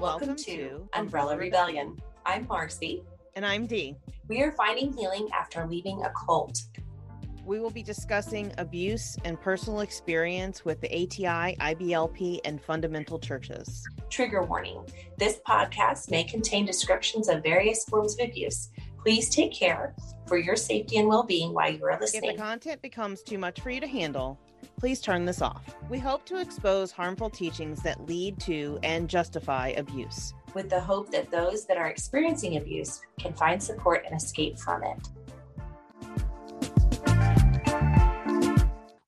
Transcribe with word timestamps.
Welcome, 0.00 0.36
to 0.36 0.88
Umbrella 0.92 1.36
Rebellion. 1.36 2.00
I'm 2.24 2.46
Marcy. 2.46 3.02
And 3.34 3.44
I'm 3.44 3.66
Dee. 3.66 3.96
We 4.28 4.42
are 4.42 4.52
finding 4.52 4.92
healing 4.92 5.28
after 5.34 5.66
leaving 5.66 6.04
a 6.04 6.10
cult. 6.10 6.60
We 7.44 7.58
will 7.58 7.70
be 7.70 7.82
discussing 7.82 8.52
abuse 8.58 9.16
and 9.24 9.40
personal 9.40 9.80
experience 9.80 10.64
with 10.64 10.80
the 10.80 10.86
ATI, 10.86 11.56
IBLP, 11.56 12.38
and 12.44 12.62
fundamental 12.62 13.18
churches. 13.18 13.84
Trigger 14.08 14.44
warning 14.44 14.84
this 15.16 15.40
podcast 15.44 16.12
may 16.12 16.22
contain 16.22 16.64
descriptions 16.64 17.28
of 17.28 17.42
various 17.42 17.82
forms 17.84 18.14
of 18.20 18.28
abuse. 18.28 18.68
Please 19.02 19.28
take 19.28 19.52
care 19.52 19.96
for 20.28 20.38
your 20.38 20.54
safety 20.54 20.98
and 20.98 21.08
well 21.08 21.24
being 21.24 21.52
while 21.52 21.72
you 21.72 21.84
are 21.86 21.98
listening. 22.00 22.30
If 22.30 22.36
the 22.36 22.42
content 22.42 22.82
becomes 22.82 23.22
too 23.22 23.38
much 23.38 23.60
for 23.60 23.70
you 23.70 23.80
to 23.80 23.88
handle, 23.88 24.38
please 24.78 25.00
turn 25.00 25.24
this 25.24 25.42
off. 25.42 25.76
We 25.88 25.98
hope 25.98 26.24
to 26.26 26.40
expose 26.40 26.90
harmful 26.92 27.30
teachings 27.30 27.82
that 27.82 28.06
lead 28.06 28.38
to 28.40 28.78
and 28.82 29.08
justify 29.08 29.68
abuse. 29.76 30.34
With 30.54 30.70
the 30.70 30.80
hope 30.80 31.10
that 31.10 31.30
those 31.30 31.66
that 31.66 31.76
are 31.76 31.88
experiencing 31.88 32.56
abuse 32.56 33.00
can 33.18 33.32
find 33.32 33.62
support 33.62 34.04
and 34.06 34.14
escape 34.14 34.58
from 34.58 34.82
it. 34.84 35.08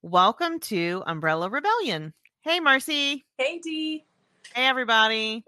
Welcome 0.02 0.58
to 0.60 1.02
Umbrella 1.06 1.48
Rebellion. 1.48 2.14
Hey, 2.42 2.58
Marcy. 2.58 3.24
Hey, 3.38 3.58
Dee. 3.58 4.04
Hey, 4.54 4.66
everybody. 4.66 5.44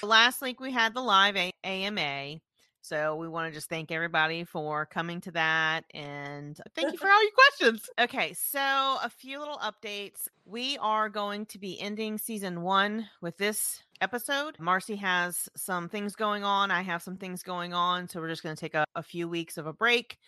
The 0.00 0.06
last 0.06 0.42
week 0.42 0.58
we 0.58 0.72
had 0.72 0.94
the 0.94 1.00
live 1.00 1.36
AMA. 1.62 2.40
So 2.82 3.14
we 3.14 3.28
want 3.28 3.48
to 3.48 3.54
just 3.54 3.68
thank 3.68 3.92
everybody 3.92 4.42
for 4.42 4.86
coming 4.86 5.20
to 5.22 5.30
that 5.30 5.84
and 5.94 6.58
uh, 6.58 6.64
thank 6.74 6.92
you 6.92 6.98
for 6.98 7.08
all 7.10 7.22
your 7.22 7.32
questions. 7.32 7.88
Okay, 7.98 8.32
so 8.34 8.58
a 8.58 9.08
few 9.08 9.38
little 9.38 9.58
updates. 9.58 10.26
We 10.44 10.78
are 10.78 11.08
going 11.08 11.46
to 11.46 11.58
be 11.58 11.80
ending 11.80 12.18
season 12.18 12.62
one 12.62 13.08
with 13.20 13.38
this 13.38 13.80
episode. 14.00 14.56
Marcy 14.58 14.96
has 14.96 15.48
some 15.56 15.88
things 15.88 16.16
going 16.16 16.42
on. 16.42 16.72
I 16.72 16.82
have 16.82 17.02
some 17.02 17.16
things 17.16 17.44
going 17.44 17.72
on. 17.72 18.08
So 18.08 18.20
we're 18.20 18.28
just 18.28 18.42
going 18.42 18.56
to 18.56 18.60
take 18.60 18.74
a, 18.74 18.84
a 18.96 19.02
few 19.02 19.28
weeks 19.28 19.58
of 19.58 19.66
a 19.66 19.72
break 19.72 20.18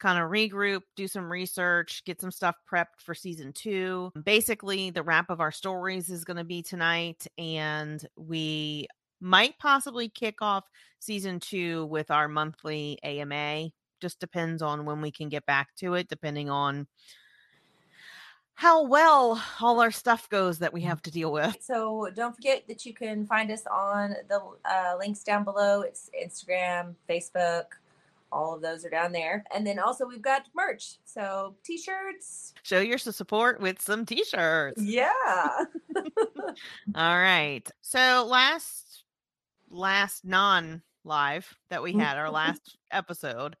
kind 0.00 0.18
of 0.18 0.30
regroup, 0.30 0.80
do 0.96 1.06
some 1.06 1.30
research, 1.30 2.02
get 2.04 2.20
some 2.20 2.30
stuff 2.30 2.56
prepped 2.70 3.00
for 3.04 3.14
season 3.14 3.52
two. 3.52 4.10
Basically, 4.24 4.90
the 4.90 5.02
wrap 5.02 5.30
of 5.30 5.40
our 5.40 5.52
stories 5.52 6.08
is 6.08 6.24
going 6.24 6.38
to 6.38 6.44
be 6.44 6.62
tonight, 6.62 7.26
and 7.38 8.04
we 8.16 8.88
might 9.20 9.58
possibly 9.58 10.08
kick 10.08 10.36
off 10.40 10.64
season 10.98 11.40
two 11.40 11.86
with 11.86 12.10
our 12.10 12.28
monthly 12.28 12.98
AMA. 13.02 13.70
Just 14.00 14.20
depends 14.20 14.62
on 14.62 14.84
when 14.84 15.00
we 15.00 15.10
can 15.10 15.28
get 15.28 15.44
back 15.46 15.74
to 15.76 15.94
it, 15.94 16.08
depending 16.08 16.48
on 16.48 16.86
how 18.54 18.84
well 18.84 19.42
all 19.60 19.80
our 19.80 19.90
stuff 19.90 20.28
goes 20.28 20.58
that 20.58 20.72
we 20.72 20.82
have 20.82 21.00
to 21.00 21.10
deal 21.10 21.32
with. 21.32 21.56
So 21.62 22.10
don't 22.14 22.34
forget 22.34 22.68
that 22.68 22.84
you 22.84 22.92
can 22.92 23.26
find 23.26 23.50
us 23.50 23.66
on 23.66 24.14
the 24.28 24.40
uh, 24.64 24.96
links 24.98 25.22
down 25.24 25.44
below. 25.44 25.80
It's 25.80 26.10
Instagram, 26.14 26.94
Facebook, 27.08 27.64
all 28.32 28.54
of 28.54 28.62
those 28.62 28.84
are 28.84 28.90
down 28.90 29.12
there. 29.12 29.44
And 29.54 29.66
then 29.66 29.78
also 29.78 30.06
we've 30.06 30.22
got 30.22 30.46
merch. 30.54 30.98
So 31.04 31.54
t-shirts. 31.64 32.54
Show 32.62 32.80
your 32.80 32.98
support 32.98 33.60
with 33.60 33.80
some 33.80 34.04
t-shirts. 34.04 34.82
Yeah. 34.82 35.10
all 36.94 37.18
right. 37.18 37.68
So 37.80 38.26
last 38.28 38.89
last 39.70 40.24
non 40.24 40.82
live 41.04 41.52
that 41.70 41.82
we 41.82 41.92
had, 41.92 42.16
our 42.16 42.26
mm-hmm. 42.26 42.34
last 42.34 42.76
episode 42.90 43.56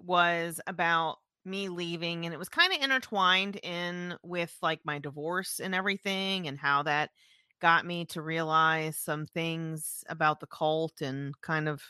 was 0.00 0.60
about 0.66 1.18
me 1.44 1.68
leaving 1.68 2.24
and 2.24 2.34
it 2.34 2.38
was 2.38 2.48
kind 2.48 2.72
of 2.72 2.82
intertwined 2.82 3.56
in 3.62 4.14
with 4.22 4.54
like 4.62 4.80
my 4.84 4.98
divorce 4.98 5.60
and 5.60 5.74
everything 5.74 6.46
and 6.46 6.58
how 6.58 6.82
that 6.82 7.10
got 7.60 7.86
me 7.86 8.04
to 8.04 8.22
realize 8.22 8.96
some 8.96 9.26
things 9.26 10.04
about 10.08 10.40
the 10.40 10.46
cult 10.46 11.00
and 11.00 11.38
kind 11.40 11.68
of 11.68 11.82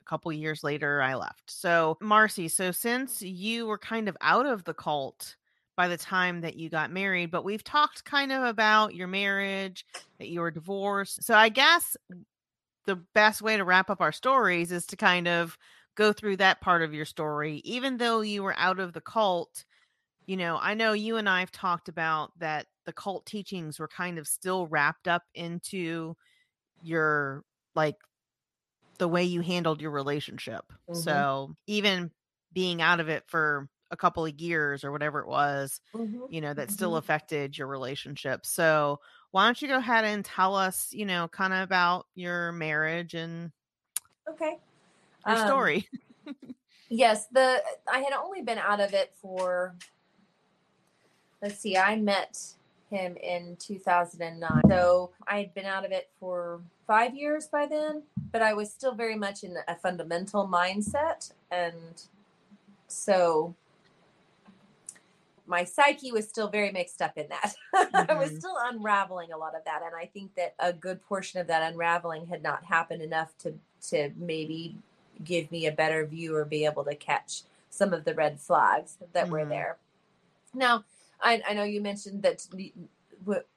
a 0.00 0.04
couple 0.08 0.32
years 0.32 0.64
later 0.64 1.02
I 1.02 1.14
left. 1.14 1.50
So, 1.50 1.98
Marcy, 2.00 2.48
so 2.48 2.70
since 2.70 3.20
you 3.20 3.66
were 3.66 3.78
kind 3.78 4.08
of 4.08 4.16
out 4.20 4.46
of 4.46 4.64
the 4.64 4.74
cult 4.74 5.36
by 5.76 5.88
the 5.88 5.96
time 5.96 6.40
that 6.42 6.56
you 6.56 6.70
got 6.70 6.90
married, 6.90 7.30
but 7.30 7.44
we've 7.44 7.64
talked 7.64 8.04
kind 8.04 8.32
of 8.32 8.42
about 8.44 8.94
your 8.94 9.08
marriage, 9.08 9.84
that 10.18 10.28
you 10.28 10.40
were 10.40 10.50
divorced. 10.50 11.22
So, 11.24 11.34
I 11.34 11.48
guess 11.48 11.96
the 12.86 12.96
best 13.14 13.42
way 13.42 13.56
to 13.56 13.64
wrap 13.64 13.90
up 13.90 14.00
our 14.00 14.12
stories 14.12 14.72
is 14.72 14.86
to 14.86 14.96
kind 14.96 15.28
of 15.28 15.56
go 15.96 16.12
through 16.12 16.36
that 16.38 16.60
part 16.60 16.82
of 16.82 16.94
your 16.94 17.04
story. 17.04 17.60
Even 17.64 17.98
though 17.98 18.20
you 18.20 18.42
were 18.42 18.54
out 18.56 18.80
of 18.80 18.92
the 18.92 19.00
cult, 19.00 19.64
you 20.26 20.36
know, 20.36 20.58
I 20.60 20.74
know 20.74 20.92
you 20.92 21.16
and 21.16 21.28
I 21.28 21.40
have 21.40 21.52
talked 21.52 21.88
about 21.88 22.30
that 22.38 22.66
the 22.86 22.92
cult 22.92 23.26
teachings 23.26 23.78
were 23.78 23.88
kind 23.88 24.18
of 24.18 24.26
still 24.26 24.66
wrapped 24.66 25.08
up 25.08 25.24
into 25.34 26.14
your 26.82 27.44
like 27.74 27.96
the 28.98 29.08
way 29.08 29.24
you 29.24 29.40
handled 29.40 29.80
your 29.80 29.90
relationship. 29.90 30.64
Mm-hmm. 30.88 31.00
So 31.00 31.54
even 31.66 32.10
being 32.52 32.80
out 32.82 33.00
of 33.00 33.08
it 33.08 33.24
for 33.26 33.68
a 33.90 33.96
couple 33.96 34.24
of 34.24 34.40
years 34.40 34.84
or 34.84 34.92
whatever 34.92 35.20
it 35.20 35.26
was, 35.26 35.80
mm-hmm. 35.94 36.22
you 36.30 36.40
know, 36.40 36.54
that 36.54 36.68
mm-hmm. 36.68 36.74
still 36.74 36.96
affected 36.96 37.58
your 37.58 37.66
relationship. 37.66 38.46
So 38.46 39.00
why 39.30 39.44
don't 39.44 39.60
you 39.62 39.68
go 39.68 39.76
ahead 39.76 40.04
and 40.04 40.24
tell 40.24 40.56
us, 40.56 40.88
you 40.92 41.06
know, 41.06 41.28
kind 41.28 41.52
of 41.52 41.60
about 41.60 42.06
your 42.14 42.52
marriage 42.52 43.14
and 43.14 43.52
okay, 44.28 44.58
your 45.26 45.36
um, 45.36 45.46
story. 45.46 45.88
yes, 46.88 47.26
the 47.26 47.62
I 47.92 48.00
had 48.00 48.12
only 48.12 48.42
been 48.42 48.58
out 48.58 48.80
of 48.80 48.92
it 48.92 49.12
for 49.20 49.74
let's 51.42 51.58
see, 51.58 51.76
I 51.76 51.96
met 51.96 52.38
him 52.90 53.16
in 53.16 53.56
2009. 53.60 54.62
So 54.68 55.10
I 55.26 55.38
had 55.38 55.54
been 55.54 55.64
out 55.64 55.84
of 55.84 55.92
it 55.92 56.10
for 56.18 56.60
five 56.86 57.14
years 57.14 57.46
by 57.46 57.66
then, 57.66 58.02
but 58.32 58.42
I 58.42 58.52
was 58.52 58.70
still 58.70 58.94
very 58.94 59.14
much 59.14 59.44
in 59.44 59.56
a 59.68 59.76
fundamental 59.76 60.46
mindset. 60.46 61.32
And 61.50 62.02
so 62.88 63.54
my 65.50 65.64
psyche 65.64 66.12
was 66.12 66.28
still 66.28 66.48
very 66.48 66.70
mixed 66.70 67.02
up 67.02 67.18
in 67.18 67.26
that. 67.28 67.54
Mm-hmm. 67.74 67.96
I 68.10 68.14
was 68.14 68.30
mm-hmm. 68.30 68.38
still 68.38 68.56
unraveling 68.62 69.32
a 69.32 69.36
lot 69.36 69.56
of 69.56 69.64
that. 69.64 69.82
And 69.84 69.94
I 69.94 70.06
think 70.06 70.34
that 70.36 70.54
a 70.60 70.72
good 70.72 71.02
portion 71.02 71.40
of 71.40 71.48
that 71.48 71.70
unraveling 71.70 72.28
had 72.28 72.42
not 72.42 72.64
happened 72.64 73.02
enough 73.02 73.36
to, 73.38 73.54
to 73.88 74.12
maybe 74.16 74.76
give 75.24 75.50
me 75.50 75.66
a 75.66 75.72
better 75.72 76.06
view 76.06 76.36
or 76.36 76.44
be 76.44 76.64
able 76.64 76.84
to 76.84 76.94
catch 76.94 77.42
some 77.68 77.92
of 77.92 78.04
the 78.04 78.14
red 78.14 78.38
flags 78.38 78.96
that 79.12 79.24
mm-hmm. 79.24 79.32
were 79.32 79.44
there. 79.44 79.76
Now, 80.54 80.84
I, 81.20 81.42
I 81.46 81.52
know 81.54 81.64
you 81.64 81.80
mentioned 81.80 82.22
that 82.22 82.46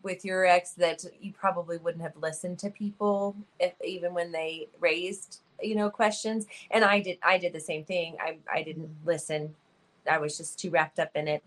with 0.01 0.25
your 0.25 0.45
ex 0.45 0.71
that 0.71 1.05
you 1.21 1.31
probably 1.31 1.77
wouldn't 1.77 2.03
have 2.03 2.17
listened 2.17 2.59
to 2.59 2.69
people 2.69 3.35
if 3.59 3.73
even 3.83 4.13
when 4.13 4.31
they 4.31 4.67
raised 4.81 5.39
you 5.61 5.73
know 5.73 5.89
questions 5.89 6.45
and 6.71 6.83
i 6.83 6.99
did 6.99 7.17
i 7.23 7.37
did 7.37 7.53
the 7.53 7.59
same 7.61 7.85
thing 7.85 8.17
i 8.19 8.35
i 8.53 8.61
didn't 8.61 8.89
listen 9.05 9.55
i 10.11 10.17
was 10.17 10.35
just 10.35 10.59
too 10.59 10.69
wrapped 10.69 10.99
up 10.99 11.11
in 11.15 11.29
it 11.29 11.41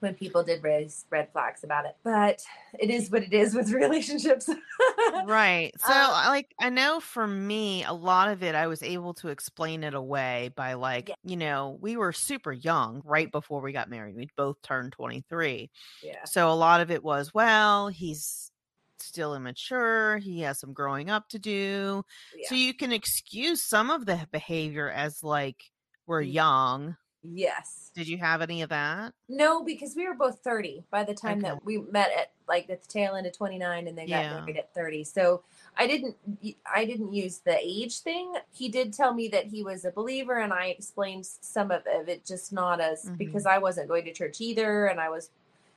when 0.00 0.14
people 0.14 0.42
did 0.42 0.62
raise 0.62 1.04
red 1.10 1.30
flags 1.32 1.64
about 1.64 1.86
it. 1.86 1.96
But 2.02 2.42
it 2.78 2.90
is 2.90 3.10
what 3.10 3.22
it 3.22 3.32
is 3.32 3.54
with 3.54 3.70
relationships. 3.72 4.48
right. 5.24 5.72
So 5.78 5.92
um, 5.92 6.26
like 6.26 6.54
I 6.60 6.70
know 6.70 7.00
for 7.00 7.26
me 7.26 7.84
a 7.84 7.92
lot 7.92 8.28
of 8.28 8.42
it 8.42 8.54
I 8.54 8.66
was 8.66 8.82
able 8.82 9.14
to 9.14 9.28
explain 9.28 9.84
it 9.84 9.94
away 9.94 10.50
by 10.54 10.74
like, 10.74 11.08
yeah. 11.08 11.14
you 11.24 11.36
know, 11.36 11.78
we 11.80 11.96
were 11.96 12.12
super 12.12 12.52
young 12.52 13.02
right 13.04 13.30
before 13.30 13.60
we 13.60 13.72
got 13.72 13.90
married. 13.90 14.16
We 14.16 14.28
both 14.36 14.60
turned 14.62 14.92
23. 14.92 15.70
Yeah. 16.02 16.24
So 16.24 16.50
a 16.50 16.54
lot 16.54 16.80
of 16.80 16.90
it 16.90 17.02
was, 17.02 17.32
well, 17.32 17.88
he's 17.88 18.50
still 18.98 19.34
immature. 19.34 20.18
He 20.18 20.40
has 20.40 20.58
some 20.58 20.72
growing 20.72 21.10
up 21.10 21.28
to 21.30 21.38
do. 21.38 22.02
Yeah. 22.36 22.48
So 22.48 22.54
you 22.54 22.74
can 22.74 22.92
excuse 22.92 23.62
some 23.62 23.90
of 23.90 24.06
the 24.06 24.26
behavior 24.30 24.90
as 24.90 25.22
like 25.22 25.62
we're 26.06 26.22
young 26.22 26.96
Yes. 27.22 27.90
Did 27.94 28.08
you 28.08 28.18
have 28.18 28.40
any 28.40 28.62
of 28.62 28.70
that? 28.70 29.12
No, 29.28 29.62
because 29.62 29.94
we 29.94 30.06
were 30.06 30.14
both 30.14 30.38
30 30.40 30.84
by 30.90 31.04
the 31.04 31.14
time 31.14 31.38
okay. 31.38 31.48
that 31.48 31.64
we 31.64 31.78
met 31.78 32.10
at 32.16 32.32
like 32.48 32.68
at 32.70 32.82
the 32.82 32.88
tail 32.88 33.14
end 33.14 33.26
of 33.26 33.36
29 33.36 33.86
and 33.86 33.96
they 33.96 34.02
got 34.02 34.08
yeah. 34.08 34.40
married 34.40 34.56
at 34.56 34.72
30. 34.74 35.04
So 35.04 35.42
I 35.76 35.86
didn't 35.86 36.16
I 36.72 36.84
didn't 36.84 37.12
use 37.12 37.38
the 37.38 37.58
age 37.60 38.00
thing. 38.00 38.34
He 38.52 38.68
did 38.68 38.92
tell 38.92 39.12
me 39.12 39.28
that 39.28 39.46
he 39.46 39.62
was 39.62 39.84
a 39.84 39.90
believer 39.90 40.38
and 40.38 40.52
I 40.52 40.66
explained 40.66 41.26
some 41.26 41.70
of 41.70 41.82
it 41.86 42.24
just 42.24 42.52
not 42.52 42.80
as 42.80 43.04
mm-hmm. 43.04 43.16
because 43.16 43.46
I 43.46 43.58
wasn't 43.58 43.88
going 43.88 44.04
to 44.04 44.12
church 44.12 44.40
either 44.40 44.86
and 44.86 44.98
I 44.98 45.10
was 45.10 45.30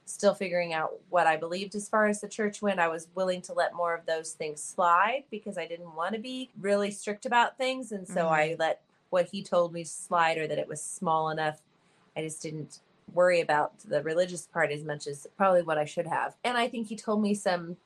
still 0.05 0.33
figuring 0.33 0.73
out 0.73 0.93
what 1.09 1.27
I 1.27 1.37
believed 1.37 1.75
as 1.75 1.87
far 1.87 2.07
as 2.07 2.21
the 2.21 2.27
church 2.27 2.61
went. 2.61 2.79
I 2.79 2.87
was 2.89 3.07
willing 3.15 3.41
to 3.43 3.53
let 3.53 3.73
more 3.73 3.93
of 3.93 4.05
those 4.05 4.31
things 4.31 4.61
slide 4.61 5.23
because 5.31 5.57
I 5.57 5.65
didn't 5.65 5.95
want 5.95 6.13
to 6.15 6.19
be 6.19 6.49
really 6.59 6.91
strict 6.91 7.25
about 7.25 7.57
things 7.57 7.91
and 7.91 8.07
so 8.07 8.25
mm-hmm. 8.25 8.33
I 8.33 8.55
let 8.59 8.81
what 9.13 9.29
he 9.31 9.43
told 9.43 9.71
me 9.71 9.83
to 9.83 9.89
slide 9.89 10.39
or 10.39 10.47
that 10.47 10.57
it 10.57 10.67
was 10.67 10.81
small 10.81 11.29
enough. 11.29 11.61
I 12.17 12.23
just 12.23 12.41
didn't 12.41 12.79
worry 13.13 13.41
about 13.41 13.77
the 13.87 14.01
religious 14.01 14.47
part 14.47 14.71
as 14.71 14.83
much 14.83 15.05
as 15.05 15.27
probably 15.37 15.61
what 15.61 15.77
I 15.77 15.85
should 15.85 16.07
have. 16.07 16.35
And 16.43 16.57
I 16.57 16.67
think 16.67 16.87
he 16.87 16.95
told 16.95 17.21
me 17.21 17.35
some 17.35 17.77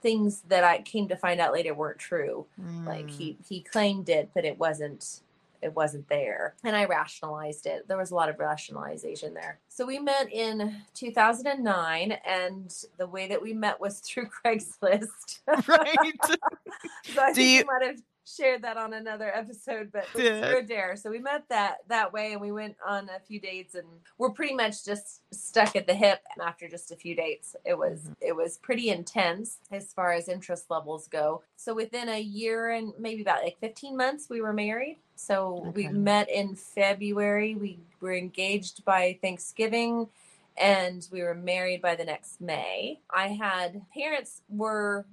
things 0.00 0.42
that 0.48 0.64
I 0.64 0.80
came 0.80 1.06
to 1.08 1.16
find 1.16 1.38
out 1.38 1.52
later 1.52 1.74
weren't 1.74 1.98
true. 1.98 2.46
Mm. 2.58 2.86
Like 2.86 3.10
he 3.10 3.32
mm. 3.32 3.36
he 3.46 3.60
claimed 3.60 4.08
it, 4.08 4.30
but 4.34 4.46
it 4.46 4.58
wasn't 4.58 5.20
it 5.60 5.74
wasn't 5.74 6.08
there. 6.08 6.54
And 6.64 6.74
I 6.74 6.86
rationalized 6.86 7.66
it. 7.66 7.86
There 7.86 7.96
was 7.98 8.10
a 8.10 8.14
lot 8.14 8.30
of 8.30 8.38
rationalization 8.38 9.34
there. 9.34 9.58
So 9.68 9.84
we 9.84 9.98
met 9.98 10.30
in 10.32 10.76
2009, 10.94 12.12
and 12.26 12.74
the 12.98 13.06
way 13.06 13.28
that 13.28 13.40
we 13.40 13.52
met 13.52 13.80
was 13.80 14.00
through 14.00 14.28
Craigslist. 14.44 15.40
Right. 15.68 16.20
so 17.04 17.20
I 17.20 17.32
Do 17.32 17.34
think 17.34 17.38
you, 17.38 17.58
you 17.58 17.64
might 17.66 17.86
have 17.86 18.00
shared 18.24 18.62
that 18.62 18.76
on 18.76 18.94
another 18.94 19.34
episode, 19.34 19.90
but 19.92 20.06
through 20.12 20.66
dare. 20.66 20.96
So 20.96 21.10
we 21.10 21.18
met 21.18 21.44
that 21.48 21.78
that 21.88 22.12
way, 22.12 22.32
and 22.32 22.40
we 22.40 22.52
went 22.52 22.76
on 22.86 23.08
a 23.08 23.20
few 23.20 23.40
dates, 23.40 23.74
and 23.74 23.86
we're 24.18 24.30
pretty 24.30 24.54
much 24.54 24.84
just 24.84 25.22
stuck 25.32 25.76
at 25.76 25.86
the 25.86 25.94
hip 25.94 26.20
after 26.44 26.68
just 26.68 26.92
a 26.92 26.96
few 26.96 27.14
dates. 27.14 27.56
It 27.64 27.76
was 27.76 28.00
mm-hmm. 28.00 28.12
it 28.20 28.36
was 28.36 28.58
pretty 28.58 28.90
intense 28.90 29.58
as 29.70 29.92
far 29.92 30.12
as 30.12 30.28
interest 30.28 30.70
levels 30.70 31.08
go. 31.08 31.42
So 31.56 31.74
within 31.74 32.08
a 32.08 32.20
year 32.20 32.70
and 32.70 32.92
maybe 32.98 33.22
about 33.22 33.42
like 33.42 33.58
15 33.60 33.96
months, 33.96 34.28
we 34.28 34.40
were 34.40 34.52
married. 34.52 34.98
So 35.16 35.64
okay. 35.68 35.70
we 35.70 35.88
met 35.88 36.28
in 36.28 36.54
February. 36.54 37.54
We 37.54 37.78
were 38.00 38.14
engaged 38.14 38.84
by 38.84 39.18
Thanksgiving 39.22 40.08
and 40.56 41.06
we 41.10 41.22
were 41.22 41.34
married 41.34 41.82
by 41.82 41.96
the 41.96 42.04
next 42.04 42.40
May. 42.40 43.00
I 43.10 43.28
had 43.28 43.82
parents 43.92 44.42
were 44.48 45.04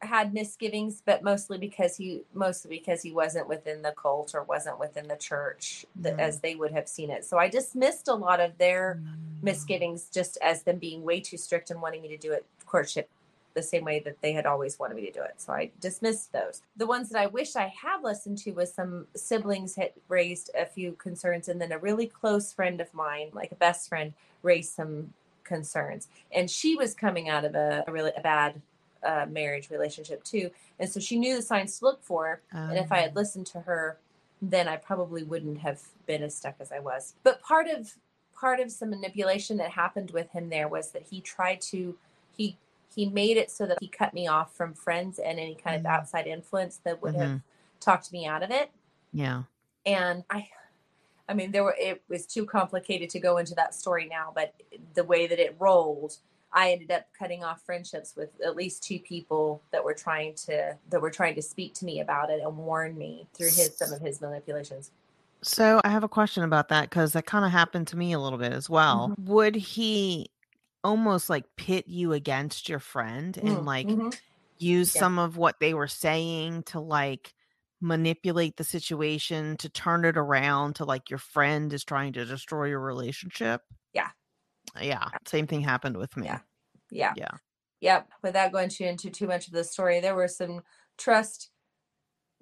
had 0.00 0.32
misgivings, 0.32 1.02
but 1.04 1.22
mostly 1.22 1.58
because 1.58 1.96
he 1.96 2.22
mostly 2.32 2.70
because 2.70 3.02
he 3.02 3.12
wasn't 3.12 3.48
within 3.48 3.82
the 3.82 3.92
cult 3.92 4.34
or 4.34 4.42
wasn't 4.42 4.78
within 4.78 5.08
the 5.08 5.16
church 5.16 5.84
mm. 6.00 6.18
as 6.18 6.40
they 6.40 6.54
would 6.54 6.72
have 6.72 6.88
seen 6.88 7.10
it. 7.10 7.24
So 7.24 7.38
I 7.38 7.48
dismissed 7.48 8.08
a 8.08 8.14
lot 8.14 8.40
of 8.40 8.56
their 8.58 9.00
mm. 9.02 9.42
misgivings 9.42 10.08
just 10.12 10.38
as 10.42 10.62
them 10.62 10.78
being 10.78 11.02
way 11.02 11.20
too 11.20 11.36
strict 11.36 11.70
and 11.70 11.82
wanting 11.82 12.02
me 12.02 12.08
to 12.08 12.16
do 12.16 12.32
it 12.32 12.46
courtship 12.66 13.10
the 13.54 13.62
same 13.62 13.84
way 13.84 14.00
that 14.00 14.20
they 14.20 14.32
had 14.32 14.46
always 14.46 14.78
wanted 14.78 14.94
me 14.94 15.06
to 15.06 15.12
do 15.12 15.22
it. 15.22 15.34
So 15.38 15.52
I 15.52 15.70
dismissed 15.80 16.32
those. 16.32 16.62
The 16.76 16.86
ones 16.86 17.08
that 17.10 17.20
I 17.20 17.26
wish 17.26 17.56
I 17.56 17.66
had 17.66 18.02
listened 18.02 18.38
to 18.38 18.52
was 18.52 18.72
some 18.72 19.06
siblings 19.16 19.74
had 19.74 19.92
raised 20.08 20.50
a 20.56 20.64
few 20.64 20.92
concerns 20.92 21.48
and 21.48 21.60
then 21.60 21.72
a 21.72 21.78
really 21.78 22.06
close 22.06 22.52
friend 22.52 22.80
of 22.80 22.92
mine, 22.94 23.30
like 23.32 23.52
a 23.52 23.56
best 23.56 23.88
friend, 23.88 24.12
raised 24.42 24.72
some 24.74 25.12
concerns. 25.44 26.08
And 26.32 26.48
she 26.48 26.76
was 26.76 26.94
coming 26.94 27.28
out 27.28 27.44
of 27.44 27.54
a, 27.54 27.84
a 27.86 27.92
really 27.92 28.12
a 28.16 28.20
bad 28.20 28.62
uh, 29.02 29.26
marriage 29.28 29.70
relationship 29.70 30.22
too. 30.24 30.50
And 30.78 30.90
so 30.90 31.00
she 31.00 31.18
knew 31.18 31.36
the 31.36 31.42
signs 31.42 31.78
to 31.78 31.84
look 31.84 32.02
for. 32.02 32.40
Um. 32.52 32.70
And 32.70 32.78
if 32.78 32.90
I 32.92 32.98
had 32.98 33.12
oh. 33.16 33.20
listened 33.20 33.46
to 33.48 33.60
her, 33.60 33.98
then 34.42 34.68
I 34.68 34.76
probably 34.76 35.22
wouldn't 35.22 35.58
have 35.58 35.80
been 36.06 36.22
as 36.22 36.34
stuck 36.34 36.56
as 36.60 36.72
I 36.72 36.78
was. 36.78 37.14
But 37.22 37.42
part 37.42 37.68
of 37.68 37.94
part 38.34 38.60
of 38.60 38.70
some 38.70 38.90
manipulation 38.90 39.58
that 39.58 39.70
happened 39.70 40.10
with 40.12 40.30
him 40.30 40.48
there 40.48 40.66
was 40.66 40.92
that 40.92 41.02
he 41.10 41.20
tried 41.20 41.60
to 41.60 41.96
he 42.36 42.56
he 42.94 43.06
made 43.06 43.36
it 43.36 43.50
so 43.50 43.66
that 43.66 43.78
he 43.80 43.86
cut 43.86 44.14
me 44.14 44.26
off 44.26 44.54
from 44.56 44.72
friends 44.72 45.18
and 45.18 45.38
any 45.38 45.54
kind 45.54 45.76
mm-hmm. 45.76 45.86
of 45.86 46.00
outside 46.00 46.26
influence 46.26 46.80
that 46.84 47.02
would 47.02 47.14
mm-hmm. 47.14 47.32
have 47.32 47.40
talked 47.80 48.12
me 48.12 48.26
out 48.26 48.42
of 48.42 48.50
it. 48.50 48.70
Yeah. 49.12 49.42
And 49.84 50.24
I 50.30 50.48
I 51.28 51.34
mean 51.34 51.52
there 51.52 51.64
were 51.64 51.76
it 51.78 52.02
was 52.08 52.26
too 52.26 52.46
complicated 52.46 53.10
to 53.10 53.20
go 53.20 53.36
into 53.36 53.54
that 53.56 53.74
story 53.74 54.08
now, 54.10 54.32
but 54.34 54.54
the 54.94 55.04
way 55.04 55.26
that 55.26 55.38
it 55.38 55.54
rolled 55.58 56.16
I 56.52 56.72
ended 56.72 56.90
up 56.90 57.06
cutting 57.16 57.44
off 57.44 57.62
friendships 57.62 58.14
with 58.16 58.30
at 58.44 58.56
least 58.56 58.82
two 58.82 58.98
people 58.98 59.62
that 59.70 59.84
were 59.84 59.94
trying 59.94 60.34
to 60.46 60.76
that 60.88 61.00
were 61.00 61.10
trying 61.10 61.34
to 61.36 61.42
speak 61.42 61.74
to 61.74 61.84
me 61.84 62.00
about 62.00 62.30
it 62.30 62.40
and 62.42 62.56
warn 62.56 62.98
me 62.98 63.26
through 63.34 63.46
his 63.46 63.76
some 63.76 63.92
of 63.92 64.00
his 64.00 64.20
manipulations. 64.20 64.90
So 65.42 65.80
I 65.84 65.88
have 65.88 66.04
a 66.04 66.08
question 66.08 66.42
about 66.42 66.68
that 66.68 66.90
because 66.90 67.12
that 67.14 67.26
kind 67.26 67.44
of 67.44 67.50
happened 67.50 67.88
to 67.88 67.96
me 67.96 68.12
a 68.12 68.18
little 68.18 68.38
bit 68.38 68.52
as 68.52 68.68
well. 68.68 69.10
Mm-hmm. 69.10 69.32
Would 69.32 69.56
he 69.56 70.30
almost 70.82 71.30
like 71.30 71.44
pit 71.56 71.86
you 71.88 72.12
against 72.12 72.68
your 72.68 72.78
friend 72.78 73.36
and 73.36 73.48
mm-hmm. 73.48 73.66
like 73.66 73.86
mm-hmm. 73.86 74.08
use 74.58 74.94
yeah. 74.94 75.00
some 75.00 75.18
of 75.18 75.36
what 75.36 75.60
they 75.60 75.74
were 75.74 75.88
saying 75.88 76.62
to 76.64 76.80
like 76.80 77.32
manipulate 77.80 78.56
the 78.56 78.64
situation 78.64 79.56
to 79.56 79.68
turn 79.68 80.04
it 80.04 80.16
around 80.16 80.74
to 80.76 80.84
like 80.84 81.08
your 81.08 81.18
friend 81.18 81.72
is 81.72 81.84
trying 81.84 82.12
to 82.12 82.24
destroy 82.24 82.66
your 82.66 82.80
relationship? 82.80 83.62
Yeah. 83.94 84.10
Yeah, 84.80 85.06
same 85.26 85.46
thing 85.46 85.60
happened 85.60 85.96
with 85.96 86.16
me. 86.16 86.26
Yeah. 86.26 86.40
Yeah. 86.90 87.12
Yeah. 87.16 87.30
Yep. 87.80 88.08
Without 88.22 88.52
going 88.52 88.68
too, 88.68 88.84
into 88.84 89.10
too 89.10 89.26
much 89.26 89.46
of 89.46 89.52
the 89.52 89.64
story, 89.64 90.00
there 90.00 90.14
were 90.14 90.28
some 90.28 90.62
trust 90.98 91.50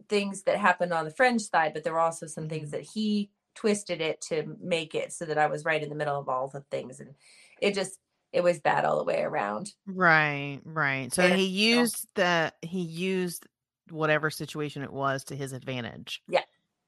things 0.08 0.42
that 0.44 0.56
happened 0.56 0.92
on 0.92 1.04
the 1.04 1.10
French 1.10 1.42
side, 1.42 1.72
but 1.74 1.84
there 1.84 1.92
were 1.92 2.00
also 2.00 2.26
some 2.26 2.48
things 2.48 2.70
that 2.70 2.82
he 2.82 3.30
twisted 3.54 4.00
it 4.00 4.20
to 4.20 4.56
make 4.60 4.94
it 4.94 5.12
so 5.12 5.24
that 5.24 5.38
I 5.38 5.46
was 5.46 5.64
right 5.64 5.82
in 5.82 5.88
the 5.88 5.94
middle 5.94 6.18
of 6.18 6.28
all 6.28 6.48
the 6.48 6.64
things. 6.70 7.00
And 7.00 7.14
it 7.60 7.74
just, 7.74 7.98
it 8.32 8.42
was 8.42 8.60
bad 8.60 8.84
all 8.84 8.98
the 8.98 9.04
way 9.04 9.22
around. 9.22 9.72
Right, 9.86 10.60
right. 10.64 11.12
So 11.12 11.22
and 11.22 11.34
he 11.34 11.46
used 11.46 12.06
the 12.14 12.52
he 12.62 12.80
used 12.80 13.46
whatever 13.90 14.30
situation 14.30 14.82
it 14.82 14.92
was 14.92 15.24
to 15.24 15.36
his 15.36 15.52
advantage. 15.52 16.22
Yeah. 16.28 16.42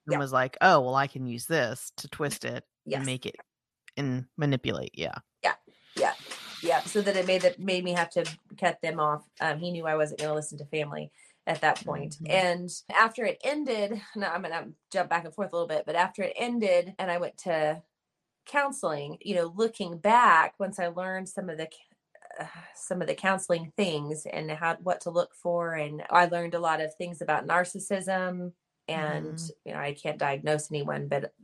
And 0.07 0.13
yeah. 0.13 0.19
was 0.19 0.33
like, 0.33 0.57
oh 0.61 0.81
well 0.81 0.95
I 0.95 1.07
can 1.07 1.27
use 1.27 1.47
this 1.47 1.93
to 1.99 2.09
twist 2.09 2.45
it 2.45 2.65
yes. 2.85 2.99
and 2.99 3.07
make 3.07 3.27
it 3.27 3.37
and 3.97 4.27
manipulate. 4.37 4.93
Yeah. 4.95 5.15
Yeah. 5.43 5.55
Yeah. 5.97 6.15
Yeah. 6.63 6.81
So 6.81 7.01
that 7.03 7.17
it 7.17 7.27
made 7.27 7.43
that 7.43 7.59
made 7.59 7.85
me 7.85 7.93
have 7.93 8.11
to 8.11 8.25
cut 8.59 8.79
them 8.83 9.01
off. 9.01 9.25
Um, 9.41 9.59
he 9.59 9.71
knew 9.71 9.87
I 9.87 9.97
wasn't 9.97 10.21
going 10.21 10.31
to 10.31 10.35
listen 10.35 10.59
to 10.59 10.65
family 10.67 11.11
at 11.47 11.61
that 11.63 11.85
point. 11.85 12.17
Mm-hmm. 12.17 12.31
And 12.31 12.71
after 12.91 13.25
it 13.25 13.41
ended, 13.43 14.01
now 14.17 14.33
I'm 14.33 14.43
going 14.43 14.53
to 14.53 14.73
jump 14.93 15.11
back 15.11 15.25
and 15.25 15.35
forth 15.35 15.53
a 15.53 15.57
little 15.57 15.69
bit, 15.69 15.85
but 15.87 15.97
after 15.97 16.23
it 16.23 16.35
ended 16.37 16.95
and 16.99 17.11
I 17.11 17.19
went 17.19 17.39
to 17.39 17.83
counseling, 18.47 19.19
you 19.21 19.35
know, 19.35 19.53
looking 19.55 19.99
back, 19.99 20.55
once 20.59 20.79
I 20.79 20.89
learned 20.89 21.29
some 21.29 21.49
of 21.49 21.59
the 21.59 21.69
uh, 22.39 22.45
some 22.77 23.03
of 23.03 23.09
the 23.09 23.15
counseling 23.15 23.73
things 23.77 24.25
and 24.25 24.51
how 24.53 24.77
what 24.77 25.01
to 25.01 25.11
look 25.11 25.35
for 25.35 25.75
and 25.75 26.03
I 26.11 26.27
learned 26.27 26.55
a 26.55 26.61
lot 26.61 26.81
of 26.81 26.95
things 26.95 27.21
about 27.21 27.47
narcissism 27.47 28.53
and 28.87 29.35
mm. 29.35 29.51
you 29.65 29.73
know 29.73 29.81
I 29.81 29.95
can't 29.95 30.19
diagnose 30.19 30.71
anyone 30.71 31.09
but 31.09 31.35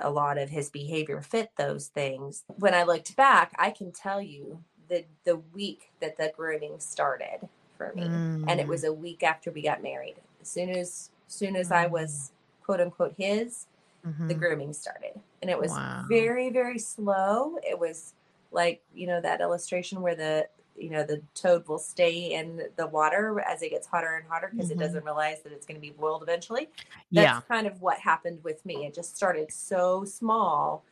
a 0.00 0.10
lot 0.10 0.38
of 0.38 0.50
his 0.50 0.70
behavior 0.70 1.20
fit 1.20 1.50
those 1.56 1.88
things. 1.88 2.44
When 2.58 2.74
I 2.74 2.82
looked 2.82 3.16
back, 3.16 3.52
I 3.58 3.70
can 3.70 3.92
tell 3.92 4.20
you 4.20 4.62
the 4.88 5.04
the 5.24 5.36
week 5.36 5.90
that 6.00 6.16
the 6.16 6.32
grooming 6.36 6.78
started 6.78 7.48
for 7.76 7.92
me, 7.94 8.04
mm. 8.04 8.44
and 8.48 8.60
it 8.60 8.66
was 8.66 8.82
mm. 8.82 8.88
a 8.88 8.92
week 8.92 9.22
after 9.22 9.50
we 9.50 9.62
got 9.62 9.82
married. 9.82 10.16
As 10.40 10.48
soon 10.48 10.70
as 10.70 11.10
soon 11.28 11.56
as 11.56 11.70
mm. 11.70 11.76
I 11.76 11.86
was 11.86 12.32
quote 12.62 12.80
unquote 12.80 13.14
his, 13.16 13.66
mm-hmm. 14.06 14.28
the 14.28 14.34
grooming 14.34 14.72
started, 14.72 15.20
and 15.42 15.50
it 15.50 15.58
was 15.58 15.70
wow. 15.70 16.04
very 16.08 16.50
very 16.50 16.78
slow. 16.78 17.56
It 17.62 17.78
was 17.78 18.14
like 18.52 18.82
you 18.94 19.06
know 19.06 19.20
that 19.20 19.40
illustration 19.40 20.00
where 20.00 20.14
the 20.14 20.48
you 20.78 20.90
know 20.90 21.04
the 21.04 21.22
toad 21.34 21.66
will 21.68 21.78
stay 21.78 22.34
in 22.34 22.62
the 22.76 22.86
water 22.86 23.40
as 23.40 23.62
it 23.62 23.70
gets 23.70 23.86
hotter 23.86 24.16
and 24.16 24.26
hotter 24.28 24.50
because 24.50 24.70
mm-hmm. 24.70 24.80
it 24.80 24.84
doesn't 24.84 25.04
realize 25.04 25.42
that 25.42 25.52
it's 25.52 25.66
going 25.66 25.76
to 25.76 25.80
be 25.80 25.90
boiled 25.90 26.22
eventually 26.22 26.68
that's 27.12 27.24
yeah. 27.24 27.40
kind 27.48 27.66
of 27.66 27.80
what 27.80 27.98
happened 27.98 28.38
with 28.42 28.64
me 28.64 28.86
it 28.86 28.94
just 28.94 29.16
started 29.16 29.50
so 29.52 30.04
small 30.04 30.84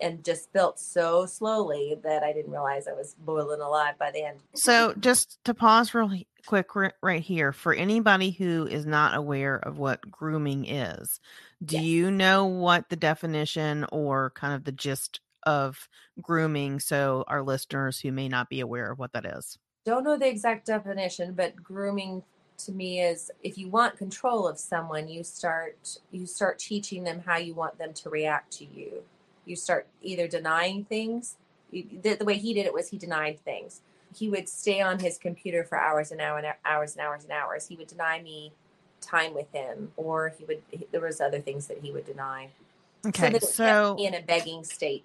and 0.00 0.24
just 0.24 0.52
built 0.52 0.78
so 0.78 1.26
slowly 1.26 1.96
that 2.02 2.22
i 2.22 2.32
didn't 2.32 2.52
realize 2.52 2.86
i 2.86 2.92
was 2.92 3.14
boiling 3.20 3.60
alive 3.60 3.94
by 3.98 4.10
the 4.10 4.24
end 4.24 4.38
so 4.54 4.94
just 4.98 5.42
to 5.44 5.54
pause 5.54 5.94
real 5.94 6.10
quick 6.46 6.68
right 7.02 7.22
here 7.22 7.52
for 7.52 7.74
anybody 7.74 8.30
who 8.30 8.66
is 8.66 8.86
not 8.86 9.16
aware 9.16 9.56
of 9.56 9.78
what 9.78 10.08
grooming 10.10 10.66
is 10.66 11.20
do 11.64 11.76
yes. 11.76 11.84
you 11.84 12.10
know 12.10 12.46
what 12.46 12.88
the 12.88 12.96
definition 12.96 13.84
or 13.90 14.30
kind 14.30 14.54
of 14.54 14.64
the 14.64 14.72
gist 14.72 15.20
of 15.44 15.88
grooming 16.20 16.80
so 16.80 17.24
our 17.28 17.42
listeners 17.42 18.00
who 18.00 18.12
may 18.12 18.28
not 18.28 18.48
be 18.48 18.60
aware 18.60 18.90
of 18.92 18.98
what 18.98 19.12
that 19.12 19.24
is? 19.24 19.58
Don't 19.84 20.04
know 20.04 20.18
the 20.18 20.28
exact 20.28 20.66
definition, 20.66 21.32
but 21.34 21.62
grooming 21.62 22.22
to 22.58 22.72
me 22.72 23.00
is 23.00 23.30
if 23.42 23.56
you 23.56 23.68
want 23.68 23.96
control 23.96 24.46
of 24.46 24.58
someone, 24.58 25.08
you 25.08 25.22
start 25.22 25.98
you 26.10 26.26
start 26.26 26.58
teaching 26.58 27.04
them 27.04 27.22
how 27.24 27.36
you 27.36 27.54
want 27.54 27.78
them 27.78 27.92
to 27.94 28.10
react 28.10 28.52
to 28.58 28.66
you. 28.66 29.02
You 29.44 29.56
start 29.56 29.86
either 30.02 30.28
denying 30.28 30.84
things. 30.84 31.36
the, 31.72 32.16
the 32.18 32.24
way 32.24 32.36
he 32.36 32.52
did 32.52 32.66
it 32.66 32.74
was 32.74 32.88
he 32.88 32.98
denied 32.98 33.38
things. 33.40 33.80
He 34.14 34.28
would 34.28 34.48
stay 34.48 34.80
on 34.80 34.98
his 34.98 35.18
computer 35.18 35.64
for 35.64 35.78
hours 35.78 36.10
and 36.10 36.20
hours 36.20 36.44
and 36.44 36.54
hours 36.64 36.96
and 36.96 37.06
hours 37.06 37.22
and 37.24 37.32
hours. 37.32 37.66
He 37.66 37.76
would 37.76 37.88
deny 37.88 38.20
me 38.20 38.52
time 39.00 39.34
with 39.34 39.50
him, 39.52 39.92
or 39.96 40.34
he 40.36 40.44
would. 40.44 40.62
There 40.90 41.00
was 41.00 41.20
other 41.20 41.40
things 41.40 41.66
that 41.68 41.78
he 41.82 41.92
would 41.92 42.06
deny. 42.06 42.50
Okay, 43.06 43.38
so, 43.38 43.46
so 43.46 43.96
in 43.98 44.14
a 44.14 44.22
begging 44.22 44.64
state. 44.64 45.04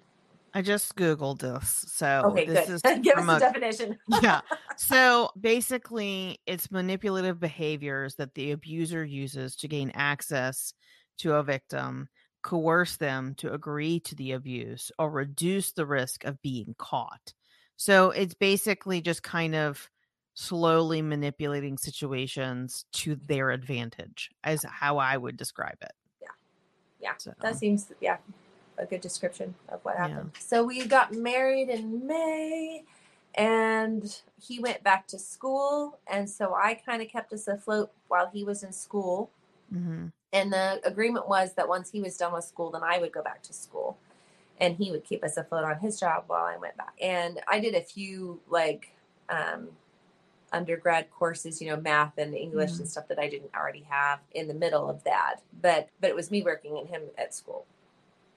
I 0.56 0.62
just 0.62 0.94
googled 0.94 1.40
this, 1.40 1.84
so 1.88 2.22
okay, 2.26 2.46
this 2.46 2.68
good. 2.68 2.74
is 2.74 2.82
give 3.02 3.18
us 3.18 3.36
a, 3.36 3.40
definition. 3.40 3.98
yeah, 4.22 4.40
so 4.76 5.30
basically, 5.40 6.38
it's 6.46 6.70
manipulative 6.70 7.40
behaviors 7.40 8.14
that 8.16 8.34
the 8.34 8.52
abuser 8.52 9.04
uses 9.04 9.56
to 9.56 9.68
gain 9.68 9.90
access 9.94 10.72
to 11.18 11.34
a 11.34 11.42
victim, 11.42 12.08
coerce 12.42 12.96
them 12.96 13.34
to 13.38 13.52
agree 13.52 13.98
to 14.00 14.14
the 14.14 14.30
abuse, 14.32 14.92
or 14.96 15.10
reduce 15.10 15.72
the 15.72 15.86
risk 15.86 16.22
of 16.24 16.40
being 16.40 16.76
caught. 16.78 17.34
So 17.76 18.12
it's 18.12 18.34
basically 18.34 19.00
just 19.00 19.24
kind 19.24 19.56
of 19.56 19.90
slowly 20.34 21.02
manipulating 21.02 21.78
situations 21.78 22.84
to 22.92 23.16
their 23.16 23.50
advantage, 23.50 24.30
as 24.44 24.64
how 24.70 24.98
I 24.98 25.16
would 25.16 25.36
describe 25.36 25.78
it. 25.82 25.92
Yeah, 26.22 26.28
yeah, 27.00 27.14
so. 27.18 27.32
that 27.40 27.56
seems 27.56 27.90
yeah 28.00 28.18
a 28.78 28.86
good 28.86 29.00
description 29.00 29.54
of 29.68 29.84
what 29.84 29.96
happened. 29.96 30.30
Yeah. 30.34 30.40
So 30.40 30.64
we 30.64 30.86
got 30.86 31.12
married 31.12 31.68
in 31.68 32.06
May 32.06 32.84
and 33.34 34.20
he 34.40 34.58
went 34.60 34.82
back 34.82 35.06
to 35.08 35.18
school 35.18 35.98
and 36.06 36.28
so 36.28 36.54
I 36.54 36.74
kind 36.74 37.02
of 37.02 37.08
kept 37.08 37.32
us 37.32 37.48
afloat 37.48 37.90
while 38.08 38.30
he 38.32 38.44
was 38.44 38.62
in 38.62 38.72
school 38.72 39.30
Mm-hmm. 39.74 40.06
And 40.32 40.52
the 40.52 40.80
agreement 40.84 41.28
was 41.28 41.54
that 41.54 41.68
once 41.68 41.90
he 41.90 42.00
was 42.00 42.16
done 42.16 42.32
with 42.32 42.44
school, 42.44 42.70
then 42.70 42.82
I 42.82 42.98
would 42.98 43.12
go 43.12 43.22
back 43.22 43.42
to 43.44 43.52
school 43.52 43.98
and 44.60 44.76
he 44.76 44.90
would 44.90 45.04
keep 45.04 45.24
us 45.24 45.36
afloat 45.36 45.64
on 45.64 45.78
his 45.78 45.98
job 45.98 46.24
while 46.26 46.44
I 46.44 46.56
went 46.56 46.76
back. 46.76 46.94
And 47.00 47.40
I 47.48 47.60
did 47.60 47.74
a 47.74 47.80
few 47.80 48.40
like 48.48 48.94
um, 49.28 49.68
undergrad 50.52 51.10
courses, 51.10 51.60
you 51.60 51.68
know, 51.68 51.76
math 51.76 52.18
and 52.18 52.34
English 52.34 52.72
mm-hmm. 52.72 52.82
and 52.82 52.90
stuff 52.90 53.08
that 53.08 53.18
I 53.18 53.28
didn't 53.28 53.54
already 53.54 53.84
have 53.88 54.20
in 54.32 54.48
the 54.48 54.54
middle 54.54 54.88
of 54.88 55.04
that. 55.04 55.36
But 55.60 55.88
but 56.00 56.10
it 56.10 56.16
was 56.16 56.30
me 56.30 56.42
working 56.42 56.78
and 56.78 56.88
him 56.88 57.02
at 57.16 57.34
school. 57.34 57.66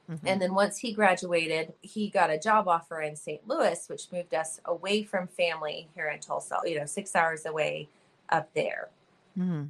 Mm-hmm. 0.09 0.27
And 0.27 0.41
then 0.41 0.53
once 0.53 0.77
he 0.77 0.93
graduated, 0.93 1.73
he 1.81 2.09
got 2.09 2.29
a 2.29 2.39
job 2.39 2.67
offer 2.67 3.01
in 3.01 3.15
St. 3.15 3.45
Louis, 3.47 3.87
which 3.87 4.11
moved 4.11 4.33
us 4.33 4.61
away 4.65 5.03
from 5.03 5.27
family 5.27 5.89
here 5.95 6.07
in 6.07 6.19
Tulsa, 6.19 6.59
you 6.65 6.79
know, 6.79 6.85
six 6.85 7.15
hours 7.15 7.45
away 7.45 7.89
up 8.29 8.49
there. 8.53 8.89
Mm-hmm. 9.37 9.65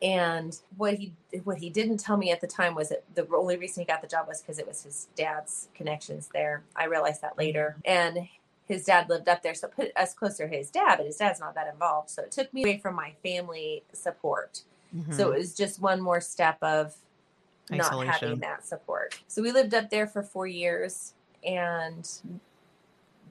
And 0.00 0.56
what 0.76 0.94
he 0.94 1.12
what 1.42 1.58
he 1.58 1.70
didn't 1.70 1.98
tell 1.98 2.16
me 2.16 2.30
at 2.30 2.40
the 2.40 2.46
time 2.46 2.76
was 2.76 2.90
that 2.90 3.02
the 3.14 3.26
only 3.34 3.56
reason 3.56 3.80
he 3.80 3.84
got 3.84 4.00
the 4.00 4.06
job 4.06 4.28
was 4.28 4.40
because 4.40 4.58
it 4.58 4.68
was 4.68 4.84
his 4.84 5.08
dad's 5.16 5.68
connections 5.74 6.28
there. 6.32 6.62
I 6.76 6.84
realized 6.84 7.22
that 7.22 7.36
later. 7.36 7.76
And 7.84 8.28
his 8.68 8.84
dad 8.84 9.08
lived 9.08 9.28
up 9.28 9.42
there, 9.42 9.54
so 9.54 9.66
put 9.66 9.90
us 9.96 10.14
closer 10.14 10.46
to 10.46 10.56
his 10.56 10.70
dad, 10.70 10.96
but 10.98 11.06
his 11.06 11.16
dad's 11.16 11.40
not 11.40 11.54
that 11.54 11.68
involved. 11.72 12.10
So 12.10 12.22
it 12.22 12.30
took 12.30 12.52
me 12.52 12.62
away 12.62 12.78
from 12.78 12.94
my 12.94 13.14
family 13.24 13.82
support. 13.92 14.62
Mm-hmm. 14.94 15.12
So 15.12 15.32
it 15.32 15.38
was 15.38 15.54
just 15.54 15.80
one 15.80 16.00
more 16.00 16.20
step 16.20 16.58
of 16.62 16.94
Isolation. 17.72 18.06
not 18.06 18.20
having 18.20 18.40
that 18.40 18.66
support. 18.66 19.20
So 19.28 19.42
we 19.42 19.52
lived 19.52 19.74
up 19.74 19.90
there 19.90 20.06
for 20.06 20.22
four 20.22 20.46
years. 20.46 21.14
And 21.44 22.08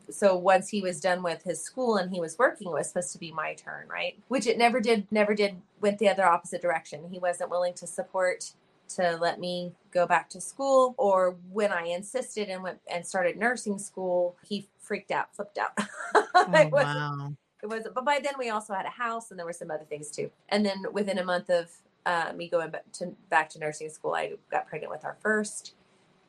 so 0.09 0.37
once 0.37 0.69
he 0.69 0.81
was 0.81 1.01
done 1.01 1.23
with 1.23 1.43
his 1.43 1.61
school 1.61 1.97
and 1.97 2.11
he 2.11 2.19
was 2.19 2.37
working, 2.37 2.67
it 2.67 2.73
was 2.73 2.87
supposed 2.87 3.11
to 3.13 3.19
be 3.19 3.31
my 3.31 3.53
turn, 3.53 3.87
right? 3.89 4.17
Which 4.27 4.47
it 4.47 4.57
never 4.57 4.79
did, 4.79 5.07
never 5.11 5.33
did, 5.33 5.57
went 5.81 5.99
the 5.99 6.09
other 6.09 6.25
opposite 6.25 6.61
direction. 6.61 7.09
He 7.11 7.19
wasn't 7.19 7.49
willing 7.49 7.73
to 7.75 7.87
support 7.87 8.53
to 8.95 9.17
let 9.17 9.39
me 9.39 9.73
go 9.91 10.07
back 10.07 10.29
to 10.29 10.39
school 10.39 10.95
or 10.97 11.35
when 11.51 11.71
I 11.73 11.87
insisted 11.87 12.47
and 12.47 12.63
went 12.63 12.79
and 12.89 13.05
started 13.05 13.37
nursing 13.37 13.77
school, 13.79 14.37
he 14.47 14.67
freaked 14.79 15.11
out, 15.11 15.35
flipped 15.35 15.57
out. 15.57 15.77
Oh, 16.39 16.53
it 16.53 16.71
wow. 16.71 17.33
It 17.63 17.67
was, 17.67 17.87
but 17.93 18.05
by 18.05 18.19
then 18.23 18.33
we 18.37 18.49
also 18.49 18.73
had 18.73 18.85
a 18.85 18.89
house 18.89 19.31
and 19.31 19.39
there 19.39 19.45
were 19.45 19.53
some 19.53 19.71
other 19.71 19.83
things 19.83 20.11
too. 20.11 20.29
And 20.49 20.63
then 20.65 20.85
within 20.93 21.17
a 21.17 21.25
month 21.25 21.49
of 21.49 21.69
uh, 22.07 22.31
me 22.33 22.47
going 22.47 22.69
back 22.69 22.89
to, 22.93 23.13
back 23.29 23.49
to 23.49 23.59
nursing 23.59 23.89
school, 23.89 24.15
I 24.15 24.33
got 24.49 24.65
pregnant 24.65 24.91
with 24.91 25.03
our 25.03 25.17
first. 25.21 25.75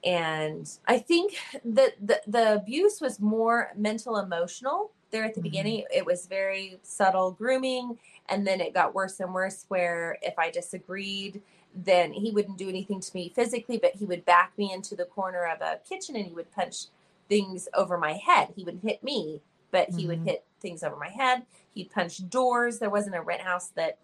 And 0.05 0.69
I 0.89 0.99
think 0.99 1.39
that 1.65 1.95
the, 2.05 2.21
the 2.27 2.55
abuse 2.55 3.01
was 3.01 3.21
more 3.21 3.71
mental 3.77 4.19
emotional 4.19 4.91
there 5.13 5.25
at 5.25 5.35
the 5.35 5.41
mm-hmm. 5.41 5.45
beginning. 5.45 5.85
It 5.95 6.05
was 6.05 6.27
very 6.27 6.81
subtle 6.83 7.31
grooming. 7.31 7.97
And 8.29 8.45
then 8.45 8.61
it 8.61 8.75
got 8.75 8.93
worse 8.93 9.21
and 9.21 9.33
worse, 9.33 9.67
where 9.69 10.19
if 10.21 10.37
I 10.37 10.51
disagreed, 10.51 11.43
then 11.75 12.13
he 12.13 12.33
wouldn't 12.33 12.59
do 12.59 12.69
anything 12.69 13.01
to 13.01 13.11
me 13.15 13.33
physically, 13.35 13.79
but 13.79 13.95
he 13.95 14.05
would 14.05 14.25
back 14.25 14.53
me 14.59 14.73
into 14.73 14.97
the 14.97 15.05
corner 15.05 15.47
of 15.47 15.61
a 15.61 15.79
kitchen 15.89 16.17
and 16.17 16.27
he 16.27 16.33
would 16.33 16.51
punch 16.51 16.87
things 17.29 17.69
over 17.73 17.97
my 17.97 18.15
head. 18.15 18.49
He 18.57 18.65
would 18.65 18.81
hit 18.83 19.05
me, 19.05 19.43
but 19.71 19.91
he 19.91 19.99
mm-hmm. 19.99 20.09
would 20.09 20.21
hit 20.21 20.45
things 20.61 20.83
over 20.83 20.97
my 20.97 21.11
head. 21.11 21.47
He'd 21.73 21.93
punch 21.93 22.29
doors. 22.29 22.81
There 22.81 22.91
wasn't 22.91 23.15
a 23.15 23.23
rent 23.23 23.43
house 23.43 23.69
that 23.77 23.99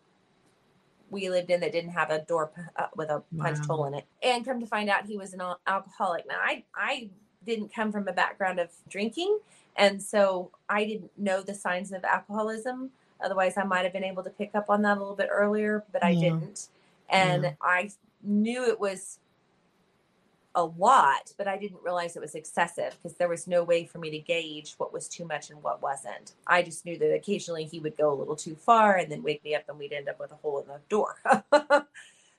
we 1.15 1.31
lived 1.31 1.51
in 1.51 1.61
that 1.61 1.73
didn't 1.73 1.93
have 1.93 2.11
a 2.11 2.21
door 2.23 2.51
uh, 2.77 2.87
with 2.97 3.09
a 3.09 3.23
punch 3.39 3.59
wow. 3.61 3.77
hole 3.77 3.85
in 3.87 3.95
it. 3.95 4.05
And 4.23 4.45
come 4.45 4.61
to 4.61 4.67
find 4.67 4.91
out, 4.91 5.07
he 5.07 5.17
was 5.17 5.33
an 5.33 5.41
alcoholic. 5.67 6.27
Now, 6.29 6.39
I 6.43 6.65
I 6.75 7.09
didn't 7.47 7.73
come 7.73 7.93
from 7.93 8.09
a 8.09 8.13
background 8.13 8.59
of 8.59 8.71
drinking, 8.91 9.39
and 9.77 10.03
so 10.03 10.51
I 10.69 10.85
didn't 10.85 11.11
know 11.17 11.41
the 11.43 11.55
signs 11.55 11.93
of 11.93 12.05
alcoholism. 12.05 12.91
Otherwise, 13.25 13.57
I 13.57 13.65
might 13.65 13.85
have 13.85 13.93
been 13.93 14.05
able 14.05 14.25
to 14.25 14.31
pick 14.31 14.55
up 14.55 14.69
on 14.69 14.83
that 14.83 14.99
a 14.99 15.01
little 15.01 15.17
bit 15.17 15.29
earlier, 15.31 15.85
but 15.93 16.05
I 16.05 16.11
yeah. 16.11 16.21
didn't. 16.21 16.69
And 17.09 17.45
yeah. 17.45 17.53
I 17.63 17.91
knew 18.23 18.65
it 18.69 18.81
was 18.81 19.19
a 20.55 20.65
lot, 20.65 21.33
but 21.37 21.49
I 21.49 21.57
didn't 21.57 21.83
realize 21.83 22.17
it 22.17 22.23
was 22.23 22.35
excessive 22.35 22.97
because 23.03 23.17
there 23.17 23.29
was 23.29 23.47
no 23.47 23.65
way 23.65 23.85
for 23.85 23.99
me 23.99 24.11
to 24.11 24.19
gauge 24.19 24.75
what 24.79 24.93
was 24.93 25.09
too 25.09 25.25
much 25.25 25.51
and 25.51 25.63
what 25.63 25.83
wasn't. 25.83 26.33
I 26.47 26.63
just 26.63 26.85
knew 26.85 26.97
that 26.99 27.13
occasionally 27.13 27.65
he 27.65 27.81
would 27.81 27.97
go 27.97 28.13
a 28.13 28.15
little 28.15 28.37
too 28.37 28.55
far 28.55 28.97
and 28.97 29.11
then 29.11 29.23
wake 29.23 29.43
me 29.45 29.55
up 29.55 29.65
and 29.69 29.79
we'd 29.79 29.93
end 29.93 30.09
up 30.09 30.21
with 30.21 30.31
a 30.31 30.37
hole 30.37 30.61
in 30.61 30.69
the 30.69 30.81
door. 30.89 31.17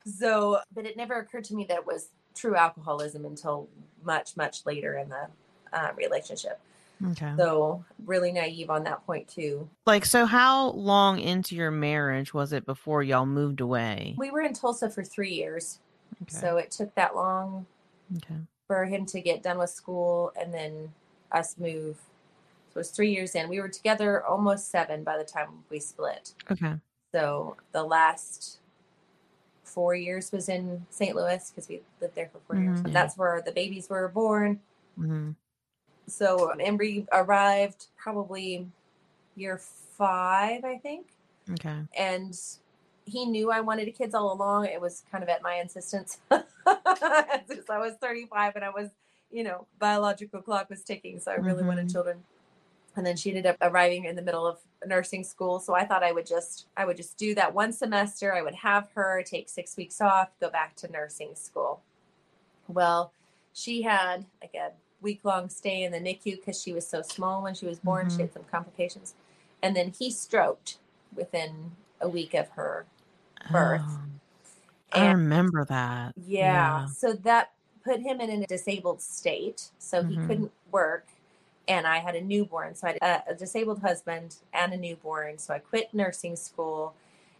so, 0.05 0.59
but 0.73 0.85
it 0.85 0.95
never 0.95 1.15
occurred 1.15 1.43
to 1.45 1.55
me 1.55 1.65
that 1.65 1.79
it 1.79 1.85
was 1.85 2.09
true 2.33 2.55
alcoholism 2.55 3.25
until 3.25 3.67
much, 4.03 4.37
much 4.37 4.65
later 4.65 4.95
in 4.97 5.09
the 5.09 5.27
uh, 5.73 5.91
relationship. 5.97 6.59
Okay. 7.07 7.33
So, 7.35 7.83
really 8.05 8.31
naive 8.31 8.69
on 8.69 8.85
that 8.85 9.05
point, 9.05 9.27
too. 9.27 9.69
Like, 9.85 10.05
so 10.05 10.25
how 10.25 10.69
long 10.69 11.19
into 11.19 11.53
your 11.53 11.69
marriage 11.69 12.33
was 12.33 12.53
it 12.53 12.65
before 12.65 13.03
y'all 13.03 13.25
moved 13.25 13.59
away? 13.59 14.15
We 14.17 14.31
were 14.31 14.39
in 14.39 14.53
Tulsa 14.53 14.89
for 14.89 15.03
three 15.03 15.33
years. 15.33 15.79
Okay. 16.21 16.33
So, 16.33 16.55
it 16.55 16.71
took 16.71 16.95
that 16.95 17.13
long 17.13 17.65
Okay. 18.17 18.35
For 18.67 18.85
him 18.85 19.05
to 19.07 19.21
get 19.21 19.43
done 19.43 19.57
with 19.57 19.69
school 19.69 20.31
and 20.39 20.53
then 20.53 20.93
us 21.31 21.55
move. 21.57 21.97
So 22.69 22.77
it 22.77 22.79
was 22.79 22.91
three 22.91 23.11
years 23.11 23.35
in. 23.35 23.49
We 23.49 23.59
were 23.59 23.69
together 23.69 24.25
almost 24.25 24.69
seven 24.71 25.03
by 25.03 25.17
the 25.17 25.23
time 25.23 25.49
we 25.69 25.79
split. 25.79 26.33
Okay. 26.51 26.73
So 27.13 27.57
the 27.71 27.83
last 27.83 28.59
four 29.63 29.95
years 29.95 30.31
was 30.31 30.49
in 30.49 30.85
St. 30.89 31.15
Louis 31.15 31.51
because 31.51 31.67
we 31.69 31.81
lived 32.01 32.15
there 32.15 32.29
for 32.31 32.39
4 32.47 32.55
mm-hmm. 32.55 32.75
years. 32.75 32.93
That's 32.93 33.17
where 33.17 33.41
the 33.45 33.51
babies 33.51 33.89
were 33.89 34.07
born. 34.09 34.59
Mm-hmm. 34.99 35.31
So 36.07 36.53
Embry 36.59 37.07
arrived 37.11 37.87
probably 37.97 38.67
year 39.35 39.57
five, 39.57 40.63
I 40.63 40.77
think. 40.77 41.07
Okay. 41.51 41.75
And 41.97 42.37
he 43.05 43.25
knew 43.25 43.51
I 43.51 43.61
wanted 43.61 43.93
kids 43.95 44.15
all 44.15 44.33
along. 44.33 44.65
It 44.65 44.81
was 44.81 45.03
kind 45.11 45.23
of 45.23 45.29
at 45.29 45.41
my 45.41 45.55
insistence. 45.55 46.19
Since 47.47 47.69
I 47.69 47.77
was 47.79 47.93
35 48.01 48.55
and 48.55 48.65
I 48.65 48.69
was, 48.69 48.89
you 49.31 49.43
know, 49.43 49.67
biological 49.79 50.41
clock 50.41 50.69
was 50.69 50.83
ticking. 50.83 51.19
So 51.19 51.31
I 51.31 51.35
really 51.35 51.59
mm-hmm. 51.59 51.67
wanted 51.67 51.91
children. 51.91 52.23
And 52.95 53.05
then 53.05 53.17
she 53.17 53.29
ended 53.29 53.45
up 53.45 53.57
arriving 53.61 54.05
in 54.05 54.15
the 54.15 54.21
middle 54.21 54.47
of 54.47 54.57
nursing 54.85 55.23
school. 55.23 55.59
So 55.59 55.75
I 55.75 55.85
thought 55.85 56.03
I 56.03 56.11
would 56.11 56.25
just, 56.25 56.67
I 56.77 56.85
would 56.85 56.97
just 56.97 57.17
do 57.17 57.35
that 57.35 57.53
one 57.53 57.73
semester. 57.73 58.33
I 58.33 58.41
would 58.41 58.55
have 58.55 58.89
her 58.95 59.21
take 59.23 59.49
six 59.49 59.75
weeks 59.75 59.99
off, 59.99 60.29
go 60.39 60.49
back 60.49 60.75
to 60.77 60.91
nursing 60.91 61.35
school. 61.35 61.81
Well, 62.67 63.11
she 63.53 63.81
had 63.81 64.25
like 64.41 64.55
a 64.55 64.71
week 65.01 65.19
long 65.23 65.49
stay 65.49 65.83
in 65.83 65.91
the 65.91 65.99
NICU 65.99 66.37
because 66.37 66.61
she 66.61 66.73
was 66.73 66.87
so 66.87 67.01
small 67.01 67.43
when 67.43 67.53
she 67.53 67.65
was 67.65 67.79
born. 67.79 68.07
Mm-hmm. 68.07 68.15
She 68.15 68.21
had 68.21 68.33
some 68.33 68.45
complications. 68.49 69.13
And 69.61 69.75
then 69.75 69.93
he 69.97 70.09
stroked 70.09 70.77
within 71.13 71.71
a 71.99 72.07
week 72.07 72.33
of 72.33 72.49
her 72.49 72.85
birth. 73.51 73.81
Oh, 73.83 73.99
I 74.91 75.11
remember 75.11 75.65
that. 75.65 76.13
Yeah, 76.15 76.81
yeah, 76.81 76.85
So 76.87 77.13
that 77.13 77.51
put 77.83 78.01
him 78.01 78.19
in 78.19 78.43
a 78.43 78.47
disabled 78.47 79.01
state. 79.01 79.69
So 79.77 80.01
mm-hmm. 80.01 80.21
he 80.21 80.27
couldn't 80.27 80.51
work. 80.71 81.07
And 81.67 81.87
I 81.87 81.97
had 81.97 82.15
a 82.15 82.21
newborn. 82.21 82.75
So 82.75 82.87
I 82.87 82.91
had 82.91 83.23
a, 83.27 83.31
a 83.31 83.35
disabled 83.35 83.81
husband 83.81 84.37
and 84.53 84.73
a 84.73 84.77
newborn. 84.77 85.37
So 85.37 85.53
I 85.53 85.59
quit 85.59 85.93
nursing 85.93 86.35
school 86.35 86.93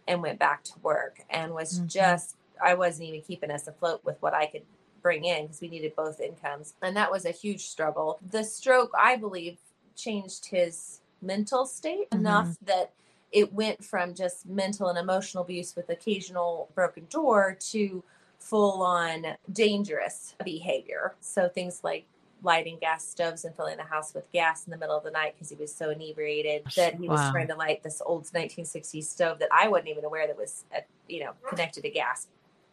and 0.08 0.22
went 0.22 0.38
back 0.38 0.64
to 0.64 0.72
work 0.82 1.20
and 1.30 1.52
was 1.52 1.78
mm-hmm. 1.78 1.88
just, 1.88 2.36
I 2.64 2.74
wasn't 2.74 3.08
even 3.08 3.22
keeping 3.22 3.50
us 3.50 3.66
afloat 3.66 4.04
with 4.04 4.16
what 4.20 4.34
I 4.34 4.46
could 4.46 4.62
bring 5.02 5.24
in 5.24 5.42
because 5.46 5.60
we 5.60 5.68
needed 5.68 5.94
both 5.94 6.20
incomes. 6.20 6.74
And 6.82 6.96
that 6.96 7.10
was 7.10 7.24
a 7.24 7.30
huge 7.30 7.62
struggle. 7.62 8.18
The 8.30 8.42
stroke, 8.44 8.92
I 8.98 9.16
believe, 9.16 9.58
changed 9.94 10.46
his 10.46 11.00
mental 11.22 11.66
state 11.66 12.10
mm-hmm. 12.10 12.20
enough 12.20 12.56
that 12.62 12.92
it 13.32 13.52
went 13.52 13.84
from 13.84 14.14
just 14.14 14.46
mental 14.46 14.88
and 14.88 14.98
emotional 14.98 15.42
abuse 15.42 15.74
with 15.76 15.90
occasional 15.90 16.68
broken 16.74 17.06
door 17.10 17.56
to 17.70 18.02
full 18.38 18.82
on 18.82 19.26
dangerous 19.52 20.34
behavior. 20.44 21.14
So 21.20 21.48
things 21.48 21.80
like 21.82 22.06
lighting 22.42 22.78
gas 22.80 23.06
stoves 23.06 23.44
and 23.44 23.54
filling 23.54 23.76
the 23.76 23.82
house 23.82 24.14
with 24.14 24.30
gas 24.32 24.66
in 24.66 24.70
the 24.70 24.76
middle 24.76 24.96
of 24.96 25.04
the 25.04 25.10
night 25.10 25.34
because 25.34 25.50
he 25.50 25.56
was 25.56 25.74
so 25.74 25.90
inebriated 25.90 26.62
that 26.76 26.94
he 26.94 27.08
was 27.08 27.30
trying 27.30 27.48
to 27.48 27.56
light 27.56 27.82
this 27.82 28.00
old 28.04 28.24
1960s 28.26 29.04
stove 29.04 29.38
that 29.38 29.48
I 29.52 29.68
wasn't 29.68 29.88
even 29.88 30.04
aware 30.04 30.26
that 30.26 30.36
was, 30.36 30.64
uh, 30.74 30.80
you 31.08 31.24
know, 31.24 31.32
connected 31.48 31.82
to 31.82 31.90
gas. 31.90 32.28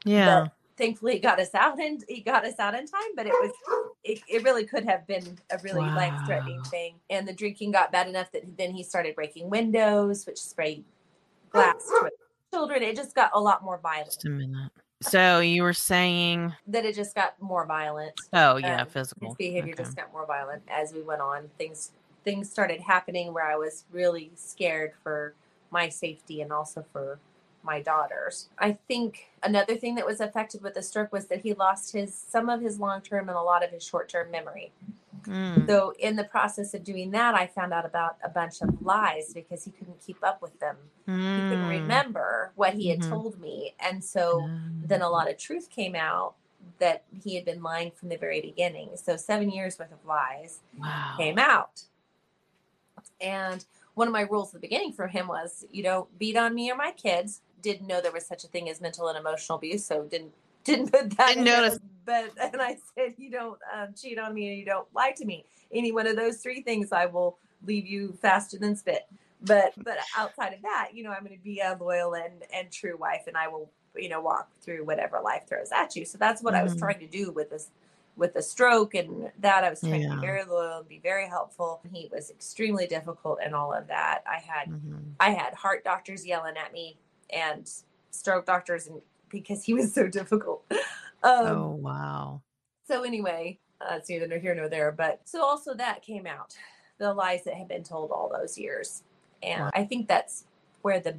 Yeah. 0.05 0.41
But 0.41 0.53
thankfully, 0.77 1.13
he 1.13 1.19
got 1.19 1.39
us 1.39 1.53
out 1.53 1.79
and 1.79 2.03
he 2.07 2.21
got 2.21 2.45
us 2.45 2.59
out 2.59 2.75
in 2.75 2.85
time. 2.85 3.15
But 3.15 3.27
it 3.27 3.33
was 3.33 3.51
it, 4.03 4.19
it 4.27 4.43
really 4.43 4.65
could 4.65 4.85
have 4.85 5.05
been 5.07 5.37
a 5.51 5.57
really 5.63 5.81
wow. 5.81 5.95
life 5.95 6.25
threatening 6.25 6.63
thing. 6.63 6.95
And 7.09 7.27
the 7.27 7.33
drinking 7.33 7.71
got 7.71 7.91
bad 7.91 8.07
enough 8.07 8.31
that 8.31 8.43
then 8.57 8.71
he 8.71 8.83
started 8.83 9.15
breaking 9.15 9.49
windows, 9.49 10.25
which 10.25 10.39
sprayed 10.39 10.83
glass 11.49 11.85
to 11.85 12.09
children. 12.51 12.83
It 12.83 12.95
just 12.95 13.15
got 13.15 13.31
a 13.33 13.39
lot 13.39 13.63
more 13.63 13.79
violent. 13.81 14.07
Just 14.07 14.25
a 14.25 14.29
minute. 14.29 14.71
So 15.01 15.39
you 15.39 15.63
were 15.63 15.73
saying 15.73 16.53
that 16.67 16.85
it 16.85 16.95
just 16.95 17.13
got 17.13 17.39
more 17.41 17.65
violent. 17.65 18.13
Oh 18.31 18.57
yeah, 18.57 18.81
um, 18.81 18.87
physical. 18.87 19.29
His 19.29 19.35
behavior 19.35 19.73
okay. 19.73 19.83
just 19.83 19.97
got 19.97 20.11
more 20.13 20.25
violent 20.25 20.63
as 20.69 20.93
we 20.93 21.01
went 21.01 21.21
on. 21.21 21.49
Things 21.57 21.91
things 22.23 22.49
started 22.49 22.79
happening 22.79 23.33
where 23.33 23.45
I 23.45 23.57
was 23.57 23.83
really 23.91 24.31
scared 24.35 24.93
for 25.03 25.33
my 25.71 25.89
safety 25.89 26.41
and 26.41 26.53
also 26.53 26.85
for 26.93 27.19
my 27.63 27.81
daughters. 27.81 28.49
I 28.57 28.77
think 28.87 29.29
another 29.41 29.75
thing 29.75 29.95
that 29.95 30.05
was 30.05 30.19
affected 30.19 30.61
with 30.61 30.73
the 30.73 30.83
stroke 30.83 31.11
was 31.11 31.27
that 31.27 31.41
he 31.41 31.53
lost 31.53 31.93
his 31.93 32.13
some 32.13 32.49
of 32.49 32.61
his 32.61 32.79
long 32.79 33.01
term 33.01 33.29
and 33.29 33.37
a 33.37 33.41
lot 33.41 33.63
of 33.63 33.71
his 33.71 33.83
short 33.83 34.09
term 34.09 34.31
memory. 34.31 34.71
Mm. 35.25 35.67
So, 35.67 35.93
in 35.99 36.15
the 36.15 36.23
process 36.23 36.73
of 36.73 36.83
doing 36.83 37.11
that, 37.11 37.35
I 37.35 37.47
found 37.47 37.73
out 37.73 37.85
about 37.85 38.17
a 38.23 38.29
bunch 38.29 38.61
of 38.61 38.81
lies 38.81 39.33
because 39.33 39.63
he 39.63 39.71
couldn't 39.71 40.01
keep 40.05 40.23
up 40.23 40.41
with 40.41 40.59
them. 40.59 40.75
Mm. 41.07 41.17
He 41.17 41.49
couldn't 41.49 41.65
mm. 41.65 41.69
remember 41.69 42.51
what 42.55 42.73
he 42.73 42.89
had 42.89 42.99
mm-hmm. 42.99 43.11
told 43.11 43.39
me. 43.39 43.75
And 43.79 44.03
so, 44.03 44.41
mm. 44.41 44.87
then 44.87 45.01
a 45.01 45.09
lot 45.09 45.29
of 45.29 45.37
truth 45.37 45.69
came 45.69 45.95
out 45.95 46.35
that 46.79 47.03
he 47.23 47.35
had 47.35 47.45
been 47.45 47.61
lying 47.61 47.91
from 47.91 48.09
the 48.09 48.17
very 48.17 48.41
beginning. 48.41 48.89
So, 48.95 49.15
seven 49.15 49.49
years 49.49 49.79
worth 49.79 49.91
of 49.91 50.05
lies 50.05 50.59
wow. 50.77 51.15
came 51.17 51.39
out. 51.39 51.83
And 53.21 53.63
one 53.93 54.07
of 54.07 54.13
my 54.13 54.21
rules 54.21 54.49
at 54.49 54.61
the 54.61 54.67
beginning 54.67 54.93
for 54.93 55.07
him 55.07 55.27
was 55.27 55.65
you 55.71 55.83
don't 55.83 56.17
beat 56.17 56.35
on 56.35 56.53
me 56.53 56.71
or 56.71 56.75
my 56.75 56.91
kids. 56.91 57.41
Didn't 57.63 57.87
know 57.87 57.99
there 57.99 58.11
was 58.11 58.27
such 58.27 58.43
a 58.43 58.47
thing 58.47 58.69
as 58.69 58.79
mental 58.79 59.07
and 59.07 59.17
emotional 59.17 59.57
abuse, 59.57 59.83
so 59.83 60.03
didn't 60.03 60.33
didn't 60.63 60.91
put 60.91 61.09
that. 61.17 61.29
Didn't 61.29 61.45
notice. 61.45 61.79
But 62.05 62.31
and 62.39 62.61
I 62.61 62.77
said, 62.95 63.15
you 63.17 63.31
don't 63.31 63.57
um, 63.75 63.89
cheat 63.99 64.19
on 64.19 64.33
me 64.33 64.49
and 64.49 64.59
you 64.59 64.65
don't 64.65 64.87
lie 64.93 65.13
to 65.17 65.25
me. 65.25 65.45
Any 65.73 65.91
one 65.91 66.05
of 66.05 66.15
those 66.15 66.37
three 66.37 66.61
things, 66.61 66.91
I 66.91 67.05
will 67.05 67.37
leave 67.65 67.87
you 67.87 68.13
faster 68.21 68.59
than 68.59 68.75
spit. 68.75 69.07
But 69.41 69.73
but 69.77 69.97
outside 70.17 70.53
of 70.53 70.61
that, 70.61 70.89
you 70.93 71.03
know, 71.03 71.11
I'm 71.11 71.23
going 71.23 71.37
to 71.37 71.43
be 71.43 71.59
a 71.59 71.77
loyal 71.79 72.13
and 72.13 72.43
and 72.53 72.71
true 72.71 72.97
wife, 72.97 73.23
and 73.27 73.35
I 73.35 73.47
will 73.47 73.69
you 73.95 74.09
know 74.09 74.21
walk 74.21 74.49
through 74.61 74.85
whatever 74.85 75.19
life 75.23 75.43
throws 75.47 75.71
at 75.71 75.95
you. 75.95 76.05
So 76.05 76.17
that's 76.17 76.41
what 76.41 76.53
mm 76.53 76.59
I 76.59 76.63
was 76.63 76.73
mm-hmm. 76.73 76.79
trying 76.79 76.99
to 76.99 77.07
do 77.07 77.31
with 77.31 77.49
this 77.49 77.69
with 78.15 78.33
the 78.33 78.41
stroke 78.41 78.93
and 78.93 79.31
that 79.39 79.63
I 79.63 79.69
was 79.69 79.79
trying 79.79 80.01
yeah. 80.01 80.09
to 80.09 80.15
be 80.15 80.21
very 80.21 80.43
loyal 80.43 80.79
and 80.79 80.87
be 80.87 80.99
very 80.99 81.27
helpful. 81.27 81.81
He 81.91 82.09
was 82.11 82.29
extremely 82.29 82.85
difficult 82.85 83.39
and 83.43 83.55
all 83.55 83.73
of 83.73 83.87
that. 83.87 84.21
I 84.27 84.39
had 84.39 84.69
mm-hmm. 84.69 84.97
I 85.19 85.31
had 85.31 85.53
heart 85.53 85.83
doctors 85.83 86.25
yelling 86.25 86.55
at 86.57 86.73
me 86.73 86.97
and 87.33 87.69
stroke 88.11 88.45
doctors 88.45 88.87
and 88.87 89.01
because 89.29 89.63
he 89.63 89.73
was 89.73 89.93
so 89.93 90.07
difficult. 90.07 90.63
Um, 91.23 91.47
oh 91.47 91.79
wow. 91.81 92.41
So 92.87 93.03
anyway, 93.03 93.57
uh, 93.81 93.95
it's 93.95 94.09
neither 94.09 94.39
here 94.39 94.53
nor 94.53 94.67
there. 94.69 94.91
But 94.91 95.21
so 95.23 95.43
also 95.43 95.73
that 95.73 96.01
came 96.01 96.27
out, 96.27 96.55
the 96.97 97.13
lies 97.13 97.43
that 97.45 97.55
had 97.55 97.67
been 97.67 97.83
told 97.83 98.11
all 98.11 98.29
those 98.29 98.57
years, 98.57 99.03
and 99.41 99.61
wow. 99.61 99.71
I 99.73 99.85
think 99.85 100.07
that's 100.07 100.43
where 100.81 100.99
the 100.99 101.15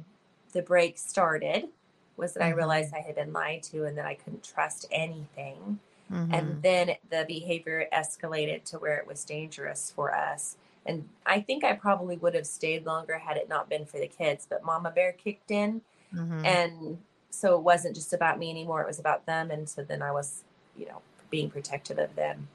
the 0.53 0.61
break 0.61 0.97
started. 0.97 1.69
Was 2.17 2.33
that 2.33 2.41
mm-hmm. 2.41 2.53
I 2.53 2.55
realized 2.55 2.93
I 2.93 2.99
had 2.99 3.15
been 3.15 3.33
lied 3.33 3.63
to 3.63 3.85
and 3.85 3.97
that 3.97 4.05
I 4.05 4.13
couldn't 4.13 4.43
trust 4.43 4.85
anything. 4.91 5.79
Mm-hmm. 6.11 6.33
And 6.33 6.61
then 6.61 6.91
the 7.09 7.25
behavior 7.27 7.87
escalated 7.91 8.63
to 8.65 8.77
where 8.77 8.97
it 8.97 9.07
was 9.07 9.25
dangerous 9.25 9.91
for 9.93 10.15
us. 10.15 10.55
And 10.85 11.09
I 11.25 11.41
think 11.41 11.63
I 11.63 11.73
probably 11.73 12.15
would 12.17 12.35
have 12.35 12.45
stayed 12.45 12.85
longer 12.85 13.17
had 13.17 13.37
it 13.37 13.49
not 13.49 13.69
been 13.69 13.85
for 13.85 13.99
the 13.99 14.07
kids. 14.07 14.45
But 14.47 14.63
Mama 14.63 14.91
Bear 14.91 15.11
kicked 15.13 15.49
in. 15.51 15.81
Mm-hmm. 16.15 16.45
And 16.45 16.97
so 17.29 17.55
it 17.55 17.61
wasn't 17.61 17.95
just 17.95 18.13
about 18.13 18.39
me 18.39 18.49
anymore, 18.49 18.81
it 18.81 18.87
was 18.87 18.99
about 18.99 19.25
them. 19.25 19.51
And 19.51 19.67
so 19.67 19.83
then 19.83 20.01
I 20.01 20.11
was, 20.11 20.43
you 20.77 20.85
know, 20.85 21.01
being 21.29 21.49
protective 21.49 21.99
of 21.99 22.15
them. 22.15 22.47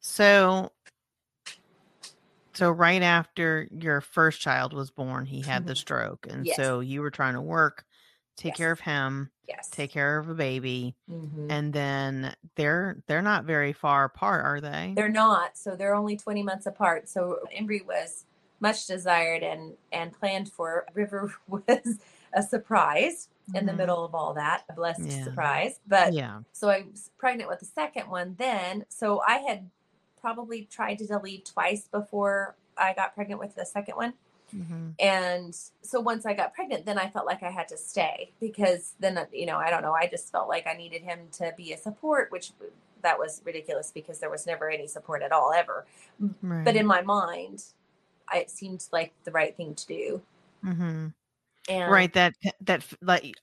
So 0.00 0.72
so 2.58 2.72
right 2.72 3.02
after 3.02 3.68
your 3.70 4.00
first 4.00 4.40
child 4.40 4.72
was 4.72 4.90
born, 4.90 5.26
he 5.26 5.42
had 5.42 5.64
the 5.64 5.74
mm-hmm. 5.74 5.78
stroke, 5.78 6.26
and 6.28 6.44
yes. 6.44 6.56
so 6.56 6.80
you 6.80 7.02
were 7.02 7.10
trying 7.12 7.34
to 7.34 7.40
work, 7.40 7.84
take 8.38 8.52
yes. 8.52 8.56
care 8.56 8.72
of 8.72 8.80
him, 8.80 9.30
yes, 9.46 9.68
take 9.68 9.90
care 9.90 10.18
of 10.18 10.28
a 10.28 10.34
baby, 10.34 10.94
mm-hmm. 11.10 11.50
and 11.50 11.72
then 11.72 12.34
they're 12.54 13.02
they're 13.06 13.20
not 13.20 13.44
very 13.44 13.72
far 13.72 14.04
apart, 14.04 14.44
are 14.44 14.60
they? 14.60 14.92
They're 14.96 15.08
not. 15.08 15.58
So 15.58 15.76
they're 15.76 15.94
only 15.94 16.16
twenty 16.16 16.42
months 16.42 16.66
apart. 16.66 17.08
So 17.08 17.40
Embry 17.54 17.84
was 17.84 18.24
much 18.60 18.86
desired 18.86 19.42
and 19.42 19.74
and 19.92 20.12
planned 20.12 20.50
for. 20.50 20.86
River 20.94 21.34
was 21.48 21.98
a 22.32 22.42
surprise 22.42 23.28
in 23.54 23.66
the 23.66 23.72
mm-hmm. 23.72 23.78
middle 23.78 24.04
of 24.04 24.14
all 24.14 24.34
that, 24.34 24.62
a 24.70 24.72
blessed 24.72 25.02
yeah. 25.02 25.24
surprise. 25.24 25.80
But 25.86 26.12
yeah, 26.12 26.40
so 26.52 26.70
I 26.70 26.84
was 26.90 27.10
pregnant 27.18 27.50
with 27.50 27.60
the 27.60 27.66
second 27.66 28.08
one 28.08 28.36
then. 28.38 28.84
So 28.88 29.22
I 29.26 29.38
had 29.38 29.68
probably 30.20 30.68
tried 30.70 30.98
to 30.98 31.06
delete 31.06 31.46
twice 31.46 31.88
before 31.88 32.56
I 32.76 32.94
got 32.94 33.14
pregnant 33.14 33.40
with 33.40 33.54
the 33.54 33.66
second 33.66 33.96
one. 33.96 34.14
Mm-hmm. 34.54 34.90
And 34.98 35.54
so 35.82 36.00
once 36.00 36.26
I 36.26 36.34
got 36.34 36.54
pregnant, 36.54 36.86
then 36.86 36.98
I 36.98 37.08
felt 37.08 37.26
like 37.26 37.42
I 37.42 37.50
had 37.50 37.68
to 37.68 37.76
stay 37.76 38.30
because 38.40 38.94
then, 38.98 39.18
you 39.32 39.46
know, 39.46 39.56
I 39.56 39.70
don't 39.70 39.82
know. 39.82 39.92
I 39.92 40.06
just 40.06 40.32
felt 40.32 40.48
like 40.48 40.66
I 40.66 40.74
needed 40.74 41.02
him 41.02 41.20
to 41.38 41.52
be 41.56 41.72
a 41.72 41.76
support, 41.76 42.30
which 42.30 42.52
that 43.02 43.18
was 43.18 43.42
ridiculous 43.44 43.92
because 43.94 44.18
there 44.18 44.30
was 44.30 44.46
never 44.46 44.70
any 44.70 44.86
support 44.86 45.22
at 45.22 45.32
all, 45.32 45.52
ever. 45.54 45.86
Right. 46.42 46.64
But 46.64 46.76
in 46.76 46.86
my 46.86 47.02
mind, 47.02 47.64
I, 48.28 48.38
it 48.38 48.50
seemed 48.50 48.84
like 48.92 49.12
the 49.24 49.30
right 49.30 49.56
thing 49.56 49.74
to 49.74 49.86
do. 49.86 50.22
Mm-hmm. 50.64 51.06
And 51.68 51.92
right. 51.92 52.12
That, 52.14 52.34
that, 52.62 52.84
like, 53.02 53.34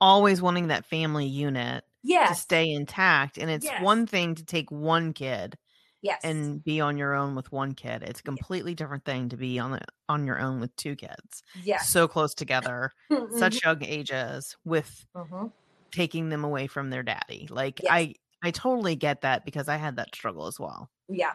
always 0.00 0.42
wanting 0.42 0.68
that 0.68 0.84
family 0.84 1.26
unit 1.26 1.84
yes. 2.02 2.28
to 2.28 2.34
stay 2.34 2.70
intact. 2.70 3.38
And 3.38 3.50
it's 3.50 3.64
yes. 3.64 3.82
one 3.82 4.06
thing 4.06 4.34
to 4.34 4.44
take 4.44 4.70
one 4.70 5.12
kid 5.12 5.56
yes 6.02 6.20
and 6.24 6.62
be 6.62 6.80
on 6.80 6.98
your 6.98 7.14
own 7.14 7.34
with 7.34 7.50
one 7.50 7.72
kid 7.72 8.02
it's 8.02 8.20
a 8.20 8.22
completely 8.22 8.74
different 8.74 9.04
thing 9.04 9.28
to 9.28 9.36
be 9.36 9.58
on 9.58 9.70
the 9.72 9.80
on 10.08 10.26
your 10.26 10.38
own 10.38 10.60
with 10.60 10.74
two 10.76 10.94
kids 10.94 11.42
yeah 11.64 11.78
so 11.78 12.06
close 12.06 12.34
together 12.34 12.92
mm-hmm. 13.10 13.38
such 13.38 13.64
young 13.64 13.82
ages 13.82 14.56
with 14.64 15.06
mm-hmm. 15.16 15.46
taking 15.90 16.28
them 16.28 16.44
away 16.44 16.66
from 16.66 16.90
their 16.90 17.02
daddy 17.02 17.48
like 17.50 17.80
yes. 17.82 17.90
i 17.92 18.14
i 18.42 18.50
totally 18.50 18.96
get 18.96 19.22
that 19.22 19.44
because 19.44 19.68
i 19.68 19.76
had 19.76 19.96
that 19.96 20.14
struggle 20.14 20.46
as 20.46 20.60
well 20.60 20.90
yeah 21.08 21.32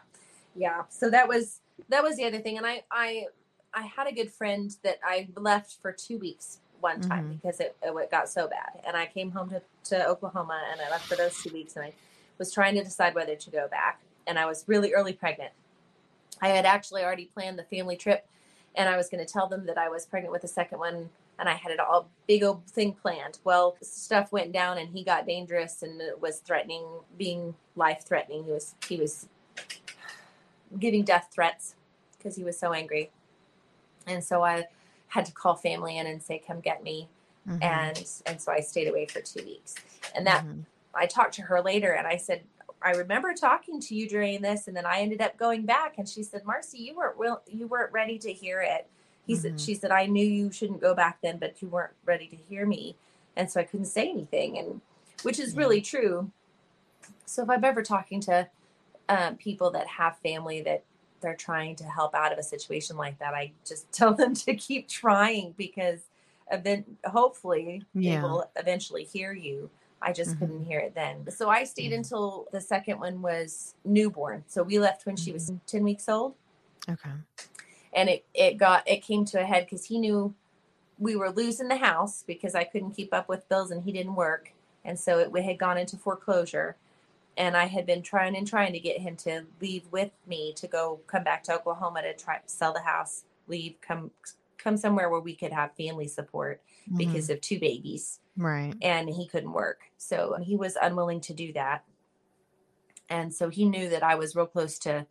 yeah 0.55 0.83
so 0.89 1.09
that 1.09 1.27
was 1.27 1.61
that 1.89 2.03
was 2.03 2.15
the 2.17 2.25
other 2.25 2.39
thing 2.39 2.57
and 2.57 2.65
i 2.65 2.83
i 2.91 3.25
i 3.73 3.81
had 3.81 4.07
a 4.07 4.11
good 4.11 4.31
friend 4.31 4.75
that 4.83 4.99
i 5.03 5.27
left 5.37 5.77
for 5.81 5.91
two 5.91 6.19
weeks 6.19 6.59
one 6.79 7.01
time 7.01 7.23
mm-hmm. 7.23 7.33
because 7.33 7.59
it, 7.59 7.75
it 7.81 8.11
got 8.11 8.29
so 8.29 8.47
bad 8.47 8.81
and 8.85 8.95
i 8.95 9.05
came 9.05 9.31
home 9.31 9.49
to, 9.49 9.61
to 9.83 10.07
oklahoma 10.07 10.61
and 10.71 10.79
i 10.81 10.89
left 10.91 11.05
for 11.05 11.15
those 11.15 11.41
two 11.41 11.51
weeks 11.51 11.75
and 11.75 11.85
i 11.85 11.93
was 12.37 12.53
trying 12.53 12.75
to 12.75 12.83
decide 12.83 13.15
whether 13.15 13.35
to 13.35 13.49
go 13.49 13.67
back 13.67 13.99
and 14.27 14.37
I 14.37 14.45
was 14.45 14.63
really 14.67 14.93
early 14.93 15.13
pregnant. 15.13 15.51
I 16.41 16.49
had 16.49 16.65
actually 16.65 17.03
already 17.03 17.25
planned 17.25 17.57
the 17.57 17.63
family 17.63 17.95
trip 17.95 18.27
and 18.75 18.87
I 18.87 18.95
was 18.95 19.09
going 19.09 19.25
to 19.25 19.31
tell 19.31 19.47
them 19.47 19.65
that 19.65 19.77
I 19.77 19.89
was 19.89 20.05
pregnant 20.05 20.31
with 20.31 20.43
the 20.43 20.47
second 20.47 20.79
one 20.79 21.09
and 21.39 21.49
I 21.49 21.53
had 21.53 21.71
it 21.71 21.79
all 21.79 22.09
big 22.27 22.43
old 22.43 22.65
thing 22.65 22.93
planned. 22.93 23.39
Well, 23.43 23.77
stuff 23.81 24.31
went 24.31 24.51
down 24.51 24.77
and 24.77 24.89
he 24.89 25.03
got 25.03 25.25
dangerous 25.25 25.83
and 25.83 26.01
it 26.01 26.21
was 26.21 26.39
threatening, 26.39 26.83
being 27.17 27.55
life 27.75 28.03
threatening. 28.05 28.43
He 28.43 28.51
was 28.51 28.75
he 28.87 28.97
was 28.97 29.27
giving 30.79 31.03
death 31.03 31.29
threats 31.33 31.75
because 32.17 32.35
he 32.35 32.43
was 32.43 32.57
so 32.57 32.73
angry. 32.73 33.11
And 34.05 34.23
so 34.23 34.43
I 34.43 34.65
had 35.09 35.25
to 35.25 35.31
call 35.31 35.55
family 35.55 35.97
in 35.97 36.07
and 36.07 36.21
say, 36.21 36.41
"Come 36.45 36.59
get 36.59 36.83
me." 36.83 37.07
Mm-hmm. 37.47 37.63
And 37.63 38.05
and 38.25 38.41
so 38.41 38.51
I 38.51 38.59
stayed 38.59 38.87
away 38.87 39.05
for 39.05 39.21
2 39.21 39.43
weeks. 39.43 39.75
And 40.15 40.25
that 40.25 40.43
mm-hmm. 40.43 40.61
I 40.95 41.05
talked 41.05 41.33
to 41.35 41.43
her 41.43 41.61
later 41.61 41.91
and 41.91 42.07
I 42.07 42.17
said, 42.17 42.41
I 42.81 42.91
remember 42.91 43.33
talking 43.33 43.79
to 43.81 43.95
you 43.95 44.07
during 44.07 44.41
this, 44.41 44.67
and 44.67 44.77
then 44.77 44.85
I 44.85 44.99
ended 44.99 45.21
up 45.21 45.37
going 45.37 45.65
back, 45.65 45.95
and 45.97 46.07
she 46.07 46.23
said, 46.23 46.45
"Marcy, 46.45 46.77
you 46.77 46.95
weren't 46.95 47.17
will, 47.17 47.41
you 47.47 47.67
weren't 47.67 47.91
ready 47.91 48.17
to 48.19 48.31
hear 48.31 48.61
it." 48.61 48.87
He 49.25 49.33
mm-hmm. 49.33 49.41
said, 49.41 49.61
"She 49.61 49.73
said 49.75 49.91
I 49.91 50.05
knew 50.05 50.25
you 50.25 50.51
shouldn't 50.51 50.81
go 50.81 50.93
back 50.93 51.19
then, 51.21 51.37
but 51.37 51.61
you 51.61 51.69
weren't 51.69 51.93
ready 52.05 52.27
to 52.27 52.35
hear 52.35 52.65
me, 52.65 52.95
and 53.35 53.49
so 53.49 53.59
I 53.59 53.63
couldn't 53.63 53.87
say 53.87 54.09
anything." 54.09 54.57
And 54.57 54.81
which 55.23 55.39
is 55.39 55.55
really 55.55 55.81
true. 55.81 56.31
So 57.25 57.43
if 57.43 57.49
I'm 57.49 57.63
ever 57.63 57.83
talking 57.83 58.19
to 58.21 58.47
um, 59.09 59.35
people 59.37 59.71
that 59.71 59.87
have 59.87 60.17
family 60.19 60.61
that 60.61 60.83
they're 61.21 61.35
trying 61.35 61.75
to 61.77 61.83
help 61.85 62.13
out 62.13 62.31
of 62.31 62.37
a 62.37 62.43
situation 62.43 62.97
like 62.97 63.19
that, 63.19 63.33
I 63.33 63.51
just 63.65 63.91
tell 63.91 64.13
them 64.13 64.33
to 64.35 64.55
keep 64.55 64.87
trying 64.87 65.53
because 65.57 65.99
event 66.51 66.85
hopefully 67.05 67.83
yeah. 67.93 68.15
they 68.15 68.21
will 68.21 68.49
eventually 68.55 69.03
hear 69.03 69.33
you 69.33 69.69
I 70.01 70.13
just 70.13 70.31
mm-hmm. 70.31 70.39
couldn't 70.39 70.65
hear 70.65 70.79
it 70.79 70.93
then. 70.95 71.29
So 71.31 71.49
I 71.49 71.63
stayed 71.63 71.91
mm-hmm. 71.91 71.99
until 71.99 72.47
the 72.51 72.61
second 72.61 72.99
one 72.99 73.21
was 73.21 73.75
newborn. 73.83 74.43
So 74.47 74.63
we 74.63 74.79
left 74.79 75.05
when 75.05 75.15
she 75.15 75.31
was 75.31 75.49
mm-hmm. 75.49 75.57
10 75.65 75.83
weeks 75.83 76.07
old. 76.07 76.35
Okay. 76.89 77.09
And 77.93 78.09
it, 78.09 78.25
it 78.33 78.57
got, 78.57 78.87
it 78.87 79.01
came 79.01 79.25
to 79.25 79.41
a 79.41 79.45
head 79.45 79.65
because 79.65 79.85
he 79.85 79.99
knew 79.99 80.33
we 80.99 81.15
were 81.15 81.31
losing 81.31 81.67
the 81.67 81.77
house 81.77 82.23
because 82.25 82.55
I 82.55 82.63
couldn't 82.63 82.91
keep 82.91 83.13
up 83.13 83.27
with 83.27 83.49
bills 83.49 83.71
and 83.71 83.83
he 83.83 83.91
didn't 83.91 84.15
work. 84.15 84.53
And 84.85 84.99
so 84.99 85.19
it 85.19 85.43
had 85.43 85.57
gone 85.57 85.77
into 85.77 85.97
foreclosure. 85.97 86.75
And 87.35 87.55
I 87.55 87.65
had 87.65 87.85
been 87.85 88.01
trying 88.01 88.35
and 88.35 88.47
trying 88.47 88.73
to 88.73 88.79
get 88.79 88.99
him 88.99 89.15
to 89.17 89.43
leave 89.61 89.83
with 89.91 90.11
me 90.25 90.53
to 90.53 90.67
go 90.67 90.99
come 91.07 91.23
back 91.23 91.43
to 91.43 91.53
Oklahoma 91.53 92.01
to 92.01 92.13
try 92.13 92.37
to 92.37 92.49
sell 92.49 92.73
the 92.73 92.81
house, 92.81 93.25
leave, 93.47 93.75
come 93.81 94.11
come 94.57 94.75
somewhere 94.75 95.09
where 95.09 95.19
we 95.19 95.35
could 95.35 95.53
have 95.53 95.71
family 95.75 96.07
support 96.07 96.61
mm-hmm. 96.87 96.97
because 96.97 97.29
of 97.29 97.39
two 97.41 97.59
babies. 97.59 98.19
Right. 98.37 98.75
And 98.81 99.09
he 99.09 99.27
couldn't 99.27 99.51
work. 99.51 99.81
So 99.97 100.37
he 100.41 100.55
was 100.55 100.77
unwilling 100.79 101.21
to 101.21 101.33
do 101.33 101.53
that. 101.53 101.83
And 103.09 103.33
so 103.33 103.49
he 103.49 103.65
knew 103.65 103.89
that 103.89 104.03
I 104.03 104.15
was 104.15 104.35
real 104.35 104.45
close 104.45 104.77
to 104.79 105.07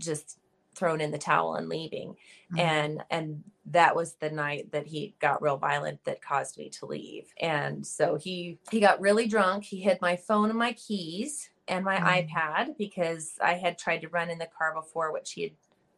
just 0.00 0.38
throwing 0.74 1.00
in 1.00 1.12
the 1.12 1.18
towel 1.18 1.54
and 1.54 1.68
leaving. 1.68 2.16
Mm-hmm. 2.52 2.58
And 2.58 3.04
and 3.10 3.44
that 3.66 3.94
was 3.94 4.14
the 4.14 4.30
night 4.30 4.72
that 4.72 4.86
he 4.86 5.14
got 5.20 5.42
real 5.42 5.56
violent 5.56 6.04
that 6.04 6.22
caused 6.22 6.58
me 6.58 6.68
to 6.70 6.86
leave. 6.86 7.32
And 7.40 7.86
so 7.86 8.16
he 8.16 8.58
he 8.70 8.80
got 8.80 9.00
really 9.00 9.28
drunk. 9.28 9.64
He 9.64 9.80
hid 9.80 10.00
my 10.00 10.16
phone 10.16 10.50
and 10.50 10.58
my 10.58 10.72
keys 10.72 11.50
and 11.68 11.84
my 11.84 11.96
mm-hmm. 11.96 12.36
iPad 12.36 12.76
because 12.76 13.34
I 13.42 13.54
had 13.54 13.78
tried 13.78 14.00
to 14.00 14.08
run 14.08 14.30
in 14.30 14.38
the 14.38 14.48
car 14.58 14.74
before, 14.74 15.12
which 15.12 15.32
he 15.32 15.42
had 15.42 15.52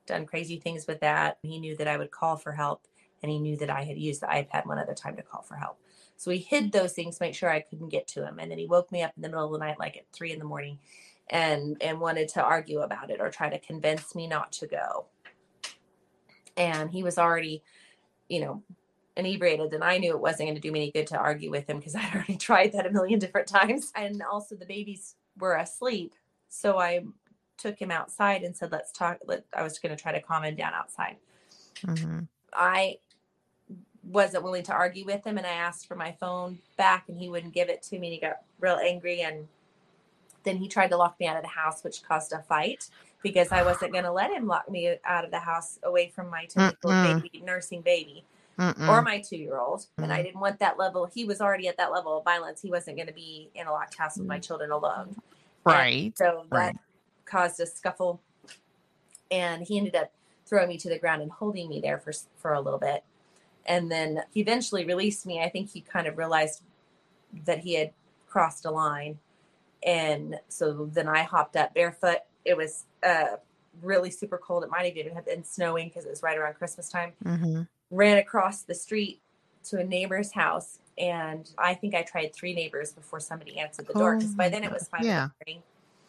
done 0.07 0.27
crazy 0.27 0.59
things 0.59 0.87
with 0.87 1.01
that. 1.01 1.39
He 1.43 1.59
knew 1.59 1.77
that 1.77 1.89
I 1.89 1.97
would 1.97 2.11
call 2.11 2.37
for 2.37 2.53
help 2.53 2.87
and 3.23 3.31
he 3.31 3.39
knew 3.39 3.57
that 3.57 3.71
I 3.71 3.83
had 3.83 3.99
used 3.99 4.23
the 4.23 4.27
iPad 4.27 4.67
one 4.67 4.79
other 4.79 4.95
time 4.95 5.17
to 5.17 5.23
call 5.23 5.43
for 5.43 5.57
help. 5.57 5.79
So 6.17 6.31
he 6.31 6.39
hid 6.39 6.73
those 6.73 6.93
things 6.93 7.19
to 7.19 7.25
make 7.25 7.35
sure 7.35 7.51
I 7.51 7.61
couldn't 7.61 7.91
get 7.91 8.09
to 8.09 8.27
him. 8.27 8.39
And 8.39 8.51
then 8.51 8.59
he 8.59 8.67
woke 8.67 8.91
me 8.91 9.03
up 9.03 9.13
in 9.17 9.23
the 9.23 9.29
middle 9.29 9.47
of 9.47 9.53
the 9.53 9.65
night, 9.65 9.79
like 9.79 9.97
at 9.97 10.11
three 10.13 10.33
in 10.33 10.39
the 10.39 10.45
morning, 10.45 10.79
and 11.29 11.77
and 11.81 12.01
wanted 12.01 12.29
to 12.31 12.43
argue 12.43 12.81
about 12.81 13.11
it 13.11 13.21
or 13.21 13.31
try 13.31 13.51
to 13.51 13.59
convince 13.59 14.15
me 14.15 14.27
not 14.27 14.53
to 14.53 14.67
go. 14.67 15.07
And 16.57 16.91
he 16.91 17.03
was 17.03 17.19
already, 17.19 17.63
you 18.29 18.41
know, 18.41 18.63
inebriated 19.17 19.73
and 19.73 19.83
I 19.83 19.99
knew 19.99 20.13
it 20.13 20.21
wasn't 20.21 20.49
going 20.49 20.55
to 20.55 20.61
do 20.61 20.71
me 20.71 20.81
any 20.83 20.91
good 20.91 21.07
to 21.09 21.19
argue 21.19 21.51
with 21.51 21.69
him 21.69 21.79
because 21.79 21.95
I'd 21.97 22.15
already 22.15 22.37
tried 22.37 22.73
that 22.73 22.87
a 22.87 22.91
million 22.91 23.19
different 23.19 23.49
times. 23.49 23.93
And 23.95 24.23
also 24.23 24.55
the 24.55 24.67
babies 24.67 25.17
were 25.39 25.57
asleep. 25.57 26.15
So 26.49 26.79
I 26.79 27.05
took 27.59 27.79
him 27.79 27.91
outside 27.91 28.43
and 28.43 28.57
said, 28.57 28.73
let's 28.73 28.93
talk. 28.93 29.19
Let, 29.27 29.45
I 29.55 29.63
was 29.63 29.79
going 29.79 29.95
to 29.95 30.01
try 30.01 30.13
to 30.13 30.21
calm 30.21 30.45
him 30.45 30.55
down 30.55 30.75
outside. 30.75 31.17
Mm-hmm. 31.85 32.21
I 32.53 32.99
wasn't 34.11 34.45
willing 34.45 34.62
to 34.64 34.73
argue 34.73 35.05
with 35.05 35.27
him 35.27 35.38
and 35.38 35.47
I 35.47 35.53
asked 35.53 35.87
for 35.87 35.97
my 35.97 36.12
phone 36.21 36.59
back 36.77 37.09
and 37.09 37.19
he 37.19 37.29
wouldn't 37.29 37.55
give 37.55 37.69
it 37.69 37.83
to 37.85 37.99
me. 37.99 38.09
And 38.09 38.14
he 38.14 38.21
got 38.21 38.42
real 38.61 38.77
angry 38.77 39.23
and 39.23 39.49
then 40.45 40.57
he 40.57 40.69
tried 40.69 40.88
to 40.88 40.97
lock 40.97 41.19
me 41.19 41.27
out 41.27 41.37
of 41.37 41.42
the 41.42 41.49
house, 41.49 41.83
which 41.83 42.03
caused 42.03 42.33
a 42.33 42.38
fight 42.40 42.88
because 43.23 43.51
I 43.51 43.62
wasn't 43.62 43.92
going 43.92 44.05
to 44.05 44.12
let 44.12 44.33
him 44.33 44.47
lock 44.47 44.71
me 44.71 44.97
out 45.05 45.25
of 45.25 45.31
the 45.31 45.40
house 45.40 45.79
away 45.83 46.09
from 46.14 46.31
my 46.31 46.45
typical 46.45 46.90
baby, 46.90 47.42
nursing 47.45 47.83
baby. 47.83 48.25
Mm-mm. 48.59 48.88
or 48.88 49.03
my 49.03 49.21
two 49.21 49.37
year 49.37 49.59
old. 49.59 49.85
And 49.99 50.11
I 50.11 50.21
mm. 50.21 50.25
didn't 50.25 50.40
want 50.40 50.59
that 50.61 50.79
level. 50.79 51.05
He 51.05 51.27
was 51.27 51.42
already 51.42 51.69
at 51.69 51.77
that 51.77 51.92
level 51.92 52.16
of 52.16 52.25
violence. 52.25 52.62
He 52.62 52.71
wasn't 52.71 52.97
going 52.97 53.07
to 53.07 53.12
be 53.12 53.51
in 53.55 53.66
a 53.66 53.71
locked 53.71 53.99
house 53.99 54.16
with 54.16 54.27
my 54.27 54.38
mm. 54.38 54.47
children 54.47 54.71
alone. 54.71 55.14
Right. 55.66 56.05
And 56.05 56.16
so 56.16 56.47
that 56.53 56.57
right. 56.57 56.77
caused 57.27 57.61
a 57.61 57.66
scuffle. 57.66 58.19
And 59.31 59.62
he 59.62 59.77
ended 59.77 59.95
up 59.95 60.11
throwing 60.47 60.69
me 60.69 60.79
to 60.79 60.88
the 60.88 60.99
ground 60.99 61.21
and 61.21 61.31
holding 61.31 61.69
me 61.69 61.81
there 61.81 61.99
for, 61.99 62.12
for 62.38 62.55
a 62.55 62.61
little 62.61 62.79
bit. 62.79 63.05
And 63.67 63.91
then 63.91 64.23
he 64.33 64.41
eventually 64.41 64.85
released 64.85 65.27
me. 65.27 65.41
I 65.41 65.49
think 65.49 65.71
he 65.71 65.81
kind 65.81 66.07
of 66.07 66.19
realized 66.19 66.63
that 67.45 67.59
he 67.59 67.75
had 67.75 67.93
crossed 68.29 68.65
a 68.65 68.71
line. 68.71 69.19
And 69.85 70.39
so 70.49 70.89
then 70.93 71.09
I 71.09 71.23
hopped 71.23 71.57
up 71.57 71.75
barefoot. 71.75 72.19
It 72.45 72.57
was 72.57 72.85
uh, 73.03 73.37
really 73.83 74.11
super 74.11 74.39
cold. 74.39 74.65
It 74.65 74.71
might 74.71 74.97
even 74.97 75.15
have 75.15 75.27
been 75.27 75.45
snowing 75.45 75.89
because 75.89 76.05
it 76.05 76.11
was 76.11 76.23
right 76.23 76.39
around 76.39 76.55
Christmas 76.55 76.89
time. 76.89 77.13
Mm-hmm 77.25 77.63
ran 77.91 78.19
across 78.19 78.63
the 78.63 78.75
street 78.75 79.21
to 79.65 79.79
a 79.79 79.85
neighbor's 79.85 80.33
house 80.33 80.79
and 80.99 81.51
I 81.59 81.75
think 81.75 81.95
I 81.95 82.03
tried 82.03 82.35
three 82.35 82.55
neighbors 82.55 82.93
before 82.93 83.21
somebody 83.21 83.59
answered 83.59 83.87
the 83.87 83.93
door 83.93 84.17
because 84.17 84.35
by 84.35 84.49
then 84.49 84.65
it 84.65 84.73
was 84.73 84.89
five 84.89 85.05
yeah. 85.05 85.29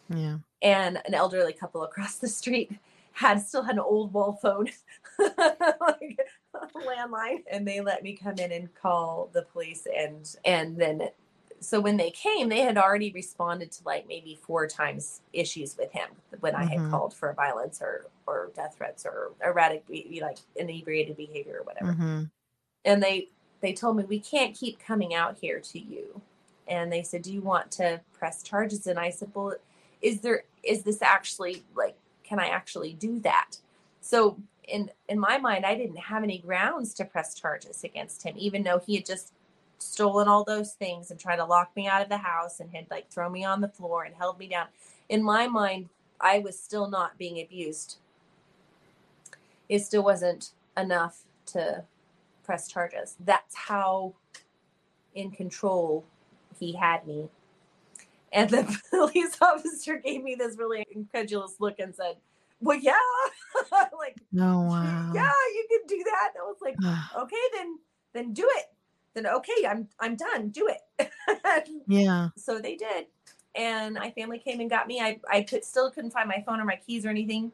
Yeah. 0.08 0.38
And 0.62 1.02
an 1.04 1.12
elderly 1.12 1.52
couple 1.52 1.82
across 1.82 2.16
the 2.16 2.28
street 2.28 2.72
had 3.12 3.42
still 3.42 3.62
had 3.62 3.74
an 3.74 3.80
old 3.80 4.12
wall 4.14 4.38
phone, 4.40 4.70
like 5.18 6.18
landline, 6.74 7.42
and 7.50 7.66
they 7.66 7.80
let 7.80 8.02
me 8.02 8.12
come 8.12 8.38
in 8.38 8.52
and 8.52 8.74
call 8.74 9.30
the 9.32 9.42
police 9.42 9.86
and 9.94 10.36
and 10.44 10.76
then 10.76 11.08
so 11.60 11.80
when 11.80 11.96
they 11.96 12.10
came, 12.10 12.48
they 12.48 12.60
had 12.60 12.78
already 12.78 13.10
responded 13.12 13.72
to 13.72 13.84
like 13.84 14.06
maybe 14.06 14.38
four 14.42 14.66
times 14.66 15.20
issues 15.32 15.76
with 15.76 15.90
him 15.92 16.08
when 16.40 16.54
I 16.54 16.64
had 16.64 16.78
mm-hmm. 16.78 16.90
called 16.90 17.14
for 17.14 17.32
violence 17.32 17.80
or 17.82 18.06
or 18.26 18.50
death 18.54 18.74
threats 18.76 19.04
or 19.04 19.32
erratic, 19.44 19.84
like 20.20 20.38
inebriated 20.56 21.16
behavior 21.16 21.58
or 21.60 21.64
whatever. 21.64 21.92
Mm-hmm. 21.92 22.24
And 22.84 23.02
they 23.02 23.28
they 23.60 23.72
told 23.72 23.96
me 23.96 24.04
we 24.04 24.20
can't 24.20 24.54
keep 24.54 24.78
coming 24.78 25.14
out 25.14 25.38
here 25.40 25.60
to 25.60 25.78
you. 25.78 26.20
And 26.66 26.92
they 26.92 27.02
said, 27.02 27.22
"Do 27.22 27.32
you 27.32 27.40
want 27.40 27.70
to 27.72 28.00
press 28.12 28.42
charges?" 28.42 28.86
And 28.86 28.98
I 28.98 29.10
said, 29.10 29.30
"Well, 29.34 29.54
is 30.00 30.20
there 30.20 30.44
is 30.62 30.82
this 30.82 31.02
actually 31.02 31.62
like 31.74 31.96
can 32.22 32.38
I 32.38 32.48
actually 32.48 32.92
do 32.92 33.18
that?" 33.20 33.56
So 34.00 34.36
in 34.68 34.90
in 35.08 35.18
my 35.18 35.38
mind, 35.38 35.64
I 35.66 35.74
didn't 35.74 35.98
have 35.98 36.22
any 36.22 36.38
grounds 36.38 36.94
to 36.94 37.04
press 37.04 37.34
charges 37.34 37.84
against 37.84 38.22
him, 38.22 38.34
even 38.36 38.62
though 38.62 38.78
he 38.78 38.96
had 38.96 39.06
just 39.06 39.32
stolen 39.78 40.28
all 40.28 40.44
those 40.44 40.72
things 40.72 41.10
and 41.10 41.18
tried 41.18 41.36
to 41.36 41.44
lock 41.44 41.74
me 41.76 41.86
out 41.86 42.02
of 42.02 42.08
the 42.08 42.16
house 42.16 42.60
and 42.60 42.70
had 42.74 42.86
like 42.90 43.10
thrown 43.10 43.32
me 43.32 43.44
on 43.44 43.60
the 43.60 43.68
floor 43.68 44.04
and 44.04 44.14
held 44.14 44.38
me 44.38 44.48
down. 44.48 44.66
In 45.08 45.22
my 45.22 45.46
mind, 45.46 45.88
I 46.20 46.40
was 46.40 46.58
still 46.58 46.90
not 46.90 47.16
being 47.18 47.40
abused. 47.40 47.98
It 49.68 49.80
still 49.80 50.02
wasn't 50.02 50.50
enough 50.76 51.22
to 51.46 51.84
press 52.44 52.68
charges. 52.68 53.16
That's 53.24 53.54
how 53.54 54.14
in 55.14 55.30
control 55.30 56.04
he 56.58 56.72
had 56.72 57.06
me. 57.06 57.28
And 58.32 58.50
the 58.50 58.80
police 58.90 59.36
officer 59.40 59.96
gave 59.96 60.22
me 60.22 60.34
this 60.34 60.56
really 60.58 60.86
incredulous 60.94 61.56
look 61.60 61.78
and 61.78 61.94
said, 61.94 62.16
Well, 62.60 62.78
yeah. 62.78 62.92
like, 63.98 64.16
no, 64.32 64.64
oh, 64.64 64.70
wow. 64.70 65.12
Yeah, 65.14 65.32
you 65.54 65.66
can 65.70 65.86
do 65.86 66.04
that. 66.04 66.30
And 66.34 66.42
I 66.42 66.46
was 66.46 66.58
like, 66.60 66.76
Okay, 67.16 67.36
then 67.54 67.78
then 68.14 68.32
do 68.32 68.48
it 68.56 68.66
then 69.18 69.26
okay, 69.26 69.66
I'm 69.68 69.88
I'm 70.00 70.16
done. 70.16 70.48
Do 70.48 70.68
it. 70.68 71.10
yeah. 71.86 72.28
So 72.36 72.58
they 72.58 72.76
did. 72.76 73.06
And 73.54 73.94
my 73.96 74.10
family 74.10 74.38
came 74.38 74.60
and 74.60 74.70
got 74.70 74.86
me. 74.86 75.00
I, 75.00 75.18
I 75.28 75.42
could 75.42 75.64
still 75.64 75.90
couldn't 75.90 76.12
find 76.12 76.28
my 76.28 76.42
phone 76.46 76.60
or 76.60 76.64
my 76.64 76.76
keys 76.76 77.04
or 77.04 77.08
anything. 77.08 77.50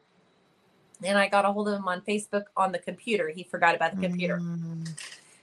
And 1.03 1.17
I 1.17 1.27
got 1.27 1.45
a 1.45 1.51
hold 1.51 1.67
of 1.67 1.79
him 1.79 1.87
on 1.87 2.01
Facebook 2.01 2.43
on 2.55 2.71
the 2.71 2.79
computer. 2.79 3.29
He 3.29 3.43
forgot 3.43 3.75
about 3.75 3.95
the 3.95 4.01
computer. 4.01 4.37
Mm. 4.37 4.87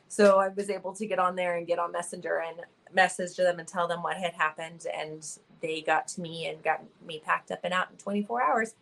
So 0.09 0.39
I 0.39 0.49
was 0.49 0.71
able 0.71 0.93
to 0.95 1.07
get 1.07 1.19
on 1.19 1.37
there 1.37 1.57
and 1.57 1.67
get 1.67 1.79
on 1.79 1.91
Messenger 1.91 2.43
and 2.47 2.61
message 2.95 3.37
them 3.37 3.59
and 3.59 3.67
tell 3.67 3.89
them 3.89 4.03
what 4.03 4.17
had 4.17 4.35
happened. 4.35 4.87
And 4.97 5.27
they 5.61 5.81
got 5.81 6.07
to 6.09 6.21
me 6.21 6.47
and 6.47 6.63
got 6.63 6.83
me 7.05 7.21
packed 7.25 7.51
up 7.51 7.61
and 7.65 7.75
out 7.75 7.91
in 7.91 7.97
24 7.97 8.43
hours. 8.43 8.75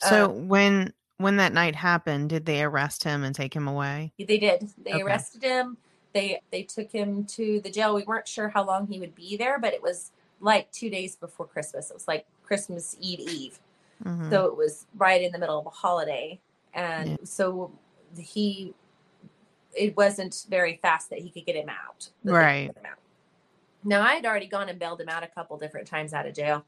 So 0.00 0.30
um, 0.30 0.48
when 0.48 0.92
when 1.18 1.36
that 1.36 1.52
night 1.52 1.74
happened, 1.74 2.28
did 2.30 2.46
they 2.46 2.62
arrest 2.62 3.04
him 3.04 3.24
and 3.24 3.34
take 3.34 3.54
him 3.54 3.68
away? 3.68 4.12
They 4.18 4.38
did. 4.38 4.68
They 4.84 4.92
okay. 4.92 5.02
arrested 5.02 5.42
him 5.42 5.78
they 6.16 6.40
they 6.50 6.62
took 6.62 6.90
him 6.90 7.24
to 7.24 7.60
the 7.60 7.70
jail. 7.70 7.94
We 7.94 8.04
weren't 8.04 8.26
sure 8.26 8.48
how 8.48 8.64
long 8.64 8.86
he 8.86 8.98
would 8.98 9.14
be 9.14 9.36
there, 9.36 9.58
but 9.58 9.74
it 9.74 9.82
was 9.82 10.12
like 10.40 10.72
two 10.72 10.88
days 10.88 11.14
before 11.14 11.46
Christmas. 11.46 11.90
It 11.90 11.94
was 11.94 12.08
like 12.08 12.24
Christmas 12.42 12.96
Eve 13.00 13.20
Eve. 13.20 13.58
Mm-hmm. 14.02 14.30
So 14.30 14.46
it 14.46 14.56
was 14.56 14.86
right 14.96 15.20
in 15.20 15.30
the 15.30 15.38
middle 15.38 15.58
of 15.58 15.66
a 15.66 15.70
holiday. 15.70 16.40
And 16.72 17.10
yeah. 17.10 17.16
so 17.24 17.70
he 18.18 18.74
it 19.74 19.94
wasn't 19.94 20.46
very 20.48 20.78
fast 20.80 21.10
that 21.10 21.18
he 21.18 21.28
could 21.28 21.44
get 21.44 21.54
him 21.54 21.68
out. 21.68 22.08
Right. 22.24 22.74
Him 22.74 22.86
out. 22.90 22.98
Now 23.84 24.00
I 24.00 24.14
had 24.14 24.24
already 24.24 24.46
gone 24.46 24.70
and 24.70 24.78
bailed 24.78 25.02
him 25.02 25.10
out 25.10 25.22
a 25.22 25.28
couple 25.28 25.58
different 25.58 25.86
times 25.86 26.14
out 26.14 26.26
of 26.26 26.34
jail 26.34 26.64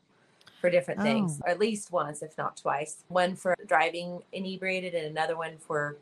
for 0.61 0.71
different 0.71 1.03
things, 1.03 1.41
oh. 1.47 1.51
at 1.51 1.59
least 1.59 1.93
once, 1.93 2.23
if 2.23 2.37
not 2.37 2.57
twice. 2.57 3.05
One 3.09 3.37
for 3.37 3.55
driving 3.67 4.23
inebriated, 4.33 4.95
and 4.95 5.07
another 5.07 5.37
one 5.37 5.57
for 5.59 5.97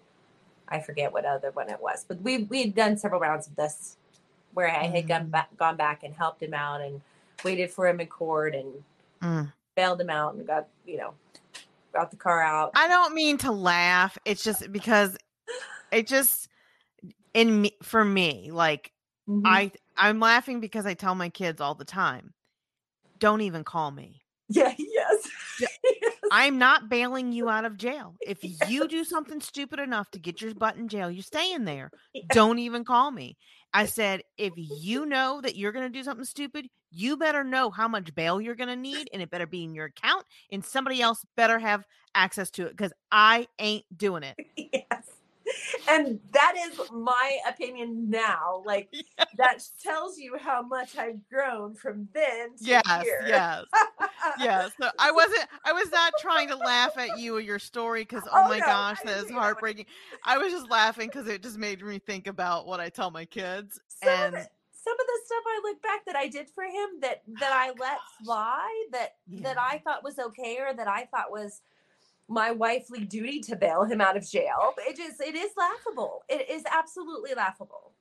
I 0.68 0.80
forget 0.80 1.12
what 1.12 1.24
other 1.24 1.50
one 1.52 1.70
it 1.70 1.80
was, 1.80 2.04
but 2.06 2.20
we 2.22 2.44
we 2.44 2.62
had 2.62 2.74
done 2.74 2.96
several 2.96 3.20
rounds 3.20 3.46
of 3.46 3.56
this 3.56 3.96
where 4.54 4.68
I 4.68 4.84
had 4.84 5.04
mm. 5.04 5.08
gone 5.08 5.28
back 5.28 5.56
gone 5.56 5.76
back 5.76 6.02
and 6.02 6.14
helped 6.14 6.42
him 6.42 6.54
out 6.54 6.80
and 6.80 7.00
waited 7.44 7.70
for 7.70 7.86
him 7.86 8.00
in 8.00 8.06
court 8.06 8.54
and 8.54 8.72
mm. 9.22 9.52
bailed 9.74 10.00
him 10.00 10.10
out 10.10 10.34
and 10.34 10.46
got 10.46 10.66
you 10.86 10.96
know 10.96 11.14
got 11.92 12.10
the 12.10 12.16
car 12.16 12.42
out. 12.42 12.72
I 12.74 12.88
don't 12.88 13.14
mean 13.14 13.38
to 13.38 13.52
laugh. 13.52 14.18
It's 14.24 14.42
just 14.42 14.72
because 14.72 15.16
it 15.92 16.06
just 16.06 16.48
in 17.34 17.62
me 17.62 17.76
for 17.82 18.04
me 18.04 18.50
like 18.50 18.92
mm-hmm. 19.28 19.46
I 19.46 19.70
I'm 19.96 20.20
laughing 20.20 20.60
because 20.60 20.86
I 20.86 20.94
tell 20.94 21.14
my 21.14 21.28
kids 21.28 21.60
all 21.60 21.74
the 21.74 21.84
time, 21.84 22.32
don't 23.18 23.42
even 23.42 23.62
call 23.62 23.90
me. 23.90 24.22
I'm 26.36 26.58
not 26.58 26.90
bailing 26.90 27.32
you 27.32 27.48
out 27.48 27.64
of 27.64 27.78
jail. 27.78 28.14
If 28.20 28.40
you 28.68 28.86
do 28.88 29.04
something 29.14 29.40
stupid 29.40 29.80
enough 29.80 30.10
to 30.10 30.18
get 30.18 30.42
your 30.42 30.54
butt 30.54 30.76
in 30.76 30.86
jail, 30.86 31.10
you 31.10 31.22
stay 31.22 31.54
in 31.54 31.64
there. 31.64 31.90
Don't 32.28 32.58
even 32.58 32.84
call 32.84 33.10
me. 33.10 33.38
I 33.72 33.86
said, 33.86 34.20
if 34.36 34.52
you 34.54 35.06
know 35.06 35.40
that 35.40 35.56
you're 35.56 35.72
going 35.72 35.90
to 35.90 35.98
do 35.98 36.04
something 36.04 36.26
stupid, 36.26 36.68
you 36.90 37.16
better 37.16 37.42
know 37.42 37.70
how 37.70 37.88
much 37.88 38.14
bail 38.14 38.38
you're 38.38 38.54
going 38.54 38.68
to 38.68 38.76
need 38.76 39.08
and 39.14 39.22
it 39.22 39.30
better 39.30 39.46
be 39.46 39.64
in 39.64 39.74
your 39.74 39.86
account 39.86 40.26
and 40.52 40.62
somebody 40.62 41.00
else 41.00 41.24
better 41.38 41.58
have 41.58 41.84
access 42.14 42.50
to 42.50 42.66
it 42.66 42.76
because 42.76 42.92
I 43.10 43.48
ain't 43.58 43.86
doing 43.96 44.22
it. 44.22 44.36
Yes 44.90 45.16
and 45.88 46.18
that 46.32 46.54
is 46.56 46.80
my 46.92 47.38
opinion 47.48 48.10
now. 48.10 48.62
Like 48.64 48.88
yes. 48.92 49.28
that 49.36 49.58
tells 49.82 50.18
you 50.18 50.36
how 50.38 50.62
much 50.62 50.96
I've 50.96 51.26
grown 51.28 51.74
from 51.74 52.08
then 52.12 52.50
yes, 52.58 52.82
here. 53.02 53.24
Yes. 53.26 53.64
yes. 54.38 54.72
So 54.80 54.90
I 54.98 55.10
wasn't 55.12 55.46
I 55.64 55.72
was 55.72 55.90
not 55.90 56.12
trying 56.20 56.48
to 56.48 56.56
laugh 56.56 56.96
at 56.98 57.18
you 57.18 57.36
or 57.36 57.40
your 57.40 57.58
story 57.58 58.02
because 58.02 58.24
oh, 58.26 58.42
oh, 58.44 58.48
my 58.48 58.58
no, 58.58 58.66
gosh, 58.66 58.98
that 59.04 59.24
is 59.24 59.30
heartbreaking. 59.30 59.86
I 60.24 60.38
was 60.38 60.52
just 60.52 60.70
laughing 60.70 61.08
because 61.08 61.28
it 61.28 61.42
just 61.42 61.58
made 61.58 61.82
me 61.82 61.98
think 61.98 62.26
about 62.26 62.66
what 62.66 62.80
I 62.80 62.88
tell 62.88 63.10
my 63.10 63.24
kids. 63.24 63.80
Some 64.02 64.12
and 64.12 64.36
of 64.36 64.48
some 64.86 64.94
of 64.94 65.06
the 65.06 65.20
stuff 65.24 65.42
I 65.46 65.60
look 65.64 65.82
back 65.82 66.04
that 66.06 66.16
I 66.16 66.28
did 66.28 66.48
for 66.48 66.64
him 66.64 67.00
that 67.00 67.22
that 67.40 67.50
oh, 67.50 67.56
I 67.56 67.72
let 67.78 67.98
fly 68.24 68.86
that 68.92 69.16
yeah. 69.28 69.40
that 69.42 69.58
I 69.58 69.78
thought 69.78 70.04
was 70.04 70.18
okay 70.18 70.58
or 70.60 70.74
that 70.74 70.86
I 70.86 71.08
thought 71.10 71.30
was 71.30 71.60
my 72.28 72.50
wifely 72.50 73.04
duty 73.04 73.40
to 73.40 73.56
bail 73.56 73.84
him 73.84 74.00
out 74.00 74.16
of 74.16 74.28
jail. 74.28 74.74
It 74.78 74.98
is 74.98 75.20
it 75.20 75.34
is 75.34 75.52
laughable. 75.56 76.22
It 76.28 76.48
is 76.50 76.64
absolutely 76.70 77.34
laughable. 77.34 77.92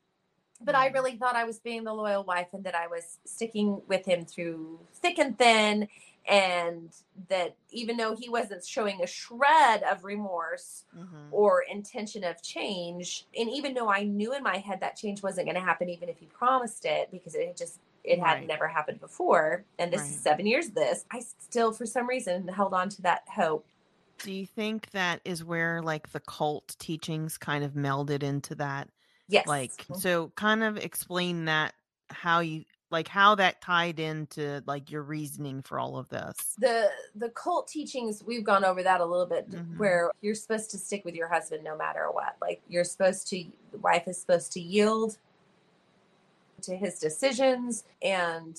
But 0.62 0.76
I 0.76 0.88
really 0.88 1.18
thought 1.18 1.36
I 1.36 1.44
was 1.44 1.60
being 1.60 1.84
the 1.84 1.94
loyal 1.94 2.24
wife 2.24 2.48
and 2.54 2.64
that 2.64 2.76
I 2.76 2.88
was 2.88 3.20
sticking 3.26 3.82
with 3.88 4.06
him 4.06 4.26
through 4.26 4.80
thick 5.02 5.20
and 5.20 5.38
thin 5.38 5.90
and 6.28 6.90
that 7.30 7.56
even 7.72 7.98
though 7.98 8.16
he 8.16 8.30
wasn't 8.30 8.66
showing 8.66 9.02
a 9.04 9.08
shred 9.08 9.84
of 9.84 10.04
remorse 10.04 10.86
mm-hmm. 10.98 11.28
or 11.32 11.62
intention 11.62 12.24
of 12.24 12.42
change 12.42 13.28
and 13.38 13.50
even 13.50 13.74
though 13.74 13.90
i 13.90 14.04
knew 14.04 14.34
in 14.34 14.42
my 14.42 14.58
head 14.58 14.80
that 14.80 14.96
change 14.96 15.22
wasn't 15.22 15.46
going 15.46 15.56
to 15.56 15.62
happen 15.62 15.90
even 15.90 16.10
if 16.10 16.18
he 16.18 16.26
promised 16.26 16.86
it 16.86 17.10
because 17.12 17.36
it 17.36 17.56
just 17.56 17.80
it 18.04 18.20
right. 18.20 18.40
had 18.40 18.48
never 18.48 18.68
happened 18.68 19.00
before 19.00 19.64
and 19.78 19.94
this 19.94 20.02
right. 20.02 20.10
is 20.10 20.20
seven 20.20 20.48
years 20.48 20.70
this 20.70 21.06
i 21.12 21.22
still 21.40 21.72
for 21.72 21.86
some 21.86 22.08
reason 22.08 22.48
held 22.48 22.74
on 22.74 22.90
to 22.90 23.02
that 23.04 23.22
hope 23.34 23.66
do 24.20 24.32
you 24.32 24.46
think 24.46 24.92
that 24.92 25.22
is 25.26 25.44
where 25.44 25.82
like 25.82 26.12
the 26.12 26.20
cult 26.20 26.76
teachings 26.80 27.38
kind 27.38 27.64
of 27.64 27.74
melded 27.74 28.24
into 28.24 28.56
that? 28.56 28.90
Yes. 29.28 29.48
Like 29.48 29.72
so 29.96 30.32
kind 30.36 30.64
of 30.64 30.78
explain 30.78 31.46
that 31.46 31.74
how 32.10 32.40
you 32.40 32.66
like 32.92 33.08
how 33.08 33.36
that 33.36 33.62
tied 33.62 34.00
into 34.00 34.64
like 34.68 34.92
your 34.92 35.02
reasoning 35.02 35.62
for 35.62 35.80
all 35.80 35.98
of 35.98 36.08
this. 36.10 36.36
The 36.60 36.90
the 37.16 37.30
cult 37.30 37.68
teachings 37.68 38.24
we've 38.24 38.44
gone 38.44 38.64
over 38.64 38.84
that 38.84 39.02
a 39.02 39.06
little 39.06 39.26
bit 39.26 39.50
mm-hmm. 39.50 39.78
where 39.78 40.12
you're 40.22 40.36
supposed 40.36 40.72
to 40.72 40.78
stick 40.78 41.04
with 41.04 41.16
your 41.16 41.28
husband 41.28 41.64
no 41.64 41.76
matter 41.76 42.08
what. 42.12 42.36
Like 42.42 42.62
you're 42.68 42.84
supposed 42.84 43.28
to 43.30 43.44
the 43.72 43.80
wife 43.80 44.08
is 44.08 44.20
supposed 44.20 44.52
to 44.54 44.60
yield 44.60 45.18
to 46.62 46.76
his 46.76 47.00
decisions 47.00 47.84
and 48.02 48.58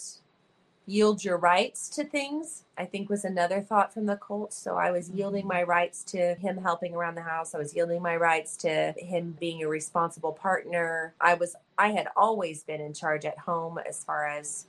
yield 0.87 1.25
your 1.25 1.37
rights 1.37 1.89
to 1.89 2.05
things 2.05 2.63
i 2.79 2.85
think 2.85 3.11
was 3.11 3.25
another 3.25 3.61
thought 3.61 3.93
from 3.93 4.07
the 4.07 4.17
cult 4.17 4.53
so 4.53 4.77
i 4.77 4.91
was 4.91 5.11
yielding 5.11 5.43
mm-hmm. 5.43 5.55
my 5.55 5.63
rights 5.63 6.05
to 6.05 6.35
him 6.35 6.57
helping 6.59 6.95
around 6.95 7.17
the 7.17 7.23
house 7.23 7.55
i 7.55 7.59
was 7.59 7.75
yielding 7.75 8.01
my 8.01 8.17
rights 8.17 8.57
to 8.57 8.93
him 8.97 9.37
being 9.41 9.63
a 9.63 9.69
responsible 9.69 10.33
partner 10.33 11.13
i 11.21 11.35
was 11.35 11.57
i 11.77 11.89
had 11.89 12.07
always 12.17 12.63
been 12.63 12.81
in 12.81 12.95
charge 12.95 13.25
at 13.25 13.39
home 13.39 13.79
as 13.87 14.05
far 14.05 14.27
as 14.27 14.67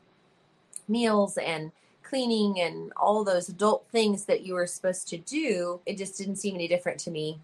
meals 0.88 1.38
and 1.38 1.71
cleaning 2.01 2.60
and 2.60 2.91
all 2.95 3.23
those 3.23 3.49
adult 3.49 3.86
things 3.91 4.25
that 4.25 4.41
you 4.41 4.53
were 4.56 4.67
supposed 4.67 5.08
to 5.08 5.17
do 5.17 5.80
it 5.86 5.97
just 5.97 6.17
didn't 6.17 6.38
seem 6.38 6.56
any 6.56 6.67
different 6.67 6.99
to 6.99 7.12
me 7.12 7.39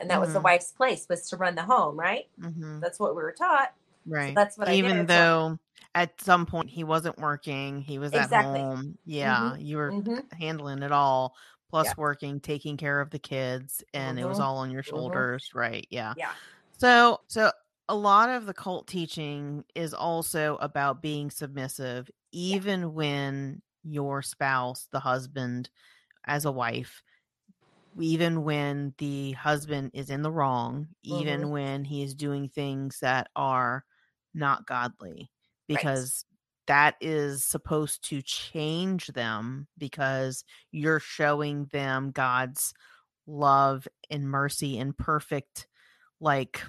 and 0.00 0.10
that 0.10 0.14
mm-hmm. 0.14 0.22
was 0.22 0.32
the 0.32 0.38
mm-hmm. 0.38 0.44
wife's 0.44 0.72
place 0.72 1.06
was 1.08 1.28
to 1.28 1.36
run 1.36 1.54
the 1.54 1.62
home 1.62 1.96
right 1.96 2.26
mm-hmm. 2.40 2.80
that's 2.80 2.98
what 2.98 3.14
we 3.14 3.22
were 3.22 3.32
taught 3.32 3.72
right 4.06 4.30
so 4.30 4.34
that's 4.34 4.58
what 4.58 4.68
I 4.68 4.74
even 4.74 5.06
though 5.06 5.58
at 5.94 6.20
some 6.20 6.46
point 6.46 6.68
he 6.68 6.84
wasn't 6.84 7.18
working 7.18 7.80
he 7.80 7.98
was 7.98 8.12
exactly. 8.12 8.38
at 8.38 8.44
home 8.44 8.98
yeah 9.04 9.36
mm-hmm. 9.36 9.60
you 9.60 9.76
were 9.76 9.92
mm-hmm. 9.92 10.36
handling 10.38 10.82
it 10.82 10.92
all 10.92 11.34
plus 11.70 11.86
yeah. 11.86 11.94
working 11.96 12.40
taking 12.40 12.76
care 12.76 13.00
of 13.00 13.10
the 13.10 13.18
kids 13.18 13.82
and 13.94 14.16
mm-hmm. 14.16 14.24
it 14.24 14.28
was 14.28 14.38
mm-hmm. 14.38 14.46
all 14.46 14.58
on 14.58 14.70
your 14.70 14.82
mm-hmm. 14.82 14.96
shoulders 14.96 15.50
right 15.54 15.86
yeah 15.90 16.14
yeah 16.16 16.30
so 16.76 17.20
so 17.26 17.50
a 17.88 17.94
lot 17.94 18.28
of 18.28 18.44
the 18.44 18.54
cult 18.54 18.86
teaching 18.86 19.64
is 19.74 19.94
also 19.94 20.56
about 20.60 21.02
being 21.02 21.30
submissive 21.30 22.10
even 22.32 22.80
yeah. 22.80 22.86
when 22.86 23.62
your 23.82 24.22
spouse 24.22 24.88
the 24.92 25.00
husband 25.00 25.70
as 26.26 26.44
a 26.44 26.52
wife 26.52 27.02
even 28.00 28.44
when 28.44 28.94
the 28.98 29.32
husband 29.32 29.90
is 29.94 30.10
in 30.10 30.22
the 30.22 30.30
wrong 30.30 30.86
even 31.02 31.40
mm-hmm. 31.40 31.50
when 31.50 31.84
he 31.84 32.02
is 32.02 32.14
doing 32.14 32.48
things 32.48 33.00
that 33.00 33.28
are 33.34 33.84
not 34.34 34.66
godly 34.66 35.30
because 35.68 36.24
right. 36.68 36.74
that 36.74 36.96
is 37.00 37.44
supposed 37.44 38.08
to 38.08 38.22
change 38.22 39.06
them 39.08 39.68
because 39.78 40.44
you're 40.72 41.00
showing 41.00 41.66
them 41.66 42.10
God's 42.10 42.74
love 43.26 43.86
and 44.10 44.28
mercy 44.28 44.78
and 44.78 44.96
perfect 44.96 45.66
like 46.20 46.62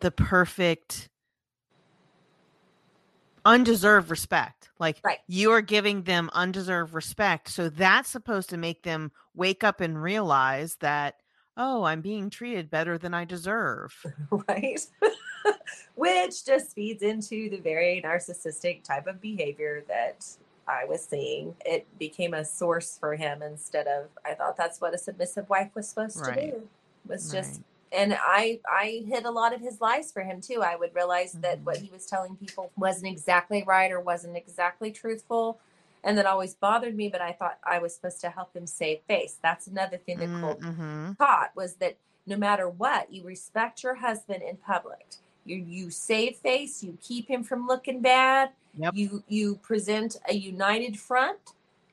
the 0.00 0.10
perfect 0.10 1.08
undeserved 3.44 4.10
respect. 4.10 4.70
Like 4.78 4.98
right. 5.04 5.18
you 5.28 5.52
are 5.52 5.60
giving 5.60 6.02
them 6.02 6.30
undeserved 6.32 6.94
respect. 6.94 7.48
So 7.48 7.68
that's 7.68 8.08
supposed 8.08 8.50
to 8.50 8.56
make 8.56 8.82
them 8.82 9.12
wake 9.34 9.64
up 9.64 9.80
and 9.80 10.00
realize 10.00 10.76
that, 10.80 11.16
oh, 11.56 11.84
I'm 11.84 12.00
being 12.00 12.30
treated 12.30 12.70
better 12.70 12.98
than 12.98 13.14
I 13.14 13.24
deserve. 13.24 13.94
Right. 14.48 14.80
which 15.94 16.44
just 16.44 16.74
feeds 16.74 17.02
into 17.02 17.50
the 17.50 17.58
very 17.58 18.02
narcissistic 18.04 18.82
type 18.82 19.06
of 19.06 19.20
behavior 19.20 19.84
that 19.88 20.24
I 20.66 20.84
was 20.84 21.04
seeing. 21.04 21.54
It 21.64 21.86
became 21.98 22.34
a 22.34 22.44
source 22.44 22.96
for 22.98 23.14
him 23.14 23.42
instead 23.42 23.86
of 23.86 24.06
I 24.24 24.34
thought 24.34 24.56
that's 24.56 24.80
what 24.80 24.94
a 24.94 24.98
submissive 24.98 25.48
wife 25.48 25.70
was 25.74 25.88
supposed 25.88 26.20
right. 26.20 26.34
to 26.34 26.50
do. 26.52 26.68
Was 27.06 27.32
right. 27.32 27.42
just 27.42 27.60
and 27.92 28.16
I 28.20 28.60
I 28.70 29.04
hid 29.06 29.24
a 29.24 29.30
lot 29.30 29.54
of 29.54 29.60
his 29.60 29.80
lies 29.80 30.12
for 30.12 30.22
him 30.22 30.40
too. 30.40 30.62
I 30.62 30.76
would 30.76 30.94
realize 30.94 31.32
mm-hmm. 31.32 31.42
that 31.42 31.60
what 31.62 31.76
mm-hmm. 31.76 31.86
he 31.86 31.90
was 31.90 32.06
telling 32.06 32.36
people 32.36 32.70
wasn't 32.76 33.08
exactly 33.08 33.64
right 33.66 33.90
or 33.90 34.00
wasn't 34.00 34.36
exactly 34.36 34.90
truthful. 34.90 35.58
And 36.04 36.18
that 36.18 36.26
always 36.26 36.54
bothered 36.54 36.96
me, 36.96 37.08
but 37.08 37.20
I 37.20 37.32
thought 37.32 37.58
I 37.64 37.78
was 37.78 37.94
supposed 37.94 38.20
to 38.22 38.30
help 38.30 38.56
him 38.56 38.66
save 38.66 39.00
face. 39.06 39.38
That's 39.40 39.68
another 39.68 39.98
thing 39.98 40.18
that 40.18 40.40
Cole 40.40 40.56
mm-hmm. 40.56 41.12
taught 41.12 41.54
was 41.54 41.74
that 41.74 41.96
no 42.26 42.36
matter 42.36 42.68
what, 42.68 43.12
you 43.12 43.24
respect 43.24 43.84
your 43.84 43.94
husband 43.94 44.42
in 44.42 44.56
public 44.56 45.16
you 45.44 45.56
you 45.56 45.90
save 45.90 46.36
face 46.36 46.82
you 46.82 46.96
keep 47.00 47.28
him 47.28 47.42
from 47.42 47.66
looking 47.66 48.00
bad 48.00 48.50
yep. 48.76 48.94
you 48.94 49.22
you 49.28 49.56
present 49.56 50.16
a 50.28 50.34
united 50.34 50.98
front 50.98 51.38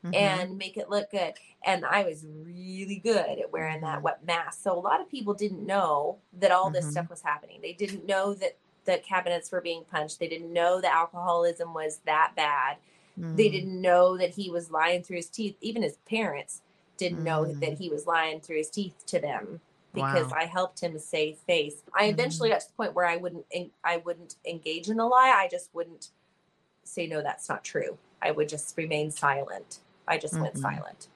mm-hmm. 0.03 0.13
and 0.13 0.57
make 0.57 0.77
it 0.77 0.89
look 0.89 1.09
good 1.11 1.33
and 1.65 1.85
i 1.85 2.03
was 2.03 2.25
really 2.43 3.01
good 3.03 3.39
at 3.39 3.51
wearing 3.51 3.81
that 3.81 4.01
wet 4.01 4.25
mask 4.25 4.61
so 4.61 4.77
a 4.77 4.79
lot 4.79 5.01
of 5.01 5.09
people 5.09 5.33
didn't 5.33 5.65
know 5.65 6.17
that 6.33 6.51
all 6.51 6.69
this 6.69 6.85
mm-hmm. 6.85 6.91
stuff 6.91 7.09
was 7.09 7.21
happening 7.21 7.59
they 7.61 7.73
didn't 7.73 8.05
know 8.05 8.33
that 8.33 8.55
the 8.85 8.97
cabinets 8.99 9.51
were 9.51 9.61
being 9.61 9.83
punched 9.91 10.19
they 10.19 10.27
didn't 10.27 10.53
know 10.53 10.79
the 10.79 10.93
alcoholism 10.93 11.73
was 11.73 11.99
that 12.05 12.33
bad 12.35 12.77
mm-hmm. 13.19 13.35
they 13.35 13.49
didn't 13.49 13.81
know 13.81 14.17
that 14.17 14.31
he 14.31 14.49
was 14.49 14.71
lying 14.71 15.03
through 15.03 15.17
his 15.17 15.29
teeth 15.29 15.55
even 15.61 15.81
his 15.81 15.97
parents 16.09 16.61
didn't 16.97 17.23
know 17.23 17.45
that 17.45 17.77
he 17.77 17.89
was 17.89 18.05
lying 18.05 18.41
through 18.41 18.57
his 18.57 18.69
teeth 18.69 19.05
to 19.07 19.19
them 19.19 19.61
because 19.93 20.29
wow. 20.31 20.37
I 20.37 20.45
helped 20.45 20.81
him 20.81 20.99
save 20.99 21.37
face. 21.37 21.81
I 21.97 22.05
eventually 22.05 22.49
mm-hmm. 22.49 22.55
got 22.55 22.61
to 22.61 22.67
the 22.67 22.73
point 22.73 22.93
where 22.93 23.05
I 23.05 23.15
wouldn't 23.15 23.45
I 23.83 23.97
wouldn't 23.97 24.35
engage 24.45 24.89
in 24.89 24.99
a 24.99 25.07
lie. 25.07 25.33
I 25.35 25.47
just 25.49 25.69
wouldn't 25.73 26.09
say 26.83 27.07
no, 27.07 27.21
that's 27.21 27.49
not 27.49 27.63
true. 27.63 27.97
I 28.21 28.31
would 28.31 28.49
just 28.49 28.77
remain 28.77 29.11
silent. 29.11 29.79
I 30.07 30.17
just 30.17 30.33
mm-hmm. 30.33 30.43
went 30.43 30.57
silent. 30.57 31.07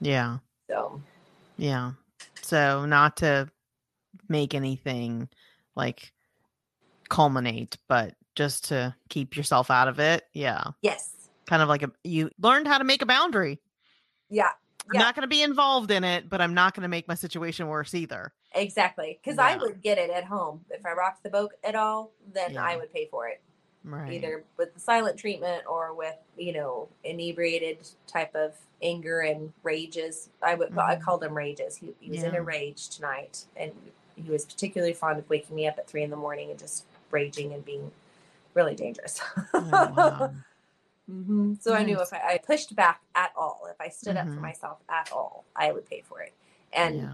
Yeah. 0.00 0.38
So. 0.68 1.00
Yeah. 1.56 1.92
So 2.42 2.84
not 2.86 3.18
to 3.18 3.48
make 4.28 4.54
anything 4.54 5.28
like 5.76 6.12
culminate, 7.08 7.78
but 7.88 8.14
just 8.34 8.68
to 8.68 8.94
keep 9.08 9.36
yourself 9.36 9.70
out 9.70 9.88
of 9.88 10.00
it. 10.00 10.24
Yeah. 10.32 10.64
Yes. 10.82 11.19
Kind 11.50 11.62
of 11.62 11.68
like 11.68 11.82
a 11.82 11.90
you 12.04 12.30
learned 12.40 12.68
how 12.68 12.78
to 12.78 12.84
make 12.84 13.02
a 13.02 13.06
boundary. 13.06 13.58
Yeah. 14.28 14.50
I'm 14.94 15.00
not 15.00 15.16
going 15.16 15.22
to 15.22 15.28
be 15.28 15.42
involved 15.42 15.90
in 15.90 16.04
it, 16.04 16.28
but 16.28 16.40
I'm 16.40 16.54
not 16.54 16.76
going 16.76 16.82
to 16.82 16.88
make 16.88 17.08
my 17.08 17.16
situation 17.16 17.66
worse 17.66 17.92
either. 17.92 18.32
Exactly. 18.54 19.18
Because 19.20 19.38
yeah. 19.38 19.46
I 19.46 19.56
would 19.56 19.82
get 19.82 19.98
it 19.98 20.10
at 20.10 20.22
home. 20.22 20.64
If 20.70 20.86
I 20.86 20.92
rocked 20.92 21.24
the 21.24 21.28
boat 21.28 21.50
at 21.64 21.74
all, 21.74 22.12
then 22.32 22.52
yeah. 22.54 22.64
I 22.64 22.76
would 22.76 22.92
pay 22.92 23.08
for 23.10 23.26
it. 23.26 23.40
Right. 23.82 24.12
Either 24.12 24.44
with 24.56 24.74
the 24.74 24.78
silent 24.80 25.16
treatment 25.16 25.64
or 25.68 25.92
with, 25.92 26.14
you 26.38 26.52
know, 26.52 26.86
inebriated 27.02 27.78
type 28.06 28.32
of 28.36 28.54
anger 28.80 29.18
and 29.18 29.52
rages. 29.64 30.28
I 30.40 30.54
would, 30.54 30.68
mm-hmm. 30.68 30.78
I 30.78 30.94
called 30.94 31.24
him 31.24 31.36
rages. 31.36 31.76
He, 31.76 31.94
he 31.98 32.10
was 32.10 32.22
yeah. 32.22 32.28
in 32.28 32.36
a 32.36 32.42
rage 32.42 32.90
tonight. 32.90 33.44
And 33.56 33.72
he 34.14 34.30
was 34.30 34.44
particularly 34.44 34.92
fond 34.92 35.18
of 35.18 35.28
waking 35.28 35.56
me 35.56 35.66
up 35.66 35.78
at 35.78 35.88
three 35.88 36.04
in 36.04 36.10
the 36.10 36.16
morning 36.16 36.50
and 36.50 36.60
just 36.60 36.84
raging 37.10 37.52
and 37.52 37.64
being 37.64 37.90
really 38.54 38.76
dangerous. 38.76 39.20
Oh, 39.52 39.68
wow. 39.68 40.32
Mm-hmm. 41.10 41.54
So 41.60 41.72
nice. 41.72 41.80
I 41.80 41.84
knew 41.84 42.00
if 42.00 42.12
I, 42.12 42.20
I, 42.34 42.38
pushed 42.38 42.76
back 42.76 43.00
at 43.14 43.32
all, 43.36 43.66
if 43.70 43.80
I 43.80 43.88
stood 43.88 44.16
mm-hmm. 44.16 44.18
up 44.18 44.26
for 44.26 44.32
mm-hmm. 44.32 44.42
myself 44.42 44.78
at 44.88 45.10
all, 45.12 45.44
I 45.56 45.72
would 45.72 45.88
pay 45.88 46.02
for 46.06 46.20
it. 46.20 46.32
And 46.72 46.96
yeah. 46.96 47.12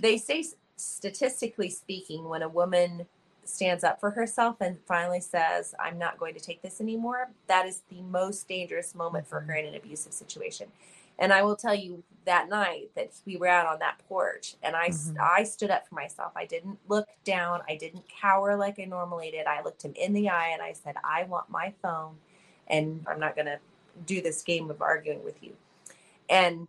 they 0.00 0.18
say, 0.18 0.44
statistically 0.76 1.70
speaking, 1.70 2.28
when 2.28 2.42
a 2.42 2.48
woman 2.48 3.06
stands 3.44 3.84
up 3.84 4.00
for 4.00 4.10
herself 4.10 4.56
and 4.60 4.78
finally 4.86 5.20
says, 5.20 5.74
I'm 5.78 5.98
not 5.98 6.18
going 6.18 6.34
to 6.34 6.40
take 6.40 6.62
this 6.62 6.80
anymore, 6.80 7.30
that 7.46 7.66
is 7.66 7.82
the 7.90 8.00
most 8.02 8.48
dangerous 8.48 8.94
moment 8.94 9.26
for 9.26 9.40
her 9.40 9.52
mm-hmm. 9.52 9.66
in 9.66 9.74
an 9.74 9.80
abusive 9.80 10.12
situation. 10.12 10.68
And 11.18 11.32
I 11.32 11.42
will 11.42 11.56
tell 11.56 11.74
you 11.74 12.02
that 12.24 12.48
night 12.48 12.90
that 12.96 13.12
we 13.26 13.36
were 13.36 13.46
out 13.46 13.66
on 13.66 13.78
that 13.80 13.98
porch 14.08 14.54
and 14.62 14.74
I, 14.74 14.88
mm-hmm. 14.88 15.16
I 15.20 15.44
stood 15.44 15.70
up 15.70 15.86
for 15.86 15.94
myself. 15.94 16.32
I 16.34 16.46
didn't 16.46 16.78
look 16.88 17.06
down. 17.24 17.60
I 17.68 17.76
didn't 17.76 18.04
cower 18.08 18.56
like 18.56 18.80
I 18.80 18.84
normally 18.84 19.30
did. 19.30 19.46
I 19.46 19.62
looked 19.62 19.82
him 19.82 19.92
in 19.94 20.12
the 20.14 20.30
eye 20.30 20.48
and 20.48 20.62
I 20.62 20.72
said, 20.72 20.96
I 21.04 21.24
want 21.24 21.50
my 21.50 21.74
phone 21.82 22.16
and 22.68 23.04
I'm 23.06 23.20
not 23.20 23.34
going 23.34 23.46
to 23.46 23.58
do 24.06 24.22
this 24.22 24.42
game 24.42 24.70
of 24.70 24.80
arguing 24.82 25.22
with 25.24 25.42
you. 25.42 25.52
And 26.28 26.68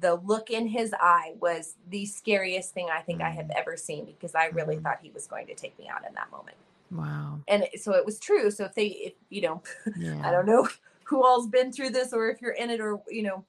the 0.00 0.16
look 0.16 0.50
in 0.50 0.66
his 0.66 0.92
eye 0.98 1.34
was 1.40 1.74
the 1.90 2.06
scariest 2.06 2.74
thing 2.74 2.88
I 2.92 3.00
think 3.00 3.20
mm. 3.20 3.26
I 3.26 3.30
have 3.30 3.46
mm. 3.46 3.56
ever 3.56 3.76
seen 3.76 4.06
because 4.06 4.34
I 4.34 4.46
really 4.46 4.76
mm. 4.76 4.82
thought 4.82 4.98
he 5.00 5.10
was 5.10 5.26
going 5.26 5.46
to 5.46 5.54
take 5.54 5.78
me 5.78 5.88
out 5.88 6.06
in 6.06 6.14
that 6.14 6.30
moment. 6.30 6.56
Wow. 6.90 7.40
And 7.48 7.66
so 7.76 7.92
it 7.92 8.04
was 8.04 8.18
true. 8.18 8.50
So 8.50 8.64
if 8.64 8.74
they, 8.74 8.86
if 8.86 9.12
you 9.30 9.42
know, 9.42 9.62
yeah. 9.96 10.20
I 10.24 10.30
don't 10.30 10.46
know 10.46 10.68
who 11.04 11.24
all's 11.24 11.48
been 11.48 11.72
through 11.72 11.90
this 11.90 12.12
or 12.12 12.28
if 12.28 12.40
you're 12.40 12.52
in 12.52 12.70
it 12.70 12.80
or, 12.80 13.00
you 13.08 13.22
know, 13.22 13.44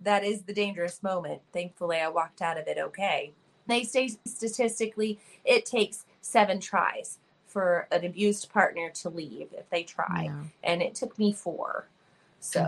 that 0.00 0.24
is 0.24 0.42
the 0.42 0.52
dangerous 0.52 1.02
moment. 1.02 1.40
Thankfully, 1.52 1.98
I 1.98 2.08
walked 2.08 2.40
out 2.40 2.58
of 2.58 2.68
it 2.68 2.78
okay. 2.78 3.32
They 3.66 3.82
say 3.82 4.10
statistically 4.26 5.18
it 5.44 5.66
takes 5.66 6.06
seven 6.20 6.60
tries 6.60 7.18
for 7.48 7.88
an 7.90 8.04
abused 8.04 8.52
partner 8.52 8.90
to 8.90 9.08
leave 9.08 9.48
if 9.52 9.68
they 9.70 9.82
try. 9.82 10.24
Yeah. 10.24 10.42
And 10.62 10.82
it 10.82 10.94
took 10.94 11.18
me 11.18 11.32
four. 11.32 11.88
So, 12.40 12.60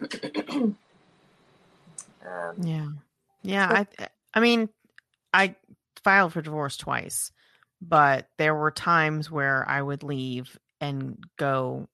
mm-hmm. 0.00 0.64
um, 2.26 2.56
yeah, 2.60 2.88
yeah. 3.42 3.68
I, 3.70 4.02
eh, 4.02 4.08
I 4.34 4.40
mean, 4.40 4.68
I 5.32 5.54
filed 6.02 6.32
for 6.32 6.42
divorce 6.42 6.76
twice, 6.76 7.30
but 7.80 8.28
there 8.38 8.54
were 8.54 8.70
times 8.70 9.30
where 9.30 9.68
I 9.68 9.80
would 9.80 10.02
leave 10.02 10.58
and 10.80 11.22
go 11.38 11.88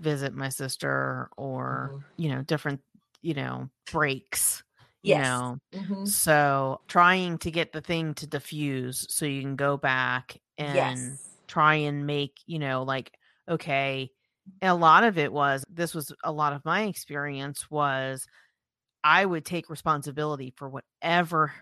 visit 0.00 0.34
my 0.34 0.48
sister 0.48 1.28
or, 1.36 1.90
mm-hmm. 1.92 2.22
you 2.22 2.30
know, 2.30 2.42
different, 2.42 2.80
you 3.22 3.34
know, 3.34 3.68
breaks. 3.92 4.64
Yes. 5.02 5.16
You 5.16 5.22
know, 5.22 5.58
mm-hmm. 5.74 6.04
so 6.04 6.80
trying 6.86 7.38
to 7.38 7.50
get 7.50 7.72
the 7.72 7.80
thing 7.80 8.12
to 8.14 8.26
diffuse 8.26 9.06
so 9.08 9.24
you 9.24 9.40
can 9.40 9.56
go 9.56 9.78
back 9.78 10.38
and 10.58 10.74
yes. 10.74 11.29
Try 11.50 11.74
and 11.74 12.06
make, 12.06 12.38
you 12.46 12.58
know, 12.58 12.82
like, 12.82 13.12
okay, 13.48 14.10
a 14.62 14.74
lot 14.74 15.04
of 15.04 15.18
it 15.18 15.32
was 15.32 15.64
this 15.68 15.94
was 15.94 16.12
a 16.24 16.32
lot 16.32 16.52
of 16.52 16.64
my 16.64 16.84
experience 16.84 17.70
was 17.70 18.26
I 19.02 19.24
would 19.24 19.44
take 19.44 19.70
responsibility 19.70 20.52
for 20.56 20.68
whatever 20.68 21.52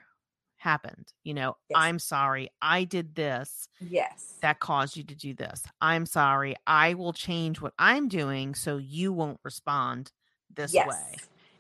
happened. 0.57 1.13
You 1.25 1.35
know, 1.35 1.57
yes. 1.71 1.77
I'm 1.77 1.99
sorry, 1.99 2.51
I 2.61 2.85
did 2.85 3.15
this. 3.15 3.69
Yes. 3.81 4.35
That 4.43 4.61
caused 4.61 4.97
you 4.97 5.05
to 5.05 5.15
do 5.15 5.35
this. 5.35 5.65
I'm 5.81 6.07
sorry, 6.07 6.55
I 6.67 6.95
will 6.95 7.13
change 7.13 7.61
what 7.61 7.75
I'm 7.79 8.09
doing 8.09 8.55
so 8.55 8.77
you 8.77 9.13
won't 9.13 9.41
respond 9.43 10.13
this 10.55 10.75
yes. 10.75 10.89
way. 10.89 11.17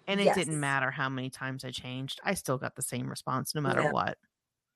And 0.07 0.21
it 0.21 0.25
yes. 0.25 0.37
didn't 0.37 0.59
matter 0.59 0.91
how 0.91 1.09
many 1.09 1.29
times 1.31 1.64
I 1.64 1.71
changed, 1.71 2.21
I 2.25 2.35
still 2.35 2.59
got 2.59 2.77
the 2.77 2.83
same 2.83 3.09
response 3.09 3.55
no 3.55 3.61
matter 3.61 3.83
yeah. 3.83 3.93
what. 3.93 4.19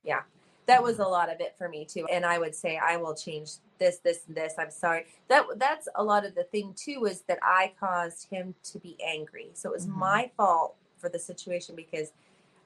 Yeah. 0.05 0.21
That 0.67 0.83
was 0.83 1.01
a 1.01 1.05
lot 1.05 1.29
of 1.33 1.41
it 1.41 1.55
for 1.59 1.69
me 1.69 1.85
too. 1.85 2.07
And 2.11 2.25
I 2.25 2.39
would 2.39 2.55
say 2.55 2.79
I 2.79 2.97
will 2.97 3.15
change 3.15 3.53
this, 3.79 3.99
this, 3.99 4.21
and 4.27 4.37
this. 4.37 4.55
I'm 4.59 4.71
sorry. 4.71 5.07
That 5.29 5.45
that's 5.57 5.89
a 5.97 6.05
lot 6.05 6.25
of 6.25 6.35
the 6.35 6.45
thing 6.45 6.75
too, 6.77 7.07
is 7.07 7.23
that 7.23 7.39
I 7.43 7.73
caused 7.81 8.29
him 8.31 8.55
to 8.65 8.79
be 8.79 8.97
angry. 9.05 9.51
So 9.55 9.71
it 9.71 9.75
was 9.75 9.87
mm-hmm. 9.87 9.99
my 9.99 10.31
fault 10.37 10.77
for 10.99 11.09
the 11.09 11.19
situation 11.19 11.75
because 11.75 12.13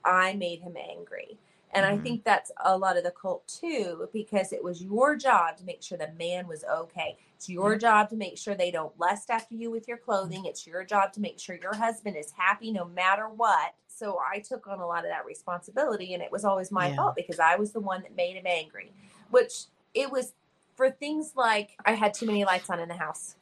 I 0.05 0.35
made 0.35 0.61
him 0.61 0.77
angry. 0.77 1.39
And 1.73 1.85
mm-hmm. 1.85 2.01
I 2.01 2.03
think 2.03 2.25
that's 2.25 2.53
a 2.65 2.77
lot 2.77 2.97
of 2.97 3.05
the 3.05 3.11
cult 3.11 3.47
too, 3.49 4.09
because 4.13 4.53
it 4.53 4.63
was 4.63 4.83
your 4.83 5.17
job 5.17 5.57
to 5.57 5.65
make 5.65 5.83
sure 5.83 5.99
the 5.99 6.13
man 6.19 6.47
was 6.47 6.65
okay. 6.65 7.17
It's 7.37 7.49
your 7.49 7.73
mm-hmm. 7.73 7.81
job 7.81 8.09
to 8.11 8.17
make 8.17 8.39
sure 8.39 8.55
they 8.55 8.71
don't 8.71 8.99
lust 8.99 9.31
after 9.31 9.55
you 9.55 9.71
with 9.71 9.87
your 9.87 9.99
clothing. 9.99 10.47
It's 10.47 10.67
your 10.67 10.85
job 10.85 11.13
to 11.15 11.21
make 11.21 11.39
sure 11.39 11.57
your 11.57 11.75
husband 11.75 12.17
is 12.17 12.33
happy 12.37 12.73
no 12.73 12.87
matter 12.87 13.29
what. 13.29 13.75
So 13.89 14.19
I 14.19 14.41
took 14.41 14.67
on 14.67 14.81
a 14.81 14.87
lot 14.87 15.05
of 15.05 15.11
that 15.11 15.27
responsibility, 15.27 16.15
and 16.15 16.23
it 16.23 16.33
was 16.33 16.45
always 16.45 16.73
my 16.73 16.89
yeah. 16.89 16.97
fault 16.97 17.15
because 17.15 17.39
I 17.39 17.57
was 17.57 17.73
the 17.73 17.81
one 17.81 18.03
that 18.03 18.17
made 18.17 18.37
him 18.37 18.47
angry, 18.47 18.93
which 19.31 19.65
it 19.95 20.11
was 20.11 20.33
for 20.77 20.91
things 20.91 21.33
like 21.37 21.71
I 21.85 21.93
had 21.93 22.15
too 22.15 22.27
many 22.27 22.45
lights 22.45 22.71
on 22.71 22.81
in 22.81 22.89
the 22.89 22.97
house 22.97 23.37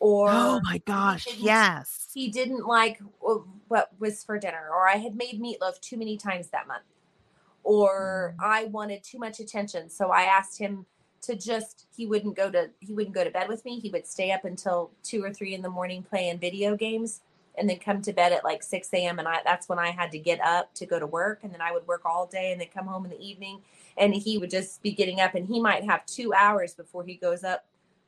or 0.00 0.30
oh 0.30 0.60
my 0.64 0.78
gosh 0.86 1.26
yes 1.36 2.08
he 2.14 2.30
didn't 2.30 2.66
like 2.66 3.00
what 3.68 3.90
was 3.98 4.24
for 4.24 4.38
dinner 4.38 4.68
or 4.72 4.88
i 4.88 4.96
had 4.96 5.14
made 5.14 5.40
meatloaf 5.40 5.78
too 5.80 5.96
many 5.96 6.16
times 6.16 6.48
that 6.48 6.66
month 6.66 6.84
or 7.62 8.34
mm. 8.40 8.44
i 8.44 8.64
wanted 8.64 9.04
too 9.04 9.18
much 9.18 9.38
attention 9.38 9.90
so 9.90 10.10
i 10.10 10.22
asked 10.22 10.58
him 10.58 10.86
to 11.22 11.36
just 11.36 11.86
he 11.94 12.06
wouldn't 12.06 12.36
go 12.36 12.50
to 12.50 12.70
he 12.80 12.92
wouldn't 12.92 13.14
go 13.14 13.24
to 13.24 13.30
bed 13.30 13.48
with 13.48 13.64
me 13.64 13.78
he 13.78 13.90
would 13.90 14.06
stay 14.06 14.32
up 14.32 14.44
until 14.44 14.90
two 15.02 15.22
or 15.22 15.32
three 15.32 15.54
in 15.54 15.62
the 15.62 15.70
morning 15.70 16.02
playing 16.02 16.38
video 16.38 16.76
games 16.76 17.20
and 17.58 17.68
then 17.68 17.78
come 17.78 18.00
to 18.00 18.12
bed 18.12 18.32
at 18.32 18.44
like 18.44 18.62
6 18.62 18.88
a.m 18.94 19.18
and 19.18 19.28
i 19.28 19.40
that's 19.44 19.68
when 19.68 19.78
i 19.78 19.90
had 19.90 20.10
to 20.12 20.18
get 20.18 20.40
up 20.40 20.72
to 20.74 20.86
go 20.86 20.98
to 20.98 21.06
work 21.06 21.40
and 21.42 21.52
then 21.52 21.60
i 21.60 21.72
would 21.72 21.86
work 21.86 22.02
all 22.04 22.26
day 22.26 22.52
and 22.52 22.60
then 22.60 22.68
come 22.72 22.86
home 22.86 23.04
in 23.04 23.10
the 23.10 23.20
evening 23.20 23.60
and 23.96 24.14
he 24.14 24.38
would 24.38 24.50
just 24.50 24.82
be 24.82 24.92
getting 24.92 25.20
up 25.20 25.34
and 25.34 25.46
he 25.48 25.60
might 25.60 25.84
have 25.84 26.04
two 26.06 26.32
hours 26.32 26.74
before 26.74 27.04
he 27.04 27.14
goes 27.14 27.44
up 27.44 27.66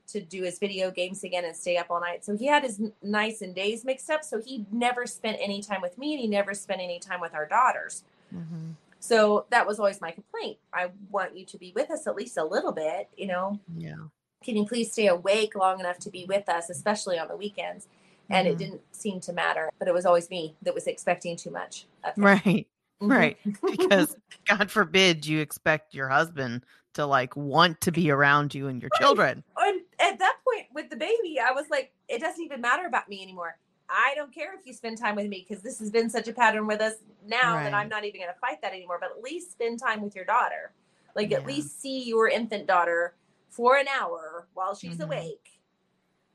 to 0.09 0.20
do 0.20 0.42
his 0.42 0.59
video 0.59 0.90
games 0.90 1.25
again 1.25 1.44
and 1.44 1.57
stay 1.57 1.77
up 1.77 1.87
all 1.90 2.01
night. 2.01 2.25
So 2.25 2.37
he 2.37 2.46
had 2.46 2.62
his 2.62 2.81
nights 3.03 3.42
and 3.42 3.55
days 3.55 3.85
mixed 3.85 4.11
up. 4.11 4.25
So 4.25 4.40
he 4.40 4.66
never 4.70 5.07
spent 5.07 5.38
any 5.40 5.62
time 5.62 5.81
with 5.81 5.96
me 5.98 6.12
and 6.12 6.20
he 6.20 6.27
never 6.27 6.55
spent 6.55 6.81
any 6.81 6.98
time 6.98 7.20
with 7.20 7.35
our 7.35 7.46
daughters. 7.46 8.05
Mm-hmm. 8.35 8.72
So 9.02 9.46
that 9.50 9.66
was 9.66 9.80
always 9.80 10.00
my 10.00 10.12
complaint. 10.12 10.58
I 10.72 10.90
want 11.10 11.36
you 11.36 11.44
to 11.46 11.58
be 11.58 11.72
with 11.74 11.90
us 11.90 12.06
at 12.06 12.14
least 12.14 12.36
a 12.36 12.44
little 12.44 12.70
bit, 12.70 13.08
you 13.16 13.26
know? 13.26 13.58
Yeah. 13.76 13.96
Can 14.44 14.56
you 14.56 14.64
please 14.64 14.92
stay 14.92 15.08
awake 15.08 15.56
long 15.56 15.80
enough 15.80 15.98
to 16.00 16.10
be 16.10 16.24
with 16.24 16.48
us, 16.48 16.70
especially 16.70 17.18
on 17.18 17.26
the 17.26 17.36
weekends? 17.36 17.88
And 18.30 18.46
mm-hmm. 18.46 18.52
it 18.52 18.58
didn't 18.58 18.80
seem 18.92 19.20
to 19.22 19.32
matter, 19.32 19.70
but 19.80 19.88
it 19.88 19.94
was 19.94 20.06
always 20.06 20.30
me 20.30 20.54
that 20.62 20.72
was 20.72 20.86
expecting 20.86 21.36
too 21.36 21.50
much. 21.50 21.86
Right. 22.16 22.68
Mm-hmm. 23.02 23.10
Right. 23.10 23.36
because 23.60 24.16
God 24.46 24.70
forbid 24.70 25.26
you 25.26 25.40
expect 25.40 25.94
your 25.94 26.08
husband 26.08 26.64
to 26.94 27.04
like 27.04 27.34
want 27.34 27.80
to 27.80 27.90
be 27.90 28.08
around 28.08 28.54
you 28.54 28.68
and 28.68 28.80
your 28.80 28.90
right. 28.94 29.00
children. 29.00 29.42
And 29.56 29.80
at 29.98 30.20
that 30.20 30.36
point 30.48 30.66
with 30.72 30.90
the 30.90 30.96
baby, 30.96 31.40
I 31.40 31.50
was 31.50 31.66
like, 31.70 31.90
it 32.08 32.20
doesn't 32.20 32.42
even 32.42 32.60
matter 32.60 32.86
about 32.86 33.08
me 33.08 33.20
anymore. 33.20 33.56
I 33.92 34.14
don't 34.14 34.33
care 34.35 34.55
if 34.59 34.66
you 34.66 34.72
spend 34.72 34.98
time 34.98 35.16
with 35.16 35.28
me 35.28 35.44
because 35.46 35.62
this 35.62 35.78
has 35.78 35.90
been 35.90 36.09
such 36.09 36.28
a 36.28 36.33
pattern 36.33 36.66
with 36.66 36.81
us 36.81 36.94
now 37.26 37.57
right. 37.57 37.64
that 37.64 37.74
I'm 37.74 37.88
not 37.88 38.05
even 38.05 38.20
going 38.20 38.33
to 38.33 38.40
fight 38.40 38.62
that 38.62 38.72
anymore. 38.72 38.98
But 39.00 39.11
at 39.16 39.22
least 39.22 39.52
spend 39.52 39.78
time 39.78 40.00
with 40.02 40.16
your 40.16 40.24
daughter. 40.24 40.72
Like 41.14 41.31
yeah. 41.31 41.38
at 41.38 41.46
least 41.46 41.81
see 41.81 42.05
your 42.05 42.28
infant 42.28 42.66
daughter 42.66 43.14
for 43.50 43.76
an 43.76 43.87
hour 43.88 44.46
while 44.55 44.74
she's 44.74 44.94
mm-hmm. 44.94 45.02
awake. 45.02 45.61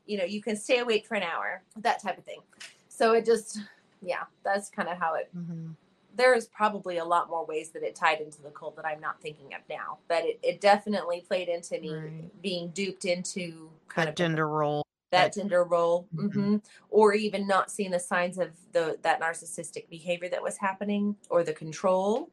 You 0.06 0.18
know, 0.18 0.24
you 0.24 0.40
can 0.40 0.56
stay 0.56 0.78
awake 0.78 1.06
for 1.06 1.16
an 1.16 1.22
hour, 1.22 1.62
that 1.76 2.00
type 2.00 2.16
of 2.16 2.24
thing. 2.24 2.40
So 2.88 3.12
it 3.12 3.26
just, 3.26 3.60
yeah, 4.00 4.22
that's 4.44 4.70
kind 4.70 4.88
of 4.88 4.98
how 4.98 5.14
it 5.14 5.28
mm-hmm 5.36 5.72
there's 6.18 6.46
probably 6.46 6.98
a 6.98 7.04
lot 7.04 7.30
more 7.30 7.46
ways 7.46 7.70
that 7.70 7.82
it 7.82 7.94
tied 7.94 8.20
into 8.20 8.42
the 8.42 8.50
cult 8.50 8.76
that 8.76 8.84
I'm 8.84 9.00
not 9.00 9.22
thinking 9.22 9.54
of 9.54 9.60
now. 9.70 9.98
But 10.08 10.24
it, 10.24 10.38
it 10.42 10.60
definitely 10.60 11.24
played 11.26 11.48
into 11.48 11.80
me 11.80 11.94
right. 11.94 12.42
being 12.42 12.68
duped 12.70 13.04
into 13.06 13.70
kind 13.88 14.06
that 14.06 14.10
of 14.10 14.14
gender 14.16 14.46
role. 14.48 14.84
That, 15.10 15.34
gender 15.34 15.64
role, 15.64 16.06
mm-hmm. 16.14 16.26
Mm-hmm. 16.26 16.56
or 16.90 17.14
even 17.14 17.46
not 17.46 17.70
seeing 17.70 17.90
the 17.90 18.00
signs 18.00 18.38
of 18.38 18.50
the 18.72 18.98
that 19.02 19.20
narcissistic 19.20 19.88
behavior 19.88 20.28
that 20.28 20.42
was 20.42 20.58
happening, 20.58 21.16
or 21.30 21.42
the 21.42 21.54
control, 21.54 22.30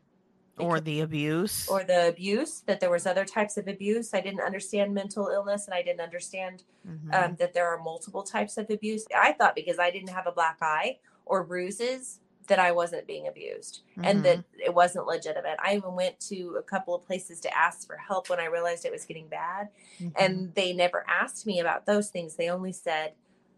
or 0.57 0.79
the 0.79 1.01
abuse, 1.01 1.67
or 1.69 1.83
the 1.83 2.09
abuse. 2.09 2.61
That 2.65 2.79
there 2.81 2.89
was 2.89 3.05
other 3.05 3.23
types 3.23 3.57
of 3.57 3.67
abuse. 3.67 4.13
I 4.13 4.21
didn't 4.21 4.41
understand 4.41 4.93
mental 4.93 5.29
illness, 5.29 5.67
and 5.67 5.73
I 5.73 5.83
didn't 5.83 6.01
understand 6.01 6.63
mm-hmm. 6.87 7.13
um, 7.13 7.35
that 7.39 7.53
there 7.53 7.67
are 7.67 7.81
multiple 7.81 8.23
types 8.23 8.57
of 8.57 8.69
abuse. 8.69 9.05
I 9.15 9.31
thought 9.33 9.55
because 9.55 9.79
I 9.79 9.89
didn't 9.89 10.09
have 10.09 10.27
a 10.27 10.31
black 10.31 10.57
eye 10.61 10.99
or 11.25 11.43
bruises 11.43 12.19
that 12.47 12.59
I 12.59 12.71
wasn't 12.71 13.07
being 13.07 13.27
abused 13.27 13.81
mm-hmm. 13.91 14.05
and 14.05 14.23
that 14.23 14.37
mm-hmm. 14.39 14.61
it 14.65 14.73
wasn't 14.73 15.07
legitimate. 15.07 15.57
I 15.63 15.75
even 15.75 15.93
went 15.93 16.19
to 16.21 16.57
a 16.59 16.63
couple 16.63 16.95
of 16.95 17.05
places 17.05 17.39
to 17.41 17.57
ask 17.57 17.85
for 17.87 17.97
help 17.97 18.29
when 18.29 18.39
I 18.39 18.45
realized 18.45 18.85
it 18.85 18.91
was 18.91 19.05
getting 19.05 19.27
bad. 19.27 19.69
Mm-hmm. 19.99 20.09
And 20.17 20.53
they 20.55 20.73
never 20.73 21.05
asked 21.07 21.45
me 21.45 21.59
about 21.59 21.85
those 21.85 22.09
things. 22.09 22.35
They 22.35 22.49
only 22.49 22.71
said, 22.71 23.13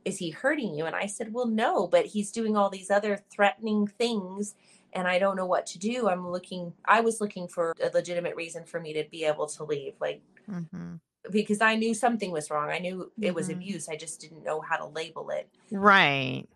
Is 0.05 0.17
he 0.17 0.31
hurting 0.31 0.75
you? 0.75 0.85
And 0.85 0.95
I 0.95 1.05
said, 1.07 1.33
Well, 1.33 1.47
no, 1.47 1.87
but 1.87 2.05
he's 2.05 2.31
doing 2.31 2.55
all 2.55 2.69
these 2.69 2.91
other 2.91 3.19
threatening 3.31 3.87
things. 3.87 4.55
And 4.93 5.07
I 5.07 5.19
don't 5.19 5.35
know 5.35 5.45
what 5.45 5.65
to 5.67 5.79
do. 5.79 6.07
I'm 6.09 6.27
looking, 6.27 6.73
I 6.85 7.01
was 7.01 7.21
looking 7.21 7.47
for 7.47 7.73
a 7.81 7.89
legitimate 7.93 8.35
reason 8.35 8.63
for 8.63 8.79
me 8.79 8.93
to 8.93 9.03
be 9.09 9.25
able 9.25 9.47
to 9.47 9.63
leave. 9.63 9.93
Like, 9.99 10.21
mm-hmm 10.49 10.95
because 11.31 11.61
I 11.61 11.75
knew 11.75 11.93
something 11.93 12.31
was 12.31 12.49
wrong. 12.49 12.69
I 12.69 12.79
knew 12.79 13.11
it 13.19 13.33
was 13.33 13.49
mm-hmm. 13.49 13.59
abuse. 13.59 13.89
I 13.89 13.95
just 13.95 14.21
didn't 14.21 14.43
know 14.43 14.61
how 14.61 14.77
to 14.77 14.85
label 14.85 15.29
it. 15.29 15.49
Right. 15.71 16.47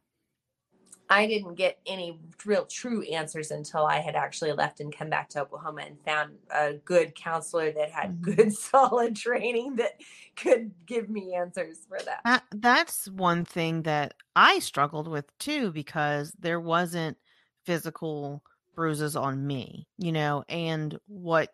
I 1.11 1.27
didn't 1.27 1.55
get 1.55 1.77
any 1.85 2.17
real 2.45 2.65
true 2.65 3.01
answers 3.01 3.51
until 3.51 3.85
I 3.85 3.99
had 3.99 4.15
actually 4.15 4.53
left 4.53 4.79
and 4.79 4.95
come 4.95 5.09
back 5.09 5.27
to 5.31 5.41
Oklahoma 5.41 5.81
and 5.85 5.99
found 6.05 6.37
a 6.49 6.75
good 6.85 7.15
counselor 7.15 7.69
that 7.73 7.91
had 7.91 8.11
mm-hmm. 8.21 8.31
good 8.31 8.53
solid 8.53 9.17
training 9.17 9.75
that 9.75 9.99
could 10.37 10.71
give 10.85 11.09
me 11.09 11.35
answers 11.35 11.79
for 11.87 11.99
that. 12.05 12.21
that. 12.23 12.43
That's 12.55 13.09
one 13.09 13.43
thing 13.43 13.81
that 13.81 14.13
I 14.37 14.59
struggled 14.59 15.09
with 15.09 15.37
too 15.37 15.73
because 15.73 16.31
there 16.39 16.61
wasn't 16.61 17.17
physical 17.65 18.41
bruises 18.73 19.17
on 19.17 19.45
me, 19.45 19.87
you 19.97 20.13
know, 20.13 20.45
and 20.47 20.97
what 21.07 21.49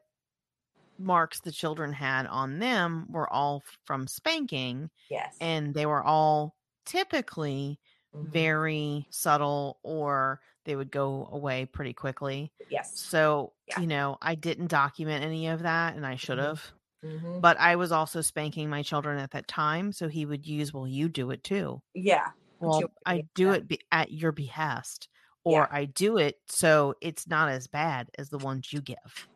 marks 1.00 1.39
the 1.39 1.52
children 1.52 1.93
had 1.93 2.28
on 2.28 2.60
them 2.60 3.08
were 3.10 3.32
all 3.34 3.63
from 3.86 4.06
spanking. 4.06 4.91
Yes. 5.10 5.36
And 5.41 5.74
they 5.74 5.88
were 5.88 6.04
all 6.04 6.56
typically 6.86 7.80
mm-hmm. 8.15 8.32
very 8.32 9.08
subtle 9.10 9.80
or 9.84 10.39
they 10.65 10.76
would 10.76 10.91
go 10.91 11.30
away 11.32 11.65
pretty 11.65 11.93
quickly. 11.93 12.52
Yes. 12.70 13.00
So, 13.00 13.54
yeah. 13.67 13.80
you 13.80 13.88
know, 13.88 14.17
I 14.22 14.36
didn't 14.36 14.67
document 14.67 15.24
any 15.24 15.48
of 15.48 15.63
that 15.63 15.96
and 15.96 16.06
I 16.06 16.15
should 16.15 16.39
have. 16.39 16.62
Mm-hmm. 17.06 17.39
But 17.39 17.58
I 17.60 17.76
was 17.76 17.91
also 17.91 18.22
spanking 18.22 18.70
my 18.70 18.82
children 18.82 19.20
at 19.20 19.32
that 19.32 19.48
time. 19.48 19.91
So 19.91 20.08
he 20.08 20.26
would 20.26 20.46
use, 20.46 20.74
well, 20.74 20.88
you 20.88 21.08
do 21.10 21.32
it 21.32 21.43
too. 21.43 21.82
Yeah. 21.93 22.28
Well, 22.60 22.82
I 23.06 23.26
do 23.36 23.52
it 23.52 23.67
be- 23.67 23.82
at 23.91 24.12
your 24.12 24.32
behest, 24.32 25.10
or 25.43 25.70
yeah. 25.72 25.78
I 25.78 25.86
do 25.86 26.17
it 26.17 26.39
so 26.48 26.96
it's 27.02 27.28
not 27.28 27.50
as 27.50 27.67
bad 27.67 28.10
as 28.17 28.30
the 28.30 28.39
ones 28.39 28.74
you 28.74 28.82
give. 28.82 29.28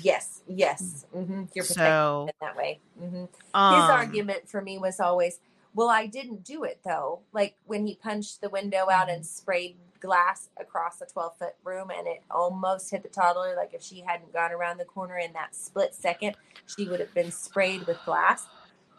Yes, 0.00 0.42
yes. 0.48 1.04
Mm-hmm. 1.14 1.44
You're 1.54 1.66
protected 1.66 1.76
so, 1.76 2.28
in 2.28 2.46
that 2.46 2.56
way. 2.56 2.80
Mm-hmm. 2.98 3.24
Um, 3.52 3.74
His 3.74 3.90
argument 3.90 4.48
for 4.48 4.62
me 4.62 4.78
was 4.78 5.00
always, 5.00 5.38
well, 5.74 5.88
I 5.88 6.06
didn't 6.06 6.44
do 6.44 6.64
it 6.64 6.80
though. 6.84 7.20
Like 7.32 7.56
when 7.66 7.86
he 7.86 7.94
punched 7.94 8.40
the 8.40 8.48
window 8.48 8.90
out 8.90 9.08
and 9.08 9.22
mm-hmm. 9.22 9.24
sprayed 9.24 9.76
glass 10.02 10.48
across 10.58 11.00
a 11.00 11.06
12 11.06 11.38
foot 11.38 11.54
room 11.64 11.90
and 11.96 12.06
it 12.06 12.22
almost 12.30 12.90
hit 12.90 13.02
the 13.02 13.08
toddler. 13.08 13.54
Like 13.56 13.72
if 13.72 13.82
she 13.82 14.00
hadn't 14.00 14.32
gone 14.32 14.52
around 14.52 14.78
the 14.78 14.84
corner 14.84 15.16
in 15.16 15.32
that 15.32 15.54
split 15.54 15.94
second, 15.94 16.36
she 16.66 16.88
would 16.88 17.00
have 17.00 17.14
been 17.14 17.30
sprayed 17.30 17.86
with 17.86 17.98
glass. 18.04 18.46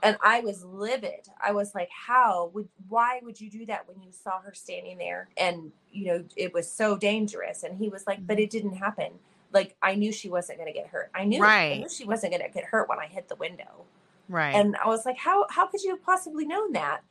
and 0.01 0.17
I 0.21 0.39
was 0.39 0.63
livid. 0.65 1.27
I 1.41 1.51
was 1.51 1.75
like, 1.75 1.89
how 1.89 2.51
would, 2.53 2.67
why 2.89 3.19
would 3.23 3.39
you 3.39 3.49
do 3.49 3.65
that 3.67 3.87
when 3.87 4.01
you 4.01 4.11
saw 4.11 4.39
her 4.41 4.53
standing 4.53 4.97
there? 4.97 5.29
And, 5.37 5.71
you 5.91 6.05
know, 6.05 6.23
it 6.35 6.53
was 6.53 6.71
so 6.71 6.97
dangerous. 6.97 7.63
And 7.63 7.77
he 7.77 7.89
was 7.89 8.07
like, 8.07 8.25
but 8.25 8.37
mm-hmm. 8.37 8.43
it 8.43 8.49
didn't 8.49 8.75
happen. 8.75 9.13
Like, 9.51 9.75
I 9.81 9.95
knew 9.95 10.11
she 10.11 10.29
wasn't 10.29 10.57
going 10.57 10.73
to 10.73 10.77
get 10.77 10.87
hurt. 10.87 11.11
I 11.13 11.25
knew, 11.25 11.41
right. 11.41 11.73
I 11.73 11.77
knew 11.77 11.89
she 11.89 12.05
wasn't 12.05 12.33
going 12.33 12.43
to 12.43 12.53
get 12.53 12.65
hurt 12.65 12.89
when 12.89 12.97
I 12.97 13.05
hit 13.05 13.29
the 13.29 13.35
window. 13.35 13.85
Right. 14.33 14.55
And 14.55 14.75
I 14.83 14.87
was 14.87 15.05
like, 15.05 15.17
how, 15.17 15.45
how 15.49 15.67
could 15.67 15.81
you 15.83 15.91
have 15.91 16.03
possibly 16.03 16.45
known 16.45 16.73
that? 16.73 17.01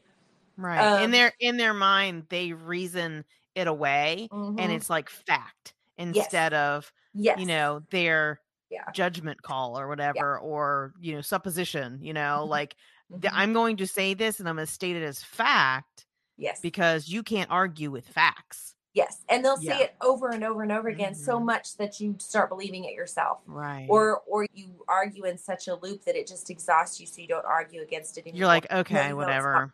Right. 0.57 0.79
Um, 0.79 1.05
in 1.05 1.11
their, 1.13 1.33
in 1.41 1.57
their 1.57 1.73
mind, 1.73 2.25
they 2.29 2.53
reason 2.53 3.25
it 3.55 3.67
away 3.67 4.29
mm-hmm. 4.33 4.59
and 4.59 4.73
it's 4.73 4.91
like 4.91 5.09
fact 5.09 5.75
instead 5.97 6.53
yes. 6.53 6.59
of, 6.59 6.93
yes. 7.15 7.39
you 7.39 7.47
know, 7.47 7.83
their, 7.91 8.41
yeah. 8.71 8.91
judgment 8.95 9.43
call 9.43 9.79
or 9.79 9.87
whatever 9.87 10.41
yeah. 10.41 10.49
or 10.49 10.95
you 10.99 11.15
know 11.15 11.21
supposition 11.21 11.99
you 12.01 12.15
know 12.15 12.39
mm-hmm. 12.41 12.51
like 12.51 12.75
mm-hmm. 13.13 13.29
i'm 13.37 13.53
going 13.53 13.77
to 13.77 13.87
say 13.87 14.15
this 14.15 14.41
and 14.41 14.49
i'm 14.49 14.57
going 14.57 14.67
to 14.67 14.73
state 14.73 14.97
it 14.97 15.03
as 15.03 15.23
fact 15.23 16.07
yes 16.39 16.59
because 16.63 17.07
you 17.07 17.23
can't 17.23 17.51
argue 17.51 17.91
with 17.91 18.09
facts 18.09 18.75
yes 18.95 19.23
and 19.29 19.45
they'll 19.45 19.61
yeah. 19.63 19.79
say 19.79 19.85
it 19.85 19.95
over 20.01 20.31
and 20.31 20.45
over 20.45 20.63
and 20.63 20.73
over 20.73 20.89
again 20.89 21.13
mm-hmm. 21.13 21.23
so 21.23 21.41
much 21.41 21.77
that 21.77 22.01
you 22.01 22.15
start 22.19 22.49
believing 22.49 22.85
it 22.85 22.93
yourself 22.93 23.39
right 23.47 23.87
or 23.89 24.23
or 24.27 24.47
you 24.55 24.69
argue 24.89 25.25
in 25.25 25.39
such 25.39 25.69
a 25.69 25.75
loop 25.77 26.05
that 26.05 26.17
it 26.17 26.27
just 26.27 26.51
exhausts 26.51 27.01
you 27.01 27.07
so 27.07 27.21
you 27.21 27.29
don't 27.29 27.47
argue 27.47 27.83
against 27.83 28.19
it 28.19 28.23
anymore. 28.23 28.39
you're 28.39 28.47
like 28.47 28.71
okay 28.73 29.13
whatever 29.13 29.73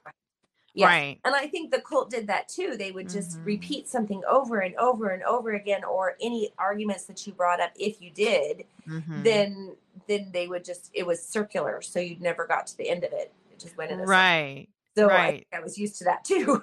Yes. 0.79 0.87
Right. 0.87 1.21
And 1.25 1.35
I 1.35 1.49
think 1.49 1.73
the 1.73 1.81
cult 1.81 2.09
did 2.09 2.29
that 2.29 2.49
too. 2.49 2.77
They 2.79 2.93
would 2.93 3.09
just 3.09 3.33
mm-hmm. 3.33 3.45
repeat 3.45 3.89
something 3.89 4.23
over 4.31 4.61
and 4.61 4.77
over 4.77 5.09
and 5.09 5.25
over 5.25 5.55
again, 5.55 5.83
or 5.83 6.17
any 6.21 6.51
arguments 6.57 7.05
that 7.07 7.27
you 7.27 7.33
brought 7.33 7.61
up, 7.61 7.73
if 7.75 8.01
you 8.01 8.11
did, 8.11 8.65
mm-hmm. 8.87 9.23
then 9.25 9.77
then 10.07 10.31
they 10.33 10.47
would 10.47 10.65
just 10.65 10.91
it 10.95 11.05
was 11.05 11.21
circular, 11.21 11.83
so 11.83 11.99
you 11.99 12.17
never 12.21 12.47
got 12.47 12.69
to 12.69 12.79
the 12.79 12.89
end 12.89 13.03
of 13.03 13.13
it. 13.13 13.33
It 13.51 13.59
just 13.59 13.77
went 13.77 13.91
in 13.91 13.99
a 13.99 14.05
right. 14.05 14.69
Circle. 14.69 14.78
So 14.99 15.07
right. 15.07 15.47
I, 15.53 15.59
I, 15.59 15.61
was 15.61 15.79
used 15.79 15.97
to 15.99 16.05
that 16.05 16.25
too. 16.25 16.63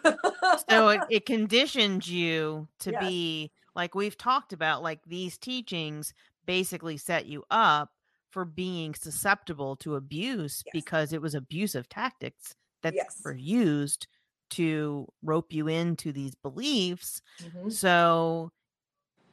so 0.70 0.90
it, 0.90 1.02
it, 1.10 1.26
conditioned 1.26 2.06
you 2.06 2.68
to 2.80 2.92
yes. 2.92 3.02
be 3.02 3.52
like 3.76 3.96
we've 3.96 4.18
talked 4.18 4.52
about, 4.52 4.84
like 4.84 5.00
these 5.08 5.38
teachings 5.38 6.14
basically 6.46 6.98
set 6.98 7.28
you 7.28 7.44
up 7.50 7.92
for 8.30 8.44
being 8.44 8.94
susceptible 8.94 9.78
to 9.78 9.96
abuse 9.96 10.64
yes. 10.66 10.72
because 10.74 11.14
it 11.14 11.22
was 11.22 11.34
abusive 11.34 11.88
tactics 11.88 12.56
that 12.84 12.94
yes. 12.94 13.22
were 13.24 13.34
used 13.34 14.08
to 14.50 15.08
rope 15.24 15.54
you 15.54 15.70
into 15.70 16.12
these 16.12 16.36
beliefs. 16.36 17.22
Mm-hmm. 17.42 17.70
So 17.70 18.52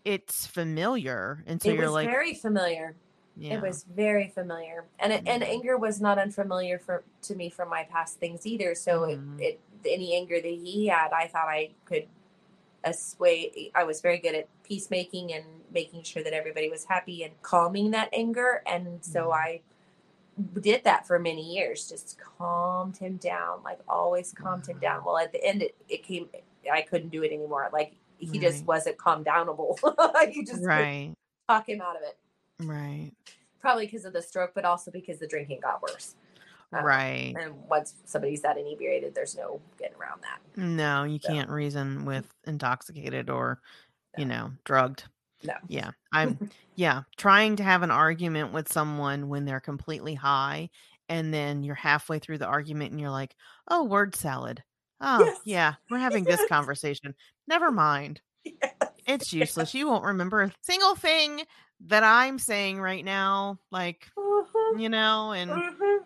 it's 0.05 0.47
familiar. 0.47 1.43
And 1.49 1.61
so 1.61 1.71
it 1.71 1.75
you're 1.75 1.91
like 1.91 2.09
very 2.09 2.35
familiar. 2.35 2.95
Yeah. 3.37 3.55
It 3.55 3.63
was 3.63 3.85
very 3.85 4.29
familiar. 4.29 4.85
And 4.99 5.13
it, 5.13 5.23
and 5.27 5.43
mm-hmm. 5.43 5.53
anger 5.53 5.77
was 5.79 6.01
not 6.01 6.19
unfamiliar 6.19 6.79
for 6.79 7.03
to 7.23 7.35
me 7.35 7.49
from 7.49 7.71
my 7.71 7.85
past 7.85 8.19
things 8.19 8.47
either. 8.47 8.75
So 8.75 9.01
mm-hmm. 9.01 9.41
it, 9.41 9.45
it 9.45 9.61
any 9.91 10.15
anger 10.15 10.41
that 10.41 10.47
he 10.47 10.87
had, 10.87 11.13
I 11.13 11.27
thought 11.27 11.49
I 11.49 11.71
could 11.85 12.07
assuage 12.85 13.71
I 13.75 13.85
was 13.85 14.01
very 14.01 14.19
good 14.19 14.35
at 14.35 14.49
peacemaking 14.65 15.33
and 15.33 15.45
making 15.73 16.03
sure 16.03 16.23
that 16.23 16.33
everybody 16.33 16.69
was 16.69 16.85
happy 16.85 17.23
and 17.23 17.41
calming 17.43 17.93
that 17.93 18.09
anger. 18.13 18.63
And 18.67 19.03
so 19.05 19.25
mm-hmm. 19.25 19.33
I 19.33 19.61
did 20.61 20.85
that 20.85 21.07
for 21.07 21.19
many 21.19 21.55
years, 21.55 21.89
just 21.89 22.19
calmed 22.39 22.97
him 22.97 23.17
down, 23.17 23.63
like 23.65 23.81
always 23.89 24.33
calmed 24.33 24.67
him 24.67 24.79
down. 24.79 25.05
Well, 25.05 25.19
at 25.19 25.33
the 25.33 25.45
end, 25.45 25.63
it, 25.63 25.77
it 25.89 26.03
came, 26.03 26.29
I 26.73 26.83
couldn't 26.83 27.11
do 27.11 27.23
it 27.23 27.33
anymore. 27.33 27.69
Like 27.73 27.95
he 28.19 28.31
right. 28.31 28.41
just 28.41 28.65
wasn't 28.65 28.99
calm 28.99 29.25
downable. 29.25 29.79
you 30.35 30.45
just 30.45 30.65
right. 30.65 31.13
talk 31.49 31.69
him 31.69 31.81
out 31.81 31.97
of 31.97 32.03
it. 32.03 32.19
Right. 32.65 33.13
Probably 33.61 33.87
because 33.87 34.05
of 34.05 34.13
the 34.13 34.23
stroke, 34.23 34.53
but 34.55 34.65
also 34.65 34.91
because 34.91 35.19
the 35.19 35.27
drinking 35.27 35.61
got 35.63 35.83
worse. 35.83 36.17
Um, 36.73 36.85
right. 36.85 37.35
And 37.39 37.55
once 37.69 37.95
somebody's 38.05 38.43
that 38.43 38.59
inebriated, 38.59 39.15
there's 39.15 39.37
no 39.37 39.61
getting 39.79 39.97
around 39.99 40.23
that. 40.23 40.41
No, 40.57 41.05
you 41.05 41.19
so. 41.21 41.29
can't 41.29 41.51
reason 41.51 42.05
with 42.05 42.33
intoxicated 42.47 43.31
or, 43.31 43.61
no. 44.17 44.23
you 44.23 44.29
know, 44.29 44.51
drugged. 44.65 45.05
No. 45.45 45.55
Yeah. 45.69 45.91
I'm 46.13 46.51
yeah, 46.75 47.03
trying 47.17 47.57
to 47.57 47.63
have 47.63 47.83
an 47.83 47.91
argument 47.91 48.53
with 48.53 48.73
someone 48.73 49.29
when 49.29 49.45
they're 49.45 49.61
completely 49.61 50.15
high 50.15 50.71
and 51.09 51.33
then 51.33 51.63
you're 51.63 51.75
halfway 51.75 52.19
through 52.19 52.39
the 52.39 52.47
argument 52.47 52.93
and 52.93 53.01
you're 53.01 53.11
like, 53.11 53.37
"Oh, 53.69 53.85
word 53.85 54.15
salad." 54.15 54.63
Oh, 55.01 55.25
yes. 55.25 55.41
yeah, 55.45 55.75
we're 55.91 55.99
having 55.99 56.25
yes. 56.25 56.39
this 56.39 56.49
conversation. 56.49 57.15
Never 57.47 57.71
mind. 57.71 58.21
Yes. 58.45 58.75
It's 59.07 59.33
useless. 59.33 59.75
You 59.75 59.89
won't 59.89 60.05
remember 60.05 60.43
a 60.43 60.53
single 60.63 60.95
thing 60.95 61.43
that 61.89 62.05
I'm 62.05 62.39
saying 62.39 62.81
right 62.81 63.05
now 63.05 63.59
like, 63.71 64.09
uh-huh. 64.17 64.79
you 64.79 64.89
know, 64.89 65.33
and 65.33 65.51
uh-huh. 65.51 66.01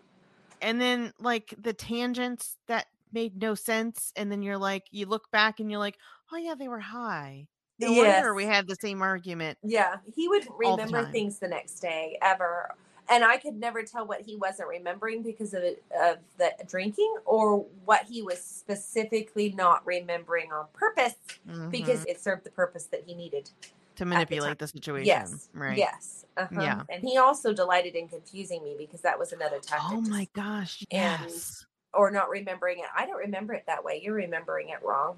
and 0.60 0.80
then 0.80 1.12
like 1.20 1.54
the 1.60 1.72
tangents 1.72 2.56
that 2.66 2.86
made 3.12 3.40
no 3.40 3.54
sense 3.54 4.12
and 4.16 4.30
then 4.30 4.42
you're 4.42 4.58
like 4.58 4.84
you 4.90 5.06
look 5.06 5.30
back 5.30 5.60
and 5.60 5.70
you're 5.70 5.80
like, 5.80 5.98
"Oh 6.32 6.36
yeah, 6.36 6.54
they 6.54 6.68
were 6.68 6.80
high." 6.80 7.46
No 7.78 7.88
yes. 7.88 8.14
wonder 8.14 8.34
we 8.34 8.44
had 8.44 8.66
the 8.66 8.76
same 8.76 9.02
argument. 9.02 9.58
Yeah, 9.62 9.96
he 10.14 10.28
would 10.28 10.46
remember 10.58 11.04
the 11.04 11.12
things 11.12 11.38
the 11.38 11.48
next 11.48 11.80
day 11.80 12.18
ever, 12.22 12.74
and 13.10 13.22
I 13.22 13.36
could 13.36 13.54
never 13.54 13.82
tell 13.82 14.06
what 14.06 14.22
he 14.22 14.34
wasn't 14.36 14.68
remembering 14.68 15.22
because 15.22 15.52
of 15.52 15.62
it, 15.62 15.82
of 16.00 16.16
the 16.38 16.52
drinking 16.66 17.14
or 17.26 17.66
what 17.84 18.04
he 18.04 18.22
was 18.22 18.42
specifically 18.42 19.52
not 19.52 19.86
remembering 19.86 20.52
on 20.52 20.66
purpose 20.72 21.16
mm-hmm. 21.46 21.68
because 21.68 22.04
it 22.06 22.18
served 22.18 22.44
the 22.44 22.50
purpose 22.50 22.86
that 22.86 23.02
he 23.06 23.14
needed 23.14 23.50
to 23.96 24.04
manipulate 24.04 24.58
the, 24.58 24.64
the, 24.64 24.68
situation. 24.68 25.06
Yes, 25.06 25.48
right. 25.52 25.76
Yes, 25.76 26.24
uh-huh. 26.36 26.60
yeah. 26.60 26.82
And 26.88 27.02
he 27.02 27.18
also 27.18 27.52
delighted 27.52 27.94
in 27.94 28.08
confusing 28.08 28.62
me 28.62 28.76
because 28.78 29.00
that 29.02 29.18
was 29.18 29.32
another 29.32 29.58
tactic. 29.58 29.90
Oh 29.90 30.00
my 30.00 30.28
gosh! 30.34 30.84
Yes. 30.90 31.64
And, 31.92 32.00
or 32.00 32.10
not 32.10 32.28
remembering 32.28 32.78
it. 32.80 32.86
I 32.96 33.06
don't 33.06 33.18
remember 33.18 33.54
it 33.54 33.64
that 33.66 33.82
way. 33.84 34.00
You're 34.02 34.14
remembering 34.14 34.68
it 34.68 34.82
wrong. 34.84 35.16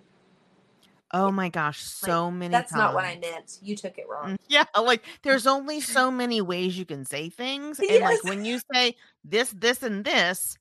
Oh 1.12 1.30
my 1.30 1.48
gosh, 1.48 1.80
so 1.80 2.26
like, 2.26 2.34
many 2.34 2.52
That's 2.52 2.70
times. 2.70 2.80
not 2.80 2.94
what 2.94 3.04
I 3.04 3.18
meant. 3.18 3.58
You 3.62 3.76
took 3.76 3.96
it 3.96 4.06
wrong. 4.08 4.32
Mm, 4.32 4.38
yeah, 4.48 4.64
like 4.78 5.02
there's 5.22 5.46
only 5.46 5.80
so 5.80 6.10
many 6.10 6.40
ways 6.40 6.78
you 6.78 6.84
can 6.84 7.04
say 7.04 7.30
things. 7.30 7.78
And 7.78 7.88
yes. 7.88 8.02
like 8.02 8.24
when 8.24 8.44
you 8.44 8.60
say 8.72 8.94
this, 9.24 9.50
this, 9.56 9.82
and 9.82 10.04
this, 10.04 10.58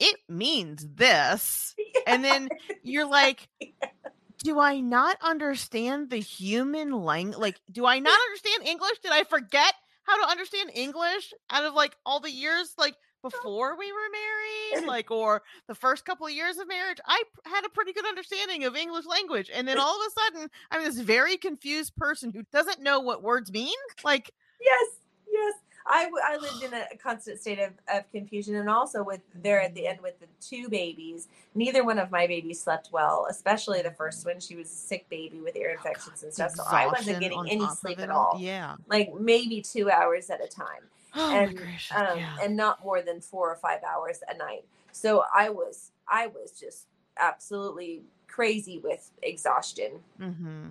it 0.00 0.16
means 0.28 0.86
this. 0.94 1.76
And 2.06 2.24
then 2.24 2.48
you're 2.82 3.08
like, 3.08 3.48
do 4.44 4.60
I 4.60 4.80
not 4.80 5.16
understand 5.22 6.10
the 6.10 6.18
human 6.18 6.92
language? 6.92 7.38
Like, 7.38 7.60
do 7.72 7.86
I 7.86 7.98
not 7.98 8.18
understand 8.28 8.68
English? 8.68 8.98
Did 9.02 9.10
I 9.10 9.24
forget 9.24 9.74
how 10.04 10.22
to 10.22 10.30
understand 10.30 10.70
English 10.74 11.32
out 11.50 11.64
of 11.64 11.74
like 11.74 11.96
all 12.06 12.20
the 12.20 12.30
years? 12.30 12.74
Like, 12.78 12.94
before 13.22 13.76
we 13.78 13.90
were 13.90 13.98
married, 14.12 14.86
like, 14.88 15.10
or 15.10 15.42
the 15.66 15.74
first 15.74 16.04
couple 16.04 16.26
of 16.26 16.32
years 16.32 16.58
of 16.58 16.68
marriage, 16.68 16.98
I 17.06 17.22
had 17.46 17.64
a 17.64 17.70
pretty 17.70 17.94
good 17.94 18.06
understanding 18.06 18.64
of 18.64 18.76
English 18.76 19.06
language. 19.06 19.50
And 19.52 19.66
then 19.66 19.78
all 19.80 19.98
of 19.98 20.06
a 20.06 20.20
sudden, 20.20 20.50
I'm 20.70 20.84
this 20.84 21.00
very 21.00 21.38
confused 21.38 21.96
person 21.96 22.30
who 22.30 22.42
doesn't 22.52 22.82
know 22.82 23.00
what 23.00 23.22
words 23.22 23.50
mean. 23.50 23.74
Like, 24.04 24.30
yes, 24.60 24.88
yes. 25.32 25.54
I, 25.86 26.10
I 26.24 26.36
lived 26.38 26.62
in 26.62 26.72
a 26.72 26.96
constant 26.96 27.40
state 27.40 27.58
of, 27.58 27.72
of 27.92 28.10
confusion 28.10 28.56
and 28.56 28.70
also 28.70 29.02
with 29.02 29.20
there 29.34 29.60
at 29.60 29.74
the 29.74 29.86
end 29.86 30.00
with 30.00 30.18
the 30.18 30.26
two 30.40 30.68
babies 30.68 31.28
neither 31.54 31.84
one 31.84 31.98
of 31.98 32.10
my 32.10 32.26
babies 32.26 32.60
slept 32.60 32.88
well 32.90 33.26
especially 33.28 33.82
the 33.82 33.90
first 33.90 34.24
one 34.24 34.40
she 34.40 34.56
was 34.56 34.66
a 34.68 34.74
sick 34.74 35.08
baby 35.10 35.40
with 35.40 35.56
ear 35.56 35.70
infections 35.70 36.22
and 36.22 36.32
stuff 36.32 36.52
so 36.52 36.62
i 36.68 36.86
wasn't 36.86 37.20
getting 37.20 37.44
any 37.50 37.66
sleep 37.68 37.98
at 37.98 38.10
all 38.10 38.36
yeah 38.40 38.76
like 38.88 39.12
maybe 39.18 39.60
two 39.60 39.90
hours 39.90 40.30
at 40.30 40.42
a 40.42 40.48
time 40.48 40.80
Oh 41.16 41.32
and 41.32 41.56
gracious, 41.56 41.96
um, 41.96 42.18
yeah. 42.18 42.36
and 42.42 42.56
not 42.56 42.82
more 42.82 43.00
than 43.00 43.20
four 43.20 43.48
or 43.48 43.54
five 43.54 43.78
hours 43.84 44.18
a 44.28 44.36
night. 44.36 44.64
So 44.90 45.22
I 45.32 45.48
was 45.48 45.92
I 46.08 46.26
was 46.26 46.50
just 46.58 46.88
absolutely 47.20 48.02
crazy 48.26 48.80
with 48.82 49.12
exhaustion. 49.22 50.00
Mm-hmm. 50.20 50.66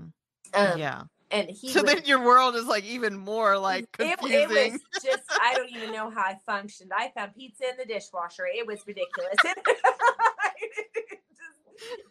Um, 0.53 0.77
yeah. 0.77 1.03
And 1.33 1.49
he 1.49 1.69
so 1.69 1.81
would, 1.81 1.89
then 1.89 2.05
your 2.05 2.23
world 2.23 2.55
is 2.55 2.65
like 2.65 2.85
even 2.85 3.17
more 3.17 3.57
like 3.57 3.91
confusing. 3.91 4.31
It, 4.31 4.51
it 4.51 4.71
was 4.71 4.81
just 5.03 5.23
I 5.41 5.55
don't 5.55 5.69
even 5.69 5.91
know 5.91 6.09
how 6.09 6.21
I 6.21 6.37
functioned. 6.45 6.91
I 6.95 7.11
found 7.15 7.35
pizza 7.35 7.69
in 7.69 7.77
the 7.77 7.85
dishwasher. 7.85 8.45
It 8.45 8.65
was 8.67 8.79
ridiculous. 8.85 9.35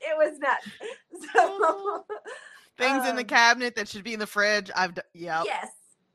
it 0.01 0.17
was 0.17 0.39
nuts. 0.39 0.67
So 1.33 2.05
things 2.77 3.05
um, 3.05 3.11
in 3.11 3.17
the 3.17 3.23
um 3.23 3.29
cabinet 3.29 3.77
that 3.77 3.89
should 3.89 4.03
be 4.05 4.13
in 4.13 4.19
the 4.19 4.27
fridge. 4.27 4.71
I've 4.75 4.95
done. 4.95 5.05
Yeah. 5.15 5.45
Yes. 5.45 5.69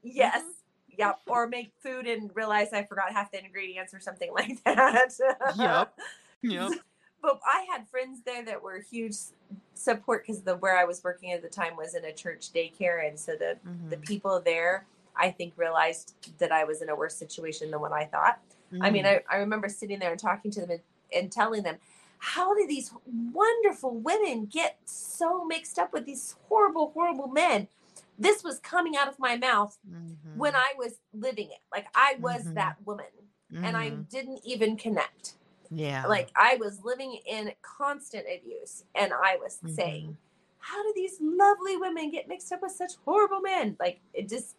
Yes. 0.03 0.41
Mm-hmm 0.41 0.51
Yep. 0.97 1.19
Or 1.27 1.47
make 1.47 1.71
food 1.81 2.07
and 2.07 2.31
realize 2.33 2.73
I 2.73 2.83
forgot 2.83 3.11
half 3.11 3.31
the 3.31 3.43
ingredients 3.43 3.93
or 3.93 3.99
something 3.99 4.31
like 4.33 4.61
that. 4.65 5.11
yep. 5.57 5.93
Yep. 6.41 6.71
But 7.21 7.39
I 7.45 7.65
had 7.71 7.87
friends 7.87 8.21
there 8.25 8.43
that 8.45 8.61
were 8.61 8.79
huge 8.79 9.15
support 9.73 10.25
because 10.25 10.41
the 10.41 10.55
where 10.57 10.77
I 10.77 10.85
was 10.85 11.03
working 11.03 11.31
at 11.31 11.41
the 11.41 11.49
time 11.49 11.75
was 11.75 11.95
in 11.95 12.05
a 12.05 12.13
church 12.13 12.51
daycare, 12.53 13.07
and 13.07 13.19
so 13.19 13.33
the 13.33 13.57
mm-hmm. 13.67 13.89
the 13.89 13.97
people 13.97 14.41
there, 14.43 14.85
I 15.15 15.31
think, 15.31 15.53
realized 15.57 16.15
that 16.39 16.51
I 16.51 16.63
was 16.63 16.81
in 16.81 16.89
a 16.89 16.95
worse 16.95 17.15
situation 17.15 17.71
than 17.71 17.81
what 17.81 17.91
I 17.91 18.05
thought. 18.05 18.39
Mm-hmm. 18.71 18.83
I 18.83 18.89
mean, 18.91 19.05
mm. 19.05 19.21
I, 19.29 19.35
I 19.35 19.37
remember 19.37 19.69
sitting 19.69 19.99
there 19.99 20.11
and 20.11 20.19
talking 20.19 20.51
to 20.51 20.61
them 20.61 20.71
and, 20.71 20.81
and 21.13 21.31
telling 21.31 21.63
them, 21.63 21.77
how 22.17 22.53
did 22.53 22.69
these 22.69 22.91
wonderful 23.05 23.95
women 23.95 24.45
get 24.45 24.77
so 24.83 25.45
mixed 25.45 25.79
up 25.79 25.93
with 25.93 26.05
these 26.05 26.35
horrible, 26.49 26.91
horrible 26.93 27.27
men? 27.27 27.69
this 28.17 28.43
was 28.43 28.59
coming 28.59 28.95
out 28.97 29.07
of 29.07 29.19
my 29.19 29.37
mouth 29.37 29.77
mm-hmm. 29.87 30.37
when 30.37 30.55
I 30.55 30.73
was 30.77 30.99
living 31.13 31.47
it. 31.47 31.59
Like 31.71 31.87
I 31.93 32.17
was 32.19 32.43
mm-hmm. 32.43 32.55
that 32.55 32.77
woman 32.85 33.05
and 33.53 33.77
I 33.77 33.91
mm-hmm. 33.91 34.01
didn't 34.03 34.41
even 34.43 34.75
connect. 34.75 35.35
Yeah. 35.69 36.05
Like 36.07 36.29
I 36.35 36.55
was 36.55 36.83
living 36.83 37.19
in 37.25 37.51
constant 37.61 38.25
abuse 38.25 38.83
and 38.95 39.13
I 39.13 39.37
was 39.37 39.57
mm-hmm. 39.57 39.73
saying, 39.73 40.17
how 40.59 40.81
do 40.83 40.93
these 40.95 41.17
lovely 41.21 41.77
women 41.77 42.11
get 42.11 42.27
mixed 42.27 42.51
up 42.51 42.61
with 42.61 42.71
such 42.71 42.93
horrible 43.05 43.41
men? 43.41 43.77
Like 43.79 43.99
it 44.13 44.29
just 44.29 44.55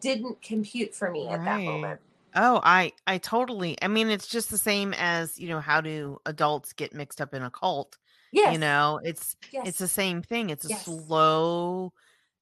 didn't 0.00 0.40
compute 0.42 0.94
for 0.94 1.10
me 1.10 1.26
right. 1.26 1.38
at 1.38 1.44
that 1.44 1.60
moment. 1.60 2.00
Oh, 2.36 2.60
I 2.64 2.92
I 3.06 3.18
totally. 3.18 3.76
I 3.80 3.88
mean, 3.88 4.10
it's 4.10 4.26
just 4.26 4.50
the 4.50 4.58
same 4.58 4.94
as 4.98 5.38
you 5.38 5.48
know 5.48 5.60
how 5.60 5.80
do 5.80 6.20
adults 6.26 6.72
get 6.72 6.92
mixed 6.92 7.20
up 7.20 7.32
in 7.34 7.42
a 7.42 7.50
cult? 7.50 7.96
Yes. 8.32 8.52
You 8.52 8.58
know, 8.58 9.00
it's 9.04 9.36
yes. 9.52 9.68
it's 9.68 9.78
the 9.78 9.88
same 9.88 10.22
thing. 10.22 10.50
It's 10.50 10.64
a 10.64 10.70
yes. 10.70 10.84
slow 10.84 11.92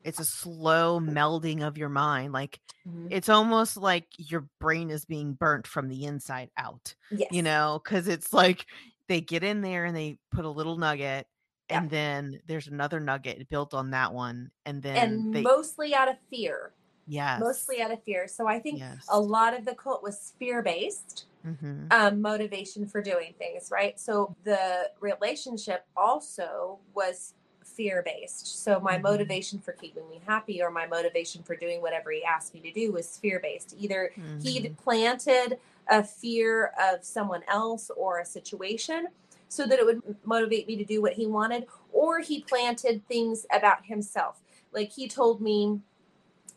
it's 0.05 0.21
a 0.21 0.25
slow 0.25 1.01
melding 1.01 1.67
of 1.67 1.79
your 1.79 1.89
mind. 1.89 2.33
Like 2.33 2.61
mm-hmm. 2.87 3.09
it's 3.11 3.29
almost 3.29 3.77
like 3.77 4.07
your 4.17 4.47
brain 4.61 4.91
is 4.91 5.05
being 5.05 5.35
burnt 5.35 5.67
from 5.67 5.89
the 5.89 6.05
inside 6.05 6.51
out. 6.57 6.95
Yes. 7.11 7.29
You 7.33 7.43
know, 7.43 7.81
cuz 7.85 8.09
it's 8.09 8.33
like 8.33 8.67
they 9.09 9.21
get 9.21 9.43
in 9.43 9.61
there 9.61 9.85
and 9.85 9.97
they 9.97 10.19
put 10.31 10.45
a 10.45 10.51
little 10.51 10.77
nugget 10.77 11.27
yeah. 11.71 11.79
and 11.79 11.91
then 11.91 12.41
there's 12.47 12.69
another 12.69 13.01
nugget 13.01 13.49
built 13.49 13.75
on 13.75 13.91
that 13.91 14.13
one 14.13 14.51
and 14.65 14.83
then 14.83 14.97
and 14.97 15.35
they, 15.35 15.43
mostly 15.43 15.95
out 15.95 16.09
of 16.09 16.17
fear 16.31 16.73
Yes. 17.07 17.41
Mostly 17.41 17.83
out 17.83 17.91
of 17.91 18.03
fear. 18.05 18.29
So 18.29 18.47
I 18.47 18.59
think 18.59 18.79
yes. 18.79 19.05
a 19.09 19.21
lot 19.21 19.55
of 19.55 19.65
the 19.65 19.75
cult 19.75 20.03
was 20.03 20.35
fear 20.39 20.63
based 20.63 21.27
mm-hmm. 21.47 21.87
um, 21.91 22.21
motivation 22.21 22.87
for 22.87 23.03
doing 23.03 23.35
things, 23.39 23.71
right? 23.73 23.99
So 23.99 24.35
the 24.45 24.91
relationship 25.01 25.85
also 25.97 26.79
was 26.95 27.35
fear 27.77 28.03
based. 28.05 28.63
So 28.63 28.81
my 28.81 28.95
mm-hmm. 28.95 29.03
motivation 29.03 29.59
for 29.59 29.73
keeping 29.73 30.09
me 30.09 30.21
happy 30.27 30.63
or 30.63 30.71
my 30.71 30.87
motivation 30.87 31.43
for 31.43 31.57
doing 31.57 31.81
whatever 31.81 32.11
he 32.11 32.25
asked 32.25 32.55
me 32.55 32.61
to 32.61 32.73
do 32.73 32.93
was 32.93 33.17
fear 33.17 33.41
based. 33.41 33.75
Either 33.79 34.13
mm-hmm. 34.17 34.41
he'd 34.41 34.77
planted 34.79 35.59
a 35.89 36.03
fear 36.03 36.73
of 36.81 37.05
someone 37.05 37.43
else 37.49 37.91
or 37.97 38.21
a 38.21 38.25
situation 38.25 39.07
so 39.49 39.67
that 39.67 39.79
it 39.79 39.85
would 39.85 40.03
motivate 40.25 40.67
me 40.67 40.77
to 40.77 40.85
do 40.85 41.03
what 41.03 41.13
he 41.13 41.27
wanted, 41.27 41.67
or 41.93 42.21
he 42.21 42.41
planted 42.41 43.07
things 43.07 43.45
about 43.53 43.85
himself. 43.85 44.41
Like 44.73 44.91
he 44.91 45.09
told 45.09 45.43
me 45.43 45.81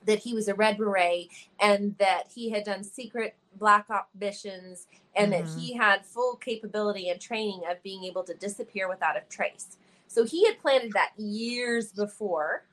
that 0.06 0.20
he 0.20 0.34
was 0.34 0.48
a 0.48 0.54
red 0.54 0.78
beret 0.78 1.30
and 1.60 1.98
that 1.98 2.30
he 2.34 2.52
had 2.52 2.64
done 2.64 2.84
secret 2.84 3.36
black 3.58 3.90
op 3.90 4.10
missions 4.18 4.88
and 5.16 5.34
mm-hmm. 5.34 5.46
that 5.46 5.60
he 5.60 5.74
had 5.74 6.06
full 6.06 6.36
capability 6.36 7.10
and 7.10 7.20
training 7.20 7.64
of 7.70 7.82
being 7.84 8.04
able 8.04 8.24
to 8.24 8.34
disappear 8.34 8.88
without 8.88 9.18
a 9.18 9.22
trace. 9.30 9.78
So 10.08 10.26
he 10.26 10.46
had 10.46 10.60
planted 10.60 10.94
that 10.94 11.12
years 11.18 11.92
before. 11.92 12.64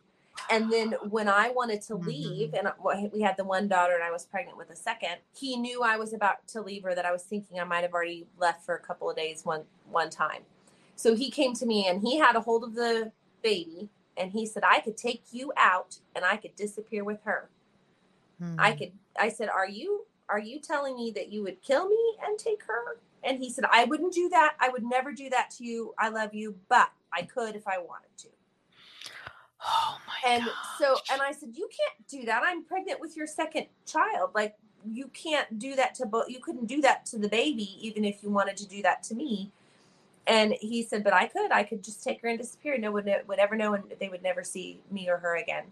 And 0.51 0.72
then 0.72 0.95
when 1.09 1.28
I 1.28 1.51
wanted 1.51 1.83
to 1.83 1.95
leave, 1.95 2.53
mm-hmm. 2.53 2.66
and 2.89 3.12
we 3.12 3.20
had 3.20 3.37
the 3.37 3.45
one 3.45 3.68
daughter 3.68 3.95
and 3.95 4.03
I 4.03 4.11
was 4.11 4.24
pregnant 4.24 4.57
with 4.57 4.70
a 4.70 4.76
second, 4.76 5.16
he 5.35 5.57
knew 5.57 5.83
I 5.83 5.97
was 5.97 6.12
about 6.12 6.47
to 6.49 6.62
leave 6.62 6.83
her 6.85 6.95
that 6.95 7.05
I 7.05 7.12
was 7.12 7.22
thinking 7.22 7.61
I 7.61 7.64
might 7.64 7.83
have 7.83 7.93
already 7.93 8.26
left 8.39 8.64
for 8.64 8.74
a 8.74 8.80
couple 8.80 9.11
of 9.11 9.16
days 9.16 9.45
one 9.45 9.62
one 9.91 10.11
time. 10.11 10.43
So 10.97 11.14
he 11.14 11.30
came 11.30 11.55
to 11.55 11.66
me 11.66 11.87
and 11.87 12.01
he 12.01 12.18
had 12.18 12.37
a 12.37 12.41
hold 12.41 12.64
of 12.64 12.74
the 12.74 13.12
baby 13.43 13.89
and 14.16 14.33
he 14.33 14.47
said 14.47 14.62
I 14.66 14.80
could 14.80 14.97
take 14.97 15.22
you 15.33 15.53
out 15.57 15.99
and 16.14 16.24
I 16.24 16.37
could 16.37 16.57
disappear 16.57 17.05
with 17.05 17.22
her. 17.24 17.49
Hmm. 18.39 18.57
I 18.59 18.72
could 18.72 18.93
I 19.18 19.28
said, 19.28 19.49
"Are 19.49 19.68
you 19.68 20.07
are 20.28 20.39
you 20.39 20.61
telling 20.61 20.97
me 20.97 21.11
that 21.12 21.30
you 21.30 21.43
would 21.43 21.62
kill 21.62 21.89
me 21.89 22.16
and 22.24 22.39
take 22.39 22.64
her?" 22.64 22.99
And 23.24 23.38
he 23.38 23.50
said, 23.50 23.64
"I 23.70 23.84
wouldn't 23.84 24.12
do 24.12 24.28
that. 24.30 24.54
I 24.60 24.68
would 24.68 24.84
never 24.84 25.12
do 25.12 25.30
that 25.30 25.50
to 25.58 25.64
you. 25.64 25.94
I 25.98 26.08
love 26.08 26.34
you, 26.34 26.56
but 26.68 26.90
I 27.12 27.22
could 27.22 27.56
if 27.56 27.66
I 27.66 27.78
wanted 27.78 28.16
to." 28.18 28.28
Oh 29.64 29.98
my 30.06 30.30
And 30.32 30.44
gosh. 30.44 30.54
so 30.78 30.96
and 31.12 31.22
I 31.22 31.32
said, 31.32 31.50
"You 31.54 31.68
can't 31.68 32.08
do 32.08 32.26
that. 32.26 32.42
I'm 32.44 32.64
pregnant 32.64 33.00
with 33.00 33.16
your 33.16 33.26
second 33.26 33.66
child. 33.86 34.30
Like 34.34 34.56
you 34.84 35.08
can't 35.08 35.58
do 35.58 35.76
that 35.76 35.94
to 35.94 36.06
both 36.06 36.28
you 36.28 36.40
couldn't 36.40 36.66
do 36.66 36.80
that 36.80 37.06
to 37.06 37.18
the 37.18 37.28
baby 37.28 37.78
even 37.86 38.04
if 38.04 38.20
you 38.22 38.30
wanted 38.30 38.56
to 38.58 38.68
do 38.68 38.82
that 38.82 39.02
to 39.04 39.14
me." 39.14 39.52
And 40.26 40.54
he 40.60 40.82
said, 40.84 41.02
but 41.02 41.12
I 41.12 41.26
could, 41.26 41.50
I 41.50 41.64
could 41.64 41.82
just 41.82 42.04
take 42.04 42.22
her 42.22 42.28
and 42.28 42.38
disappear. 42.38 42.78
No 42.78 42.92
one 42.92 43.08
would 43.26 43.38
ever 43.38 43.56
know, 43.56 43.74
and 43.74 43.84
they 43.98 44.08
would 44.08 44.22
never 44.22 44.44
see 44.44 44.80
me 44.90 45.08
or 45.08 45.18
her 45.18 45.36
again. 45.36 45.64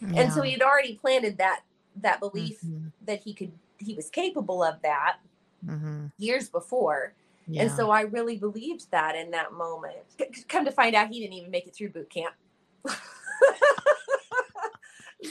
Yeah. 0.00 0.22
And 0.22 0.32
so 0.32 0.42
he 0.42 0.52
had 0.52 0.62
already 0.62 0.94
planted 0.96 1.38
that 1.38 1.60
that 1.96 2.20
belief 2.20 2.60
mm-hmm. 2.62 2.88
that 3.06 3.20
he 3.20 3.34
could, 3.34 3.52
he 3.78 3.94
was 3.94 4.08
capable 4.08 4.62
of 4.64 4.80
that 4.82 5.18
mm-hmm. 5.64 6.06
years 6.18 6.48
before. 6.48 7.14
Yeah. 7.46 7.62
And 7.62 7.72
so 7.72 7.90
I 7.90 8.02
really 8.02 8.36
believed 8.36 8.90
that 8.90 9.16
in 9.16 9.30
that 9.32 9.52
moment. 9.52 9.96
Come 10.48 10.64
to 10.64 10.70
find 10.70 10.94
out, 10.94 11.08
he 11.08 11.20
didn't 11.20 11.34
even 11.34 11.50
make 11.50 11.66
it 11.66 11.74
through 11.74 11.90
boot 11.90 12.08
camp. 12.08 12.34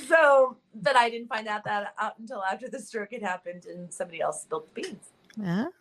so, 0.08 0.58
but 0.76 0.96
I 0.96 1.10
didn't 1.10 1.30
find 1.30 1.48
out 1.48 1.64
that 1.64 1.94
out 2.00 2.20
until 2.20 2.44
after 2.44 2.70
the 2.70 2.80
stroke 2.80 3.14
had 3.14 3.22
happened 3.22 3.66
and 3.66 3.94
somebody 3.94 4.22
else 4.22 4.42
spilled 4.42 4.68
the 4.74 4.82
beans. 4.82 5.12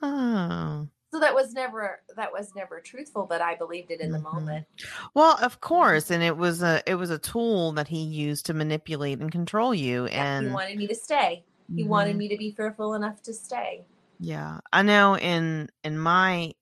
Oh 0.02 0.86
so 1.12 1.18
that 1.18 1.34
was 1.34 1.52
never 1.52 2.00
that 2.16 2.32
was 2.32 2.54
never 2.54 2.80
truthful 2.80 3.26
but 3.26 3.40
i 3.40 3.54
believed 3.54 3.90
it 3.90 4.00
in 4.00 4.12
the 4.12 4.18
mm-hmm. 4.18 4.34
moment 4.36 4.66
well 5.14 5.36
of 5.42 5.60
course 5.60 6.10
and 6.10 6.22
it 6.22 6.36
was 6.36 6.62
a 6.62 6.82
it 6.86 6.94
was 6.94 7.10
a 7.10 7.18
tool 7.18 7.72
that 7.72 7.88
he 7.88 8.02
used 8.02 8.46
to 8.46 8.54
manipulate 8.54 9.18
and 9.20 9.32
control 9.32 9.74
you 9.74 10.06
yeah, 10.06 10.36
and 10.36 10.46
he 10.46 10.52
wanted 10.52 10.78
me 10.78 10.86
to 10.86 10.94
stay 10.94 11.44
he 11.74 11.82
mm-hmm. 11.82 11.90
wanted 11.90 12.16
me 12.16 12.28
to 12.28 12.36
be 12.36 12.52
fearful 12.52 12.94
enough 12.94 13.22
to 13.22 13.32
stay 13.32 13.84
yeah 14.20 14.58
i 14.72 14.82
know 14.82 15.16
in 15.16 15.68
in 15.82 15.98
my 15.98 16.52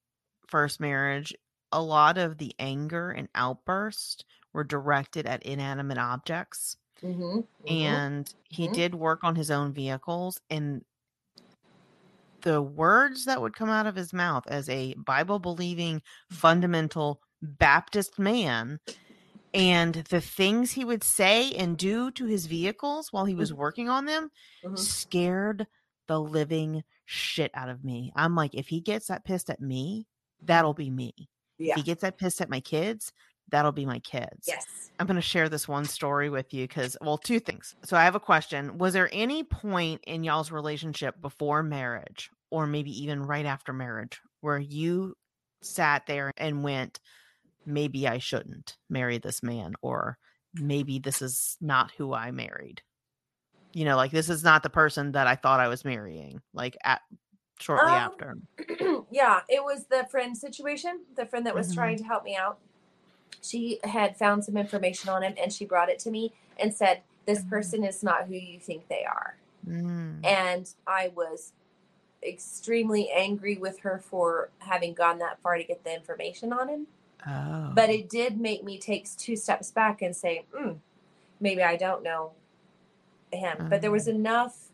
first 0.46 0.80
marriage 0.80 1.34
a 1.72 1.82
lot 1.82 2.16
of 2.16 2.38
the 2.38 2.54
anger 2.59 3.11
and 3.11 3.28
outburst 3.34 4.24
were 4.54 4.64
directed 4.64 5.26
at 5.26 5.42
inanimate 5.42 5.98
objects 5.98 6.76
mm-hmm. 7.02 7.22
mm-hmm. 7.22 7.66
and 7.66 8.34
he 8.48 8.64
mm-hmm. 8.64 8.74
did 8.74 8.94
work 8.94 9.24
on 9.24 9.34
his 9.34 9.50
own 9.50 9.72
vehicles 9.72 10.40
and 10.48 10.82
the 12.42 12.62
words 12.62 13.24
that 13.24 13.40
would 13.40 13.54
come 13.54 13.68
out 13.68 13.86
of 13.86 13.96
his 13.96 14.12
mouth 14.12 14.44
as 14.46 14.68
a 14.68 14.94
Bible 14.94 15.38
believing 15.40 16.00
fundamental 16.30 17.20
Baptist 17.42 18.18
man 18.18 18.78
and 19.54 19.94
the 19.94 20.20
things 20.20 20.72
he 20.72 20.84
would 20.84 21.02
say 21.02 21.52
and 21.52 21.76
do 21.76 22.11
to 22.12 22.26
his 22.26 22.46
vehicles 22.46 23.12
while 23.12 23.24
he 23.24 23.34
was 23.34 23.50
mm-hmm. 23.50 23.61
working 23.61 23.88
on 23.88 24.04
them 24.04 24.30
mm-hmm. 24.64 24.76
scared 24.76 25.66
the 26.06 26.20
living 26.20 26.82
shit 27.11 27.50
out 27.54 27.70
of 27.70 27.82
me. 27.82 28.12
I'm 28.14 28.34
like, 28.34 28.54
if 28.54 28.68
he 28.68 28.80
gets 28.80 29.06
that 29.06 29.24
pissed 29.24 29.48
at 29.48 29.62
me, 29.62 30.06
that'll 30.42 30.74
be 30.74 30.90
me. 30.90 31.12
Yeah. 31.56 31.72
If 31.72 31.76
he 31.76 31.82
gets 31.82 32.02
that 32.02 32.18
pissed 32.18 32.42
at 32.42 32.50
my 32.50 32.61
kids, 32.61 33.12
that'll 33.48 33.72
be 33.72 33.86
my 33.86 33.98
kids. 34.00 34.44
Yes. 34.46 34.90
I'm 34.98 35.06
going 35.06 35.16
to 35.16 35.22
share 35.22 35.48
this 35.48 35.66
one 35.66 35.86
story 35.86 36.28
with 36.28 36.52
you 36.52 36.68
because, 36.68 36.98
well, 37.00 37.16
two 37.16 37.40
things. 37.40 37.74
So 37.82 37.96
I 37.96 38.04
have 38.04 38.14
a 38.14 38.20
question. 38.20 38.76
Was 38.76 38.92
there 38.92 39.09
any 39.11 39.42
point 39.42 40.02
in 40.06 40.22
y'all's 40.22 40.52
relationship 40.52 41.18
before 41.22 41.62
marriage, 41.62 42.30
or 42.50 42.66
maybe 42.66 42.90
even 43.02 43.22
right 43.22 43.46
after 43.46 43.72
marriage, 43.72 44.20
where 44.42 44.59
you 44.59 45.14
sat 45.62 46.06
there 46.06 46.30
and 46.36 46.62
went, 46.62 47.00
maybe 47.64 48.06
I 48.06 48.18
shouldn't 48.18 48.76
marry 48.90 49.16
this 49.16 49.42
man, 49.42 49.72
or 49.80 50.18
maybe 50.52 50.98
this 50.98 51.22
is 51.22 51.56
not 51.59 51.90
who 51.92 52.12
I 52.12 52.32
married? 52.32 52.82
You 53.72 53.84
know, 53.84 53.96
like 53.96 54.10
this 54.10 54.30
is 54.30 54.42
not 54.42 54.62
the 54.62 54.70
person 54.70 55.12
that 55.12 55.26
I 55.26 55.34
thought 55.34 55.60
I 55.60 55.68
was 55.68 55.84
marrying, 55.84 56.40
like 56.54 56.76
at 56.84 57.02
shortly 57.60 57.90
um, 57.90 57.94
after. 57.94 58.38
yeah, 59.10 59.40
it 59.48 59.62
was 59.62 59.86
the 59.86 60.06
friend 60.10 60.36
situation, 60.36 61.00
the 61.16 61.26
friend 61.26 61.46
that 61.46 61.54
was 61.54 61.68
mm-hmm. 61.68 61.78
trying 61.78 61.98
to 61.98 62.04
help 62.04 62.24
me 62.24 62.36
out 62.36 62.58
she 63.42 63.78
had 63.84 64.16
found 64.16 64.44
some 64.44 64.56
information 64.56 65.08
on 65.08 65.22
him 65.22 65.34
and 65.40 65.52
she 65.52 65.64
brought 65.64 65.88
it 65.88 65.98
to 66.00 66.10
me 66.10 66.32
and 66.58 66.74
said, 66.74 67.02
This 67.26 67.42
mm. 67.42 67.48
person 67.48 67.84
is 67.84 68.02
not 68.02 68.26
who 68.26 68.34
you 68.34 68.58
think 68.58 68.88
they 68.88 69.04
are. 69.04 69.36
Mm. 69.66 70.24
And 70.24 70.70
I 70.86 71.12
was 71.14 71.52
extremely 72.22 73.10
angry 73.10 73.56
with 73.56 73.80
her 73.80 73.98
for 73.98 74.50
having 74.60 74.94
gone 74.94 75.18
that 75.18 75.40
far 75.40 75.56
to 75.56 75.64
get 75.64 75.84
the 75.84 75.94
information 75.94 76.52
on 76.52 76.68
him. 76.68 76.86
Oh. 77.26 77.72
But 77.74 77.90
it 77.90 78.08
did 78.08 78.40
make 78.40 78.64
me 78.64 78.78
take 78.78 79.08
two 79.16 79.36
steps 79.36 79.70
back 79.70 80.02
and 80.02 80.14
say, 80.14 80.44
mm, 80.56 80.78
maybe 81.40 81.62
I 81.62 81.76
don't 81.76 82.02
know 82.02 82.32
him. 83.32 83.66
But 83.68 83.80
there 83.80 83.90
was 83.90 84.06
mm-hmm. 84.06 84.20
enough 84.20 84.68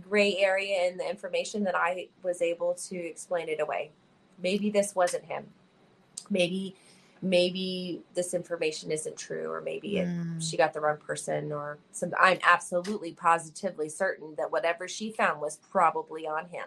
gray 0.00 0.36
area 0.38 0.88
in 0.88 0.96
the 0.96 1.08
information 1.08 1.64
that 1.64 1.76
I 1.76 2.08
was 2.22 2.42
able 2.42 2.74
to 2.74 2.96
explain 2.96 3.48
it 3.48 3.60
away. 3.60 3.92
Maybe 4.42 4.70
this 4.70 4.94
wasn't 4.94 5.24
him. 5.24 5.46
Maybe 6.30 6.74
maybe 7.24 8.02
this 8.14 8.34
information 8.34 8.92
isn't 8.92 9.16
true 9.16 9.50
or 9.50 9.62
maybe 9.62 9.96
it, 9.96 10.06
mm. 10.06 10.50
she 10.50 10.58
got 10.58 10.74
the 10.74 10.80
wrong 10.80 10.98
person 10.98 11.52
or 11.52 11.78
some 11.90 12.12
i'm 12.20 12.38
absolutely 12.42 13.12
positively 13.12 13.88
certain 13.88 14.34
that 14.36 14.52
whatever 14.52 14.86
she 14.86 15.10
found 15.10 15.40
was 15.40 15.56
probably 15.70 16.26
on 16.26 16.46
him 16.48 16.66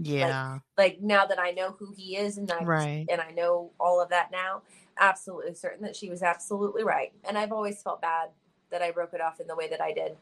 yeah 0.00 0.58
like, 0.78 0.92
like 0.92 1.02
now 1.02 1.26
that 1.26 1.38
i 1.38 1.50
know 1.50 1.76
who 1.78 1.92
he 1.94 2.16
is 2.16 2.38
and 2.38 2.50
i 2.50 2.64
right. 2.64 3.06
and 3.10 3.20
i 3.20 3.30
know 3.32 3.70
all 3.78 4.00
of 4.00 4.08
that 4.08 4.30
now 4.32 4.62
absolutely 4.98 5.52
certain 5.52 5.82
that 5.82 5.94
she 5.94 6.08
was 6.08 6.22
absolutely 6.22 6.82
right 6.82 7.12
and 7.28 7.36
i've 7.36 7.52
always 7.52 7.82
felt 7.82 8.00
bad 8.00 8.30
that 8.70 8.80
i 8.80 8.90
broke 8.90 9.12
it 9.12 9.20
off 9.20 9.40
in 9.40 9.46
the 9.46 9.56
way 9.56 9.68
that 9.68 9.80
i 9.80 9.92
did 9.92 10.16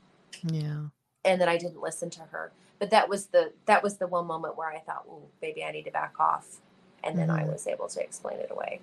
yeah 0.44 0.84
and 1.24 1.40
that 1.40 1.48
i 1.48 1.56
didn't 1.56 1.80
listen 1.80 2.10
to 2.10 2.20
her 2.20 2.52
but 2.78 2.90
that 2.90 3.08
was 3.08 3.26
the 3.26 3.52
that 3.66 3.82
was 3.82 3.96
the 3.96 4.06
one 4.06 4.26
moment 4.26 4.56
where 4.56 4.68
i 4.68 4.78
thought 4.80 5.04
oh 5.08 5.22
maybe 5.42 5.64
i 5.64 5.70
need 5.70 5.84
to 5.84 5.90
back 5.90 6.14
off 6.18 6.58
and 7.04 7.18
then 7.18 7.28
mm. 7.28 7.34
i 7.34 7.40
mm-hmm. 7.40 7.52
was 7.52 7.66
able 7.66 7.88
to 7.88 8.00
explain 8.00 8.38
it 8.38 8.50
away 8.50 8.80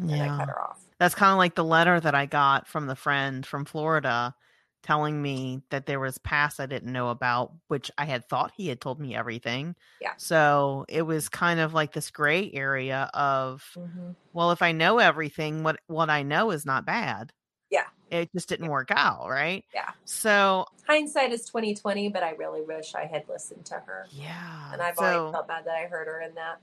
and 0.00 0.10
yeah. 0.10 0.34
I 0.34 0.38
cut 0.38 0.48
her 0.48 0.60
off. 0.60 0.80
That's 0.98 1.14
kind 1.14 1.32
of 1.32 1.38
like 1.38 1.54
the 1.54 1.64
letter 1.64 2.00
that 2.00 2.14
I 2.14 2.26
got 2.26 2.66
from 2.66 2.86
the 2.86 2.96
friend 2.96 3.44
from 3.44 3.64
Florida 3.64 4.34
telling 4.82 5.20
me 5.20 5.60
that 5.68 5.84
there 5.84 6.00
was 6.00 6.16
past 6.18 6.58
I 6.58 6.66
didn't 6.66 6.92
know 6.92 7.10
about, 7.10 7.52
which 7.68 7.90
I 7.98 8.06
had 8.06 8.26
thought 8.28 8.52
he 8.56 8.68
had 8.68 8.80
told 8.80 8.98
me 8.98 9.14
everything. 9.14 9.74
Yeah. 10.00 10.12
So 10.16 10.86
it 10.88 11.02
was 11.02 11.28
kind 11.28 11.60
of 11.60 11.74
like 11.74 11.92
this 11.92 12.10
gray 12.10 12.50
area 12.52 13.10
of, 13.12 13.62
mm-hmm. 13.76 14.12
well, 14.32 14.52
if 14.52 14.62
I 14.62 14.72
know 14.72 14.98
everything, 14.98 15.62
what 15.62 15.80
what 15.86 16.08
I 16.08 16.22
know 16.22 16.50
is 16.50 16.64
not 16.64 16.86
bad. 16.86 17.32
Yeah. 17.70 17.86
It 18.10 18.30
just 18.32 18.48
didn't 18.48 18.68
work 18.68 18.90
out, 18.90 19.28
right? 19.28 19.64
Yeah. 19.74 19.90
So 20.04 20.66
hindsight 20.86 21.32
is 21.32 21.44
twenty 21.44 21.74
twenty, 21.74 22.08
but 22.08 22.22
I 22.22 22.32
really 22.32 22.62
wish 22.62 22.94
I 22.94 23.06
had 23.06 23.28
listened 23.28 23.64
to 23.66 23.74
her. 23.74 24.06
Yeah. 24.10 24.72
And 24.72 24.82
I've 24.82 24.96
so, 24.96 25.04
always 25.04 25.32
felt 25.32 25.48
bad 25.48 25.64
that 25.64 25.74
I 25.74 25.86
heard 25.86 26.06
her 26.06 26.20
in 26.20 26.34
that. 26.34 26.60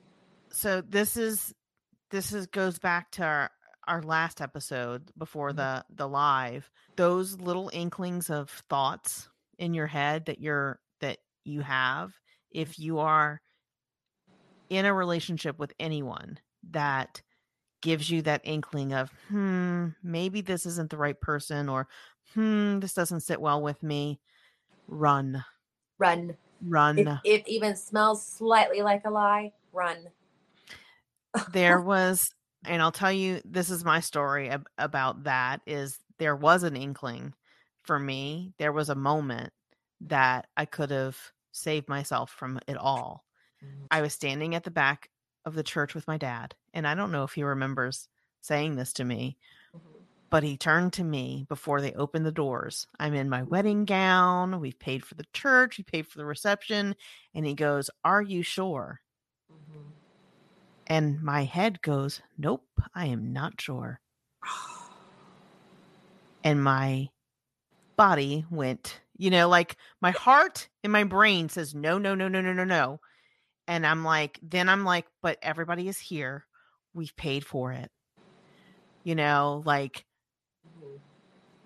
So 0.50 0.82
this 0.82 1.18
is 1.18 1.54
this 2.12 2.34
is 2.34 2.48
goes 2.48 2.80
back 2.80 3.12
to 3.12 3.24
our 3.24 3.52
our 3.88 4.02
last 4.02 4.42
episode 4.42 5.12
before 5.18 5.50
mm-hmm. 5.50 5.58
the 5.58 5.86
the 5.96 6.08
live 6.08 6.70
those 6.96 7.40
little 7.40 7.70
inklings 7.74 8.30
of 8.30 8.50
thoughts 8.70 9.30
in 9.58 9.74
your 9.74 9.88
head 9.88 10.26
that 10.26 10.40
you're 10.40 10.80
that 11.00 11.20
you 11.46 11.62
have 11.62 12.14
if 12.52 12.80
you 12.80 13.00
are 13.00 13.42
in 14.70 14.86
a 14.86 14.94
relationship 14.94 15.58
with 15.60 15.74
anyone 15.80 16.38
that 16.72 17.22
gives 17.82 18.10
you 18.10 18.22
that 18.22 18.42
inkling 18.44 18.94
of 18.94 19.12
hmm 19.30 19.88
maybe 20.04 20.42
this 20.42 20.66
isn't 20.66 20.90
the 20.90 20.98
right 20.98 21.20
person 21.22 21.70
or 21.70 21.88
hmm 22.34 22.80
this 22.80 22.94
doesn't 22.94 23.22
sit 23.22 23.40
well 23.40 23.62
with 23.62 23.82
me 23.84 24.20
run 24.88 25.44
run 26.00 26.36
run 26.66 26.98
if, 27.24 27.42
if 27.42 27.48
even 27.48 27.76
smells 27.76 28.26
slightly 28.26 28.82
like 28.82 29.04
a 29.06 29.10
lie 29.10 29.52
run 29.74 29.98
there 31.52 31.82
was 31.82 32.34
and 32.66 32.82
I'll 32.82 32.92
tell 32.92 33.12
you 33.12 33.42
this 33.46 33.70
is 33.70 33.86
my 33.86 34.00
story 34.00 34.50
ab- 34.50 34.68
about 34.78 35.24
that 35.24 35.62
is 35.66 36.00
there 36.20 36.36
was 36.36 36.64
an 36.64 36.76
inkling 36.76 37.34
for 37.84 37.98
me. 38.00 38.54
There 38.60 38.74
was 38.74 38.90
a 38.90 38.96
moment 38.96 39.52
that 40.02 40.48
I 40.56 40.66
could 40.66 40.92
have 40.92 41.18
saved 41.52 41.88
myself 41.88 42.32
from 42.32 42.60
it 42.68 42.78
all. 42.78 43.26
Mm-hmm. 43.64 43.86
I 43.90 44.02
was 44.02 44.14
standing 44.14 44.56
at 44.56 44.64
the 44.64 44.72
back 44.72 45.10
of 45.46 45.56
the 45.56 45.64
church 45.64 45.96
with 45.96 46.08
my 46.08 46.18
dad, 46.18 46.54
and 46.78 46.88
I 46.88 46.96
don't 46.96 47.12
know 47.12 47.24
if 47.24 47.34
he 47.34 47.44
remembers 47.44 48.08
saying 48.42 48.76
this 48.76 48.94
to 48.94 49.04
me, 49.04 49.38
mm-hmm. 49.76 50.04
but 50.30 50.44
he 50.44 50.56
turned 50.56 50.94
to 50.94 51.04
me 51.04 51.46
before 51.50 51.82
they 51.82 51.92
opened 51.94 52.26
the 52.26 52.32
doors. 52.32 52.88
I'm 53.00 53.14
in 53.14 53.30
my 53.30 53.44
wedding 53.44 53.86
gown. 53.86 54.60
We've 54.60 54.80
paid 54.80 55.04
for 55.04 55.16
the 55.16 55.26
church, 55.34 55.78
we 55.78 55.84
paid 55.84 56.08
for 56.08 56.20
the 56.20 56.26
reception, 56.26 56.96
and 57.34 57.46
he 57.46 57.56
goes, 57.56 57.90
"Are 58.06 58.22
you 58.22 58.44
sure?" 58.44 59.02
And 60.88 61.22
my 61.22 61.44
head 61.44 61.82
goes, 61.82 62.22
Nope, 62.38 62.66
I 62.96 63.08
am 63.08 63.34
not 63.34 63.60
sure. 63.60 64.00
and 66.44 66.64
my 66.64 67.10
body 67.98 68.46
went, 68.50 69.02
you 69.18 69.30
know, 69.30 69.50
like 69.50 69.76
my 70.00 70.12
heart 70.12 70.70
and 70.84 70.94
my 70.94 71.04
brain 71.04 71.50
says, 71.50 71.76
No, 71.76 71.98
no, 71.98 72.16
no, 72.16 72.30
no, 72.30 72.40
no, 72.40 72.54
no, 72.54 72.64
no. 72.64 73.02
And 73.68 73.86
I'm 73.86 74.06
like, 74.06 74.40
then 74.42 74.70
I'm 74.70 74.86
like, 74.86 75.08
But 75.22 75.40
everybody 75.42 75.90
is 75.90 76.00
here. 76.00 76.46
We've 76.98 77.16
paid 77.16 77.46
for 77.46 77.72
it. 77.72 77.90
You 79.04 79.16
know, 79.16 79.64
like 79.66 80.04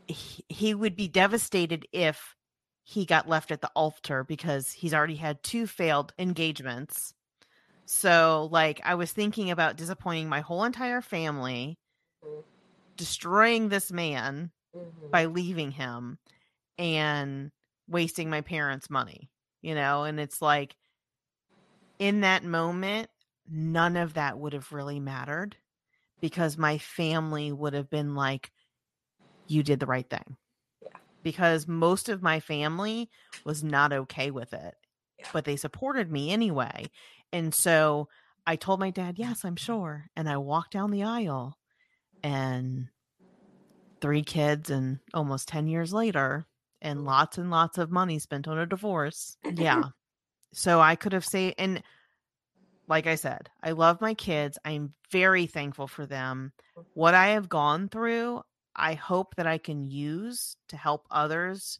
he, 0.07 0.45
he 0.47 0.73
would 0.75 0.95
be 0.95 1.07
devastated 1.07 1.87
if 1.91 2.35
he 2.83 3.05
got 3.05 3.27
left 3.27 3.51
at 3.51 3.61
the 3.61 3.71
altar 3.75 4.23
because 4.23 4.71
he's 4.71 4.93
already 4.93 5.15
had 5.15 5.41
two 5.41 5.65
failed 5.65 6.13
engagements 6.19 7.13
so, 7.93 8.47
like, 8.53 8.79
I 8.85 8.95
was 8.95 9.11
thinking 9.11 9.51
about 9.51 9.75
disappointing 9.75 10.29
my 10.29 10.39
whole 10.39 10.63
entire 10.63 11.01
family, 11.01 11.77
mm-hmm. 12.23 12.39
destroying 12.95 13.67
this 13.67 13.91
man 13.91 14.51
mm-hmm. 14.73 15.09
by 15.11 15.25
leaving 15.25 15.71
him, 15.71 16.17
and 16.77 17.51
wasting 17.89 18.29
my 18.29 18.41
parents' 18.41 18.89
money, 18.89 19.29
you 19.61 19.75
know? 19.75 20.05
And 20.05 20.21
it's 20.21 20.41
like, 20.41 20.77
in 21.99 22.21
that 22.21 22.45
moment, 22.45 23.09
none 23.51 23.97
of 23.97 24.13
that 24.13 24.39
would 24.39 24.53
have 24.53 24.71
really 24.71 24.99
mattered 24.99 25.57
because 26.21 26.57
my 26.57 26.77
family 26.77 27.51
would 27.51 27.73
have 27.73 27.89
been 27.89 28.15
like, 28.15 28.51
you 29.47 29.63
did 29.63 29.79
the 29.79 29.85
right 29.85 30.09
thing. 30.09 30.37
Yeah. 30.81 30.97
Because 31.23 31.67
most 31.67 32.07
of 32.09 32.21
my 32.21 32.39
family 32.39 33.09
was 33.43 33.63
not 33.63 33.91
okay 33.91 34.31
with 34.31 34.53
it, 34.53 34.75
yeah. 35.19 35.27
but 35.33 35.45
they 35.45 35.57
supported 35.57 36.11
me 36.11 36.31
anyway. 36.31 36.85
And 37.33 37.53
so 37.53 38.07
I 38.47 38.55
told 38.55 38.79
my 38.79 38.91
dad, 38.91 39.17
Yes, 39.17 39.43
I'm 39.43 39.55
sure. 39.55 40.05
And 40.15 40.29
I 40.29 40.37
walked 40.37 40.71
down 40.71 40.91
the 40.91 41.03
aisle 41.03 41.57
and 42.23 42.87
three 43.99 44.23
kids 44.23 44.69
and 44.69 44.99
almost 45.13 45.47
10 45.47 45.67
years 45.67 45.93
later 45.93 46.45
and 46.81 47.05
lots 47.05 47.37
and 47.37 47.51
lots 47.51 47.77
of 47.77 47.91
money 47.91 48.19
spent 48.19 48.47
on 48.47 48.57
a 48.57 48.65
divorce. 48.65 49.37
Yeah. 49.55 49.83
so 50.53 50.79
I 50.79 50.95
could 50.95 51.13
have 51.13 51.25
said, 51.25 51.55
and 51.57 51.83
like 52.91 53.07
I 53.07 53.15
said, 53.15 53.49
I 53.63 53.71
love 53.71 54.01
my 54.01 54.13
kids. 54.13 54.59
I'm 54.65 54.93
very 55.11 55.45
thankful 55.45 55.87
for 55.87 56.05
them. 56.05 56.51
What 56.93 57.13
I 57.13 57.29
have 57.29 57.47
gone 57.47 57.87
through, 57.87 58.41
I 58.75 58.95
hope 58.95 59.35
that 59.35 59.47
I 59.47 59.59
can 59.59 59.89
use 59.89 60.57
to 60.67 60.75
help 60.75 61.07
others 61.09 61.79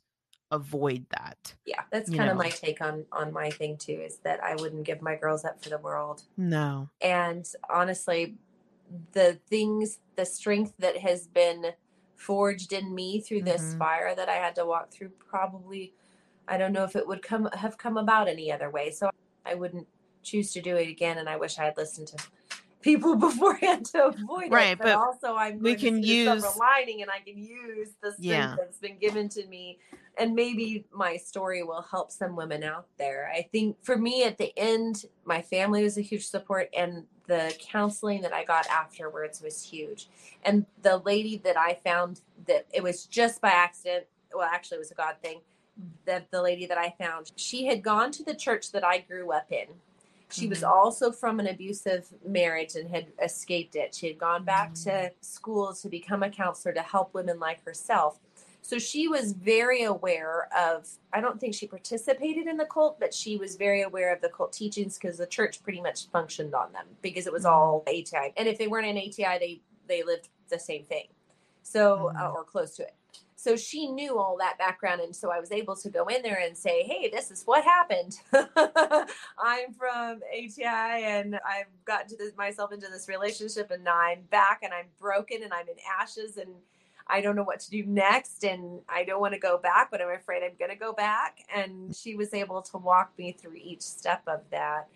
avoid 0.52 1.06
that. 1.10 1.54
Yeah, 1.66 1.82
that's 1.92 2.10
kind 2.10 2.28
know. 2.28 2.32
of 2.32 2.38
my 2.38 2.48
take 2.48 2.80
on 2.80 3.04
on 3.12 3.34
my 3.34 3.50
thing 3.50 3.76
too 3.76 3.92
is 3.92 4.20
that 4.20 4.42
I 4.42 4.56
wouldn't 4.56 4.86
give 4.86 5.02
my 5.02 5.18
girls 5.18 5.44
up 5.44 5.62
for 5.62 5.70
the 5.70 5.80
world. 5.80 6.24
No. 6.38 6.90
And 7.02 7.46
honestly, 7.70 8.36
the 9.12 9.38
things 9.50 10.00
the 10.16 10.26
strength 10.26 10.74
that 10.80 10.98
has 10.98 11.28
been 11.28 11.74
forged 12.16 12.72
in 12.72 12.96
me 12.96 13.20
through 13.20 13.42
this 13.42 13.62
mm-hmm. 13.62 13.80
fire 13.80 14.16
that 14.16 14.30
I 14.30 14.36
had 14.36 14.56
to 14.56 14.66
walk 14.66 14.92
through 14.92 15.10
probably 15.10 15.92
I 16.48 16.58
don't 16.58 16.72
know 16.72 16.86
if 16.86 16.96
it 16.96 17.06
would 17.06 17.22
come 17.22 17.50
have 17.52 17.78
come 17.78 17.98
about 17.98 18.30
any 18.30 18.50
other 18.50 18.70
way. 18.70 18.92
So 18.92 19.10
I 19.46 19.56
wouldn't 19.56 19.88
choose 20.24 20.52
to 20.54 20.62
do 20.62 20.76
it 20.76 20.88
again 20.88 21.18
and 21.18 21.30
I 21.30 21.38
wish 21.38 21.60
I 21.60 21.66
had 21.66 21.78
listened 21.78 22.08
to 22.10 22.18
people 22.82 23.16
beforehand 23.28 23.86
to 23.88 24.08
avoid 24.08 24.52
right, 24.52 24.74
it. 24.74 24.78
But, 24.78 24.86
but 24.86 24.96
also 24.96 25.36
I'm 25.36 25.60
we 25.62 25.76
can 25.76 26.02
use 26.04 26.44
lining 26.58 27.02
and 27.02 27.12
I 27.12 27.20
can 27.20 27.38
use 27.38 27.90
the 28.02 28.12
strength 28.12 28.24
yeah. 28.24 28.56
that's 28.58 28.78
been 28.78 28.98
given 28.98 29.30
to 29.30 29.46
me 29.48 29.80
and 30.18 30.36
maybe 30.36 30.86
my 30.94 31.18
story 31.18 31.64
will 31.64 31.82
help 31.82 32.12
some 32.12 32.36
women 32.36 32.64
out 32.64 32.86
there. 32.98 33.32
I 33.34 33.48
think 33.52 33.78
for 33.82 33.98
me 33.98 34.24
at 34.24 34.38
the 34.38 34.52
end, 34.58 35.06
my 35.26 35.42
family 35.42 35.84
was 35.84 35.98
a 35.98 36.02
huge 36.02 36.26
support 36.26 36.70
and 36.78 37.06
the 37.28 37.54
counseling 37.60 38.22
that 38.22 38.34
I 38.34 38.44
got 38.44 38.68
afterwards 38.68 39.42
was 39.42 39.64
huge. 39.64 40.10
And 40.44 40.66
the 40.82 40.98
lady 40.98 41.38
that 41.46 41.58
I 41.58 41.80
found 41.84 42.22
that 42.48 42.66
it 42.74 42.84
was 42.84 43.06
just 43.06 43.42
by 43.42 43.52
accident, 43.52 44.06
well 44.34 44.50
actually 44.52 44.78
it 44.78 44.80
was 44.80 44.92
a 44.92 44.96
God 44.96 45.16
thing, 45.22 45.40
that 46.06 46.30
the 46.32 46.42
lady 46.42 46.66
that 46.66 46.78
I 46.78 46.94
found, 47.00 47.32
she 47.36 47.66
had 47.66 47.82
gone 47.82 48.12
to 48.12 48.24
the 48.24 48.36
church 48.36 48.72
that 48.74 48.84
I 48.84 49.00
grew 49.00 49.32
up 49.32 49.52
in. 49.52 49.68
She 50.32 50.44
mm-hmm. 50.44 50.50
was 50.50 50.64
also 50.64 51.12
from 51.12 51.40
an 51.40 51.48
abusive 51.48 52.08
marriage 52.26 52.76
and 52.76 52.90
had 52.90 53.08
escaped 53.24 53.76
it. 53.76 53.94
She 53.94 54.08
had 54.08 54.18
gone 54.18 54.44
back 54.44 54.74
mm-hmm. 54.74 54.90
to 54.90 55.12
school 55.22 55.74
to 55.74 55.90
become 55.90 56.24
a 56.24 56.30
counselor 56.30 56.74
to 56.74 56.82
help 56.82 57.14
women 57.14 57.40
like 57.40 57.64
herself 57.66 58.20
so 58.62 58.78
she 58.78 59.08
was 59.08 59.34
very 59.34 59.84
aware 59.84 60.48
of, 60.56 60.88
I 61.12 61.20
don't 61.20 61.40
think 61.40 61.56
she 61.56 61.68
participated 61.68 62.48
in 62.48 62.58
the 62.58 62.66
cult, 62.66 63.00
but 63.00 63.14
she 63.14 63.38
was 63.38 63.56
very 63.56 63.82
aware 63.82 64.14
of 64.14 64.22
the 64.22 64.30
cult 64.30 64.54
teachings 64.54 64.98
because 64.98 65.18
the 65.18 65.26
church 65.26 65.64
pretty 65.64 65.82
much 65.82 66.10
functioned 66.10 66.54
on 66.54 66.72
them 66.72 66.86
because 67.02 67.26
it 67.26 67.34
was 67.34 67.44
mm-hmm. 67.44 67.54
all 67.54 67.84
ATI. 67.88 68.34
And 68.38 68.48
if 68.48 68.58
they 68.58 68.68
weren't 68.68 68.88
in 68.88 68.98
ATI, 68.98 69.40
they, 69.40 69.62
they 69.88 70.04
lived 70.04 70.30
the 70.50 70.60
same 70.60 70.84
thing. 70.86 71.08
So, 71.64 72.12
mm-hmm. 72.14 72.18
uh, 72.18 72.30
or 72.30 72.44
close 72.44 72.76
to 72.76 72.84
it. 72.84 72.94
So 73.42 73.56
she 73.56 73.88
knew 73.88 74.20
all 74.20 74.38
that 74.38 74.60
background. 74.60 75.02
And 75.02 75.16
so 75.16 75.32
I 75.32 75.40
was 75.40 75.52
able 75.52 75.76
to 75.78 75.90
go 75.90 76.06
in 76.06 76.22
there 76.22 76.40
and 76.40 76.56
say, 76.56 76.84
Hey, 76.84 77.10
this 77.10 77.32
is 77.32 77.42
what 77.44 77.64
happened. 77.64 78.20
I'm 78.32 79.74
from 79.74 80.20
ATI 80.32 80.64
and 80.64 81.40
I've 81.44 81.66
gotten 81.84 82.08
to 82.10 82.18
this, 82.18 82.38
myself 82.38 82.72
into 82.72 82.86
this 82.88 83.08
relationship 83.10 83.72
and 83.72 83.84
now 83.84 83.98
I'm 83.98 84.22
back 84.30 84.60
and 84.62 84.72
I'm 84.72 84.86
broken 85.00 85.42
and 85.42 85.52
I'm 85.52 85.68
in 85.68 85.78
ashes 86.00 86.38
and 86.38 86.52
I 87.08 87.22
don't 87.22 87.36
know 87.36 87.42
what 87.42 87.62
to 87.62 87.72
do 87.72 87.84
next 87.84 88.44
and 88.44 88.82
I 88.88 89.04
don't 89.06 89.20
want 89.20 89.34
to 89.34 89.40
go 89.40 89.58
back, 89.58 89.90
but 89.90 90.04
I'm 90.04 90.16
afraid 90.16 90.44
I'm 90.44 90.56
going 90.60 90.70
to 90.70 90.78
go 90.78 90.94
back. 90.94 91.40
And 91.52 91.96
she 91.96 92.14
was 92.14 92.36
able 92.36 92.62
to 92.62 92.78
walk 92.78 93.12
me 93.18 93.32
through 93.32 93.56
each 93.56 93.82
step 93.82 94.22
of 94.28 94.42
that 94.52 94.88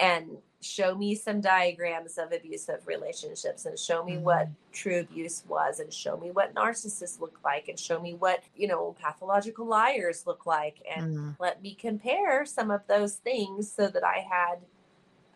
and 0.00 0.38
show 0.62 0.94
me 0.94 1.14
some 1.14 1.40
diagrams 1.40 2.18
of 2.18 2.32
abusive 2.32 2.86
relationships 2.86 3.64
and 3.64 3.78
show 3.78 4.04
me 4.04 4.14
mm-hmm. 4.14 4.24
what 4.24 4.48
true 4.72 5.00
abuse 5.00 5.42
was 5.48 5.80
and 5.80 5.92
show 5.92 6.16
me 6.18 6.30
what 6.30 6.54
narcissists 6.54 7.20
look 7.20 7.38
like 7.44 7.68
and 7.68 7.78
show 7.78 8.00
me 8.00 8.14
what, 8.14 8.42
you 8.56 8.66
know, 8.66 8.94
pathological 9.00 9.66
liars 9.66 10.24
look 10.26 10.44
like 10.44 10.82
and 10.94 11.16
mm-hmm. 11.16 11.30
let 11.38 11.62
me 11.62 11.74
compare 11.74 12.44
some 12.44 12.70
of 12.70 12.86
those 12.88 13.14
things 13.14 13.72
so 13.72 13.88
that 13.88 14.04
I 14.04 14.26
had 14.28 14.56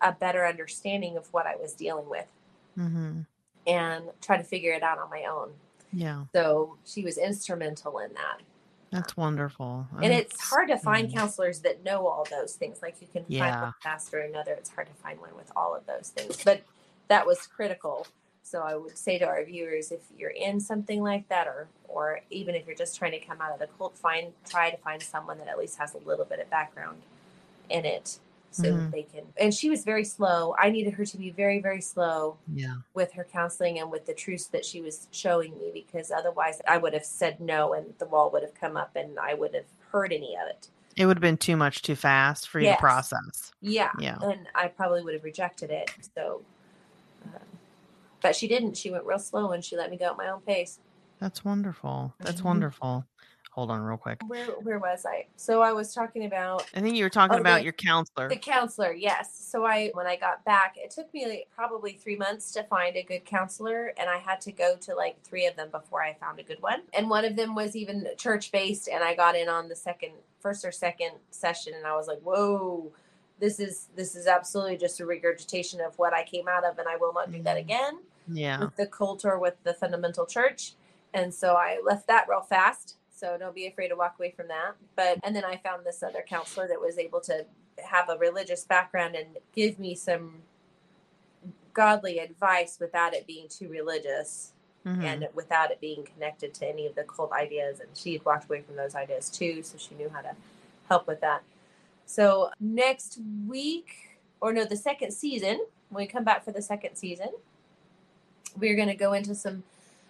a 0.02 0.12
better 0.12 0.46
understanding 0.46 1.16
of 1.16 1.32
what 1.32 1.46
I 1.46 1.56
was 1.56 1.72
dealing 1.72 2.08
with. 2.08 2.30
Mm-hmm. 2.78 3.20
And 3.66 4.04
try 4.20 4.36
to 4.36 4.44
figure 4.44 4.72
it 4.72 4.82
out 4.82 4.98
on 4.98 5.08
my 5.08 5.24
own. 5.24 5.52
Yeah. 5.90 6.24
So 6.34 6.76
she 6.84 7.02
was 7.02 7.16
instrumental 7.16 7.98
in 7.98 8.12
that. 8.12 8.42
That's 8.95 9.16
wonderful. 9.16 9.88
And 10.01 10.12
it's 10.12 10.40
hard 10.40 10.68
to 10.68 10.78
find 10.78 11.09
mm. 11.09 11.14
counselors 11.14 11.61
that 11.61 11.82
know 11.82 12.07
all 12.07 12.24
those 12.30 12.55
things. 12.55 12.80
Like 12.80 12.97
you 13.01 13.09
can 13.12 13.24
yeah. 13.26 13.51
find 13.51 13.62
one 13.62 13.74
pastor 13.82 14.20
or 14.20 14.22
another. 14.22 14.53
It's 14.53 14.70
hard 14.70 14.86
to 14.86 14.95
find 14.95 15.20
one 15.20 15.34
with 15.36 15.51
all 15.57 15.74
of 15.74 15.84
those 15.86 16.11
things. 16.11 16.42
But 16.45 16.62
that 17.09 17.26
was 17.26 17.47
critical 17.47 18.07
So 18.45 18.61
I 18.61 18.76
would 18.76 18.99
say 18.99 19.18
to 19.18 19.26
our 19.26 19.42
viewers, 19.42 19.90
if 19.90 20.03
you're 20.18 20.30
in 20.30 20.61
something 20.61 21.03
like 21.03 21.28
that, 21.30 21.47
or 21.47 21.66
or 21.88 22.20
even 22.30 22.55
if 22.55 22.66
you're 22.66 22.76
just 22.76 22.97
trying 22.97 23.12
to 23.12 23.18
come 23.18 23.40
out 23.40 23.53
of 23.53 23.59
the 23.59 23.68
cult, 23.78 23.97
find 23.97 24.32
try 24.49 24.70
to 24.70 24.76
find 24.76 25.03
someone 25.03 25.38
that 25.38 25.49
at 25.49 25.59
least 25.59 25.78
has 25.78 25.95
a 25.95 25.99
little 25.99 26.26
bit 26.26 26.40
of 26.40 26.51
background 26.51 27.03
in 27.70 27.86
it, 27.86 28.18
so 28.55 28.64
mm-hmm. 28.64 28.90
they 28.90 29.02
can. 29.02 29.24
And 29.36 29.52
she 29.52 29.70
was 29.70 29.84
very 29.84 30.05
slow. 30.05 30.55
I 30.59 30.70
needed 30.70 30.94
her 30.94 31.05
to 31.05 31.16
be 31.16 31.30
very 31.30 31.61
very 31.61 31.80
slow. 31.80 32.36
Yeah. 32.52 32.76
With 32.94 33.12
her 33.12 33.24
counseling 33.24 33.78
and 33.78 33.90
with 33.90 34.07
the 34.07 34.14
truths 34.14 34.46
that 34.48 34.64
she 34.64 34.80
was 34.80 35.09
showing 35.11 35.57
me, 35.59 35.70
because 35.72 36.11
otherwise 36.11 36.61
I 36.68 36.78
would 36.78 36.94
have 36.94 37.05
said 37.05 37.40
no, 37.40 37.74
and 37.74 37.94
the 37.98 38.07
wall 38.07 38.30
would 38.30 38.42
have 38.42 38.55
come 38.55 38.76
up, 38.76 38.96
and 38.96 39.18
I 39.18 39.34
would 39.34 39.55
have 39.55 39.66
heard 39.90 40.12
any 40.12 40.36
of 40.36 40.48
it. 40.48 40.68
It 40.96 41.07
would 41.07 41.16
have 41.16 41.22
been 41.22 41.36
too 41.36 41.57
much 41.57 41.82
too 41.82 41.96
fast 41.96 42.48
for 42.48 42.61
you 42.61 42.66
yes. 42.66 42.76
to 42.76 42.80
process. 42.80 43.52
Yeah. 43.61 43.90
Yeah. 43.98 44.18
And 44.22 44.46
I 44.55 44.68
probably 44.68 45.02
would 45.02 45.14
have 45.14 45.24
rejected 45.24 45.70
it. 45.70 45.90
So 46.14 46.42
but 48.24 48.34
she 48.34 48.48
didn't. 48.48 48.78
She 48.78 48.90
went 48.90 49.05
real 49.05 49.18
slow 49.18 49.52
and 49.52 49.62
she 49.62 49.76
let 49.76 49.90
me 49.90 49.98
go 49.98 50.07
at 50.07 50.16
my 50.16 50.30
own 50.30 50.40
pace. 50.40 50.78
That's 51.20 51.44
wonderful. 51.44 52.14
That's 52.20 52.38
mm-hmm. 52.38 52.48
wonderful. 52.48 53.05
Hold 53.55 53.70
on 53.70 53.82
real 53.82 53.96
quick. 53.96 54.20
Where 54.26 54.46
where 54.46 54.80
was 54.80 55.07
I? 55.07 55.26
So 55.36 55.62
I 55.62 55.72
was 55.72 55.94
talking 55.94 56.24
about 56.24 56.66
I 56.74 56.80
think 56.80 56.96
you 56.96 57.05
were 57.05 57.09
talking 57.09 57.36
oh, 57.36 57.40
about 57.40 57.59
the, 57.59 57.62
your 57.64 57.72
counselor. 57.72 58.28
The 58.28 58.34
counselor, 58.34 58.92
yes. 58.92 59.32
So 59.32 59.64
I 59.64 59.92
when 59.94 60.09
I 60.09 60.16
got 60.16 60.44
back, 60.44 60.74
it 60.76 60.90
took 60.90 61.14
me 61.14 61.24
like 61.28 61.48
probably 61.55 61.92
3 61.92 62.16
months 62.16 62.50
to 62.55 62.64
find 62.64 62.96
a 62.96 63.05
good 63.05 63.24
counselor 63.24 63.94
and 63.96 64.11
I 64.11 64.18
had 64.18 64.40
to 64.40 64.52
go 64.52 64.74
to 64.80 64.96
like 64.96 65.22
3 65.22 65.46
of 65.46 65.55
them 65.55 65.68
before 65.70 66.02
I 66.02 66.14
found 66.14 66.40
a 66.40 66.42
good 66.42 66.61
one. 66.62 66.82
And 66.92 67.09
one 67.09 67.24
of 67.24 67.36
them 67.36 67.55
was 67.55 67.76
even 67.76 68.09
church 68.18 68.50
based 68.50 68.88
and 68.88 69.05
I 69.05 69.14
got 69.14 69.36
in 69.36 69.48
on 69.48 69.68
the 69.68 69.76
second 69.76 70.14
first 70.40 70.64
or 70.64 70.72
second 70.72 71.12
session 71.30 71.74
and 71.76 71.86
I 71.86 71.94
was 71.94 72.09
like, 72.09 72.20
"Whoa, 72.22 72.90
this 73.38 73.61
is 73.61 73.86
this 73.94 74.16
is 74.16 74.26
absolutely 74.26 74.78
just 74.78 74.98
a 74.98 75.07
regurgitation 75.07 75.80
of 75.80 75.96
what 75.96 76.12
I 76.12 76.24
came 76.24 76.48
out 76.48 76.64
of 76.64 76.78
and 76.78 76.88
I 76.88 76.96
will 76.96 77.12
not 77.12 77.30
do 77.30 77.40
that 77.44 77.57
mm-hmm. 77.57 77.70
again." 77.70 77.98
yeah 78.28 78.61
with 78.61 78.76
the 78.76 78.86
cult 78.86 79.24
or 79.24 79.38
with 79.38 79.62
the 79.64 79.74
fundamental 79.74 80.24
church 80.24 80.72
and 81.12 81.32
so 81.32 81.55
i 81.55 81.78
left 81.84 82.07
that 82.07 82.26
real 82.28 82.40
fast 82.40 82.96
so 83.24 83.38
don't 83.38 83.54
be 83.54 83.66
afraid 83.66 83.88
to 83.88 83.96
walk 83.96 84.16
away 84.18 84.30
from 84.36 84.48
that. 84.48 84.74
But 84.96 85.18
and 85.24 85.34
then 85.34 85.44
i 85.44 85.56
found 85.56 85.84
this 85.84 86.02
other 86.02 86.22
counselor 86.28 86.68
that 86.68 86.80
was 86.80 86.98
able 86.98 87.20
to 87.22 87.46
have 87.82 88.08
a 88.08 88.18
religious 88.18 88.64
background 88.64 89.14
and 89.14 89.38
give 89.54 89.78
me 89.78 89.94
some 89.94 90.42
godly 91.72 92.18
advice 92.18 92.76
without 92.78 93.14
it 93.14 93.26
being 93.26 93.48
too 93.48 93.68
religious 93.68 94.52
mm-hmm. 94.86 95.02
and 95.02 95.28
without 95.34 95.70
it 95.70 95.80
being 95.80 96.04
connected 96.04 96.54
to 96.54 96.68
any 96.68 96.86
of 96.86 96.94
the 96.94 97.02
cult 97.02 97.32
ideas. 97.32 97.80
And 97.80 97.88
she 97.94 98.12
had 98.12 98.24
walked 98.24 98.44
away 98.44 98.60
from 98.60 98.76
those 98.76 98.94
ideas 98.94 99.30
too 99.30 99.62
so 99.62 99.78
she 99.78 99.94
knew 99.94 100.10
how 100.10 100.20
to 100.20 100.36
help 100.88 101.06
with 101.06 101.20
that. 101.22 101.42
So 102.06 102.50
next 102.60 103.18
week 103.48 104.18
or 104.40 104.52
no 104.52 104.64
the 104.64 104.76
second 104.76 105.12
season 105.12 105.64
when 105.88 106.04
we 106.04 106.06
come 106.06 106.24
back 106.24 106.44
for 106.44 106.52
the 106.52 106.62
second 106.62 106.96
season 106.96 107.30
we're 108.58 108.76
going 108.76 108.88
to 108.88 108.94
go 108.94 109.14
into 109.14 109.34
some 109.34 109.64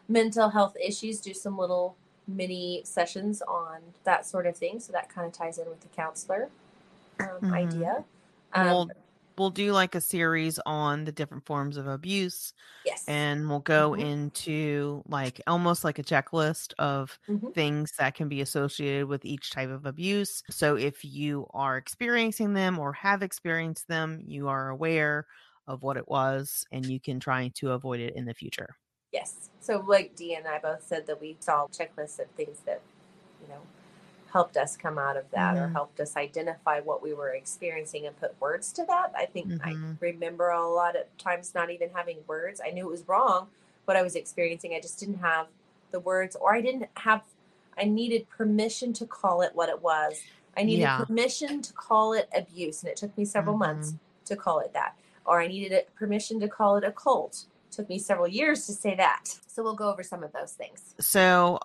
mental 0.07 0.51
health 0.51 0.77
issues, 0.77 1.21
do 1.21 1.33
some 1.33 1.57
little 1.57 1.97
mini 2.27 2.83
sessions 2.85 3.43
on 3.43 3.81
that 4.05 4.27
sort 4.27 4.47
of 4.47 4.57
thing. 4.57 4.81
So 4.81 4.93
that 4.93 5.09
kind 5.09 5.27
of 5.27 5.33
ties 5.33 5.59
in 5.59 5.69
with 5.69 5.81
the 5.81 5.89
counselor 5.89 6.49
um, 7.21 7.27
mm-hmm. 7.27 7.55
idea. 7.55 8.05
Um, 8.53 8.67
we'll 8.67 8.91
we'll 9.37 9.51
do 9.51 9.73
like 9.73 9.95
a 9.95 10.01
series 10.01 10.61
on 10.65 11.05
the 11.05 11.13
different 11.13 11.45
forms 11.45 11.77
of 11.77 11.87
abuse. 11.87 12.53
Yes, 12.87 13.05
and 13.09 13.49
we'll 13.49 13.61
go 13.61 13.93
mm-hmm. 13.93 14.07
into 14.07 15.03
like 15.09 15.41
almost 15.47 15.85
like 15.85 15.99
a 15.99 16.05
checklist 16.05 16.73
of 16.79 17.19
mm-hmm. 17.29 17.51
things 17.51 17.93
that 17.99 18.15
can 18.15 18.29
be 18.29 18.41
associated 18.41 19.07
with 19.07 19.25
each 19.25 19.51
type 19.51 19.71
of 19.71 19.87
abuse. 19.87 20.43
So 20.51 20.77
if 20.77 21.05
you 21.05 21.47
are 21.53 21.77
experiencing 21.77 22.55
them 22.55 22.79
or 22.79 22.93
have 22.93 23.23
experienced 23.23 23.89
them, 23.89 24.23
you 24.27 24.49
are 24.49 24.69
aware 24.69 25.27
of 25.67 25.83
what 25.83 25.97
it 25.97 26.09
was 26.09 26.67
and 26.73 26.85
you 26.85 27.01
can 27.01 27.19
try 27.19 27.49
to 27.55 27.73
avoid 27.73 28.01
it 28.01 28.15
in 28.17 28.27
the 28.27 28.35
future. 28.35 28.77
Yes. 29.15 29.49
So 29.61 29.83
like 29.87 30.17
Dee 30.17 30.35
and 30.35 30.47
I 30.47 30.59
both 30.59 30.85
said 30.85 31.07
that 31.07 31.21
we 31.21 31.37
saw 31.39 31.69
checklists 31.69 32.19
of 32.19 32.27
things 32.37 32.59
that, 32.67 32.81
you 33.41 33.49
know, 33.49 33.61
helped 34.33 34.57
us 34.57 34.77
come 34.77 34.99
out 34.99 35.17
of 35.17 35.31
that 35.31 35.55
mm-hmm. 35.55 35.67
or 35.67 35.69
helped 35.69 36.01
us 36.01 36.17
identify 36.17 36.81
what 36.81 37.01
we 37.01 37.15
were 37.15 37.31
experiencing 37.31 38.05
and 38.05 38.19
put 38.19 38.39
words 38.41 38.73
to 38.73 38.85
that. 38.87 39.13
I 39.17 39.27
think 39.27 39.47
mm-hmm. 39.47 39.93
I 39.93 39.95
remember 40.01 40.51
a 40.51 40.69
lot 40.69 40.97
of 40.97 41.05
times 41.17 41.55
not 41.55 41.71
even 41.71 41.91
having 41.95 42.19
words. 42.27 42.61
I 42.63 42.71
knew 42.71 42.89
it 42.89 42.91
was 42.91 43.07
wrong 43.07 43.47
what 43.85 43.97
I 43.97 44.03
was 44.03 44.17
experiencing. 44.17 44.75
I 44.75 44.81
just 44.81 44.99
didn't 44.99 45.21
have 45.21 45.47
the 45.93 46.01
words 46.01 46.35
or 46.35 46.53
I 46.53 46.61
didn't 46.61 46.89
have 46.97 47.23
I 47.79 47.85
needed 47.85 48.29
permission 48.29 48.93
to 48.95 49.07
call 49.07 49.43
it 49.43 49.53
what 49.55 49.69
it 49.69 49.81
was. 49.81 50.21
I 50.57 50.65
needed 50.65 50.83
yeah. 50.83 51.05
permission 51.05 51.63
to 51.63 51.73
call 51.73 52.15
it 52.15 52.29
abuse 52.37 52.83
and 52.83 52.91
it 52.91 52.97
took 52.97 53.17
me 53.17 53.25
several 53.25 53.55
mm-hmm. 53.55 53.77
months 53.77 53.95
to 54.25 54.35
call 54.35 54.59
it 54.59 54.73
that 54.73 54.97
or 55.25 55.41
I 55.41 55.47
needed 55.47 55.85
permission 55.95 56.41
to 56.41 56.49
call 56.49 56.77
it 56.77 56.83
a 56.83 56.91
cult. 56.91 57.45
Took 57.75 57.89
me 57.89 57.99
several 57.99 58.29
years 58.29 58.67
to 58.67 58.73
say 58.73 58.95
that. 58.97 59.25
So 59.47 59.63
we'll 59.63 59.75
go 59.75 59.91
over 59.91 60.03
some 60.03 60.23
of 60.23 60.33
those 60.33 60.53
things. 60.53 60.95
So 61.01 61.59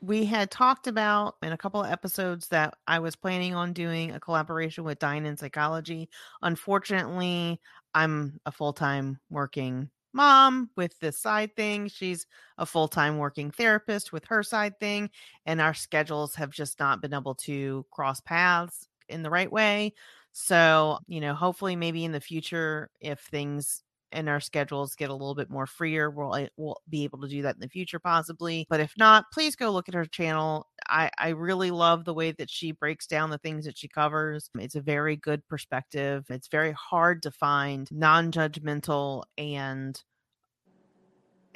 we 0.00 0.24
had 0.24 0.50
talked 0.50 0.86
about 0.86 1.36
in 1.42 1.52
a 1.52 1.56
couple 1.56 1.82
of 1.82 1.90
episodes 1.90 2.48
that 2.48 2.74
I 2.86 2.98
was 2.98 3.16
planning 3.16 3.54
on 3.54 3.72
doing 3.72 4.12
a 4.12 4.20
collaboration 4.20 4.84
with 4.84 4.98
Dine 4.98 5.26
in 5.26 5.36
Psychology. 5.36 6.08
Unfortunately, 6.42 7.60
I'm 7.94 8.40
a 8.46 8.52
full 8.52 8.72
time 8.72 9.18
working 9.30 9.90
mom 10.12 10.70
with 10.76 10.98
this 11.00 11.18
side 11.18 11.54
thing. 11.56 11.88
She's 11.88 12.26
a 12.58 12.66
full 12.66 12.88
time 12.88 13.18
working 13.18 13.50
therapist 13.50 14.12
with 14.12 14.24
her 14.26 14.42
side 14.42 14.78
thing. 14.80 15.10
And 15.44 15.60
our 15.60 15.74
schedules 15.74 16.34
have 16.36 16.50
just 16.50 16.78
not 16.78 17.02
been 17.02 17.14
able 17.14 17.34
to 17.34 17.84
cross 17.90 18.20
paths 18.20 18.88
in 19.08 19.22
the 19.22 19.30
right 19.30 19.50
way. 19.50 19.94
So, 20.32 20.98
you 21.06 21.20
know, 21.20 21.34
hopefully 21.34 21.76
maybe 21.76 22.04
in 22.04 22.12
the 22.12 22.20
future, 22.20 22.90
if 23.00 23.20
things 23.20 23.82
and 24.12 24.28
our 24.28 24.40
schedules 24.40 24.94
get 24.94 25.10
a 25.10 25.14
little 25.14 25.34
bit 25.34 25.50
more 25.50 25.66
freer, 25.66 26.10
we'll 26.10 26.34
eh, 26.34 26.48
we'll 26.56 26.80
be 26.88 27.04
able 27.04 27.20
to 27.20 27.28
do 27.28 27.42
that 27.42 27.54
in 27.54 27.60
the 27.60 27.68
future 27.68 27.98
possibly. 27.98 28.66
But 28.68 28.80
if 28.80 28.92
not, 28.98 29.24
please 29.32 29.56
go 29.56 29.70
look 29.70 29.88
at 29.88 29.94
her 29.94 30.06
channel. 30.06 30.68
I 30.88 31.10
I 31.18 31.30
really 31.30 31.70
love 31.70 32.04
the 32.04 32.14
way 32.14 32.32
that 32.32 32.50
she 32.50 32.72
breaks 32.72 33.06
down 33.06 33.30
the 33.30 33.38
things 33.38 33.64
that 33.64 33.78
she 33.78 33.88
covers. 33.88 34.50
It's 34.58 34.76
a 34.76 34.80
very 34.80 35.16
good 35.16 35.46
perspective. 35.48 36.24
It's 36.30 36.48
very 36.48 36.72
hard 36.72 37.22
to 37.22 37.30
find 37.30 37.88
non-judgmental 37.90 39.24
and 39.38 40.00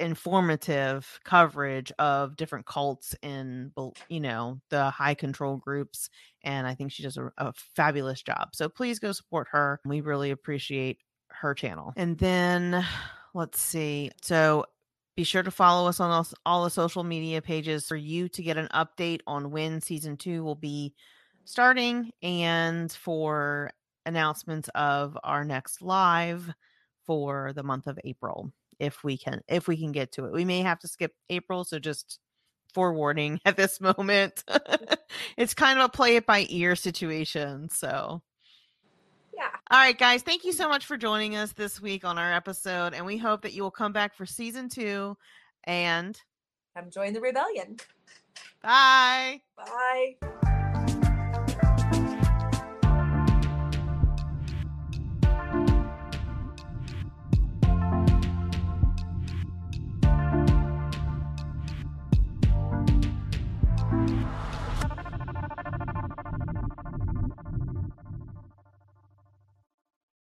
informative 0.01 1.19
coverage 1.23 1.91
of 1.99 2.35
different 2.35 2.65
cults 2.65 3.15
and 3.21 3.71
you 4.09 4.19
know 4.19 4.59
the 4.71 4.89
high 4.89 5.13
control 5.13 5.57
groups 5.57 6.09
and 6.43 6.65
i 6.65 6.73
think 6.73 6.91
she 6.91 7.03
does 7.03 7.17
a, 7.17 7.31
a, 7.37 7.53
fabulous 7.53 8.23
job 8.23 8.49
so 8.51 8.67
please 8.67 8.97
go 8.97 9.11
support 9.11 9.47
her 9.51 9.79
we 9.85 10.01
really 10.01 10.31
appreciate 10.31 10.97
her 11.41 11.53
channel 11.53 11.93
and 11.95 12.17
then 12.17 12.85
let's 13.33 13.59
see 13.59 14.11
so 14.21 14.65
be 15.17 15.23
sure 15.23 15.43
to 15.43 15.51
follow 15.51 15.89
us 15.89 15.99
on 15.99 16.25
all, 16.45 16.63
the 16.63 16.69
social 16.69 17.03
media 17.03 17.41
pages 17.41 17.85
for 17.85 17.97
you 17.97 18.29
to 18.29 18.41
get 18.41 18.57
an 18.57 18.69
update 18.73 19.19
on 19.27 19.51
when 19.51 19.81
season 19.81 20.15
two 20.15 20.41
will 20.43 20.55
be 20.55 20.93
starting 21.43 22.11
and 22.23 22.91
for 22.91 23.71
announcements 24.05 24.69
of 24.73 25.17
our 25.23 25.43
next 25.43 25.81
live 25.81 26.49
for 27.05 27.51
the 27.53 27.63
month 27.63 27.87
of 27.87 27.99
april 28.05 28.51
if 28.81 29.03
we 29.03 29.15
can 29.15 29.41
if 29.47 29.67
we 29.67 29.77
can 29.77 29.91
get 29.91 30.11
to 30.13 30.25
it. 30.25 30.33
We 30.33 30.43
may 30.43 30.61
have 30.61 30.79
to 30.79 30.87
skip 30.87 31.13
April, 31.29 31.63
so 31.63 31.79
just 31.79 32.19
forewarning 32.73 33.39
at 33.45 33.55
this 33.55 33.79
moment. 33.79 34.43
it's 35.37 35.53
kind 35.53 35.79
of 35.79 35.85
a 35.85 35.89
play 35.89 36.17
it 36.17 36.25
by 36.25 36.45
ear 36.49 36.75
situation, 36.75 37.69
so 37.69 38.21
yeah. 39.41 39.49
All 39.71 39.79
right, 39.79 39.97
guys, 39.97 40.21
thank 40.21 40.43
you 40.43 40.51
so 40.51 40.69
much 40.69 40.85
for 40.85 40.97
joining 40.97 41.35
us 41.35 41.53
this 41.53 41.81
week 41.81 42.05
on 42.05 42.17
our 42.17 42.33
episode, 42.33 42.93
and 42.93 43.05
we 43.05 43.17
hope 43.17 43.41
that 43.41 43.53
you 43.53 43.63
will 43.63 43.71
come 43.71 43.91
back 43.91 44.15
for 44.15 44.25
season 44.25 44.69
two 44.69 45.17
and 45.65 46.19
come 46.75 46.89
join 46.89 47.13
the 47.13 47.21
rebellion. 47.21 47.77
Bye. 48.61 49.41
Bye. 49.57 50.15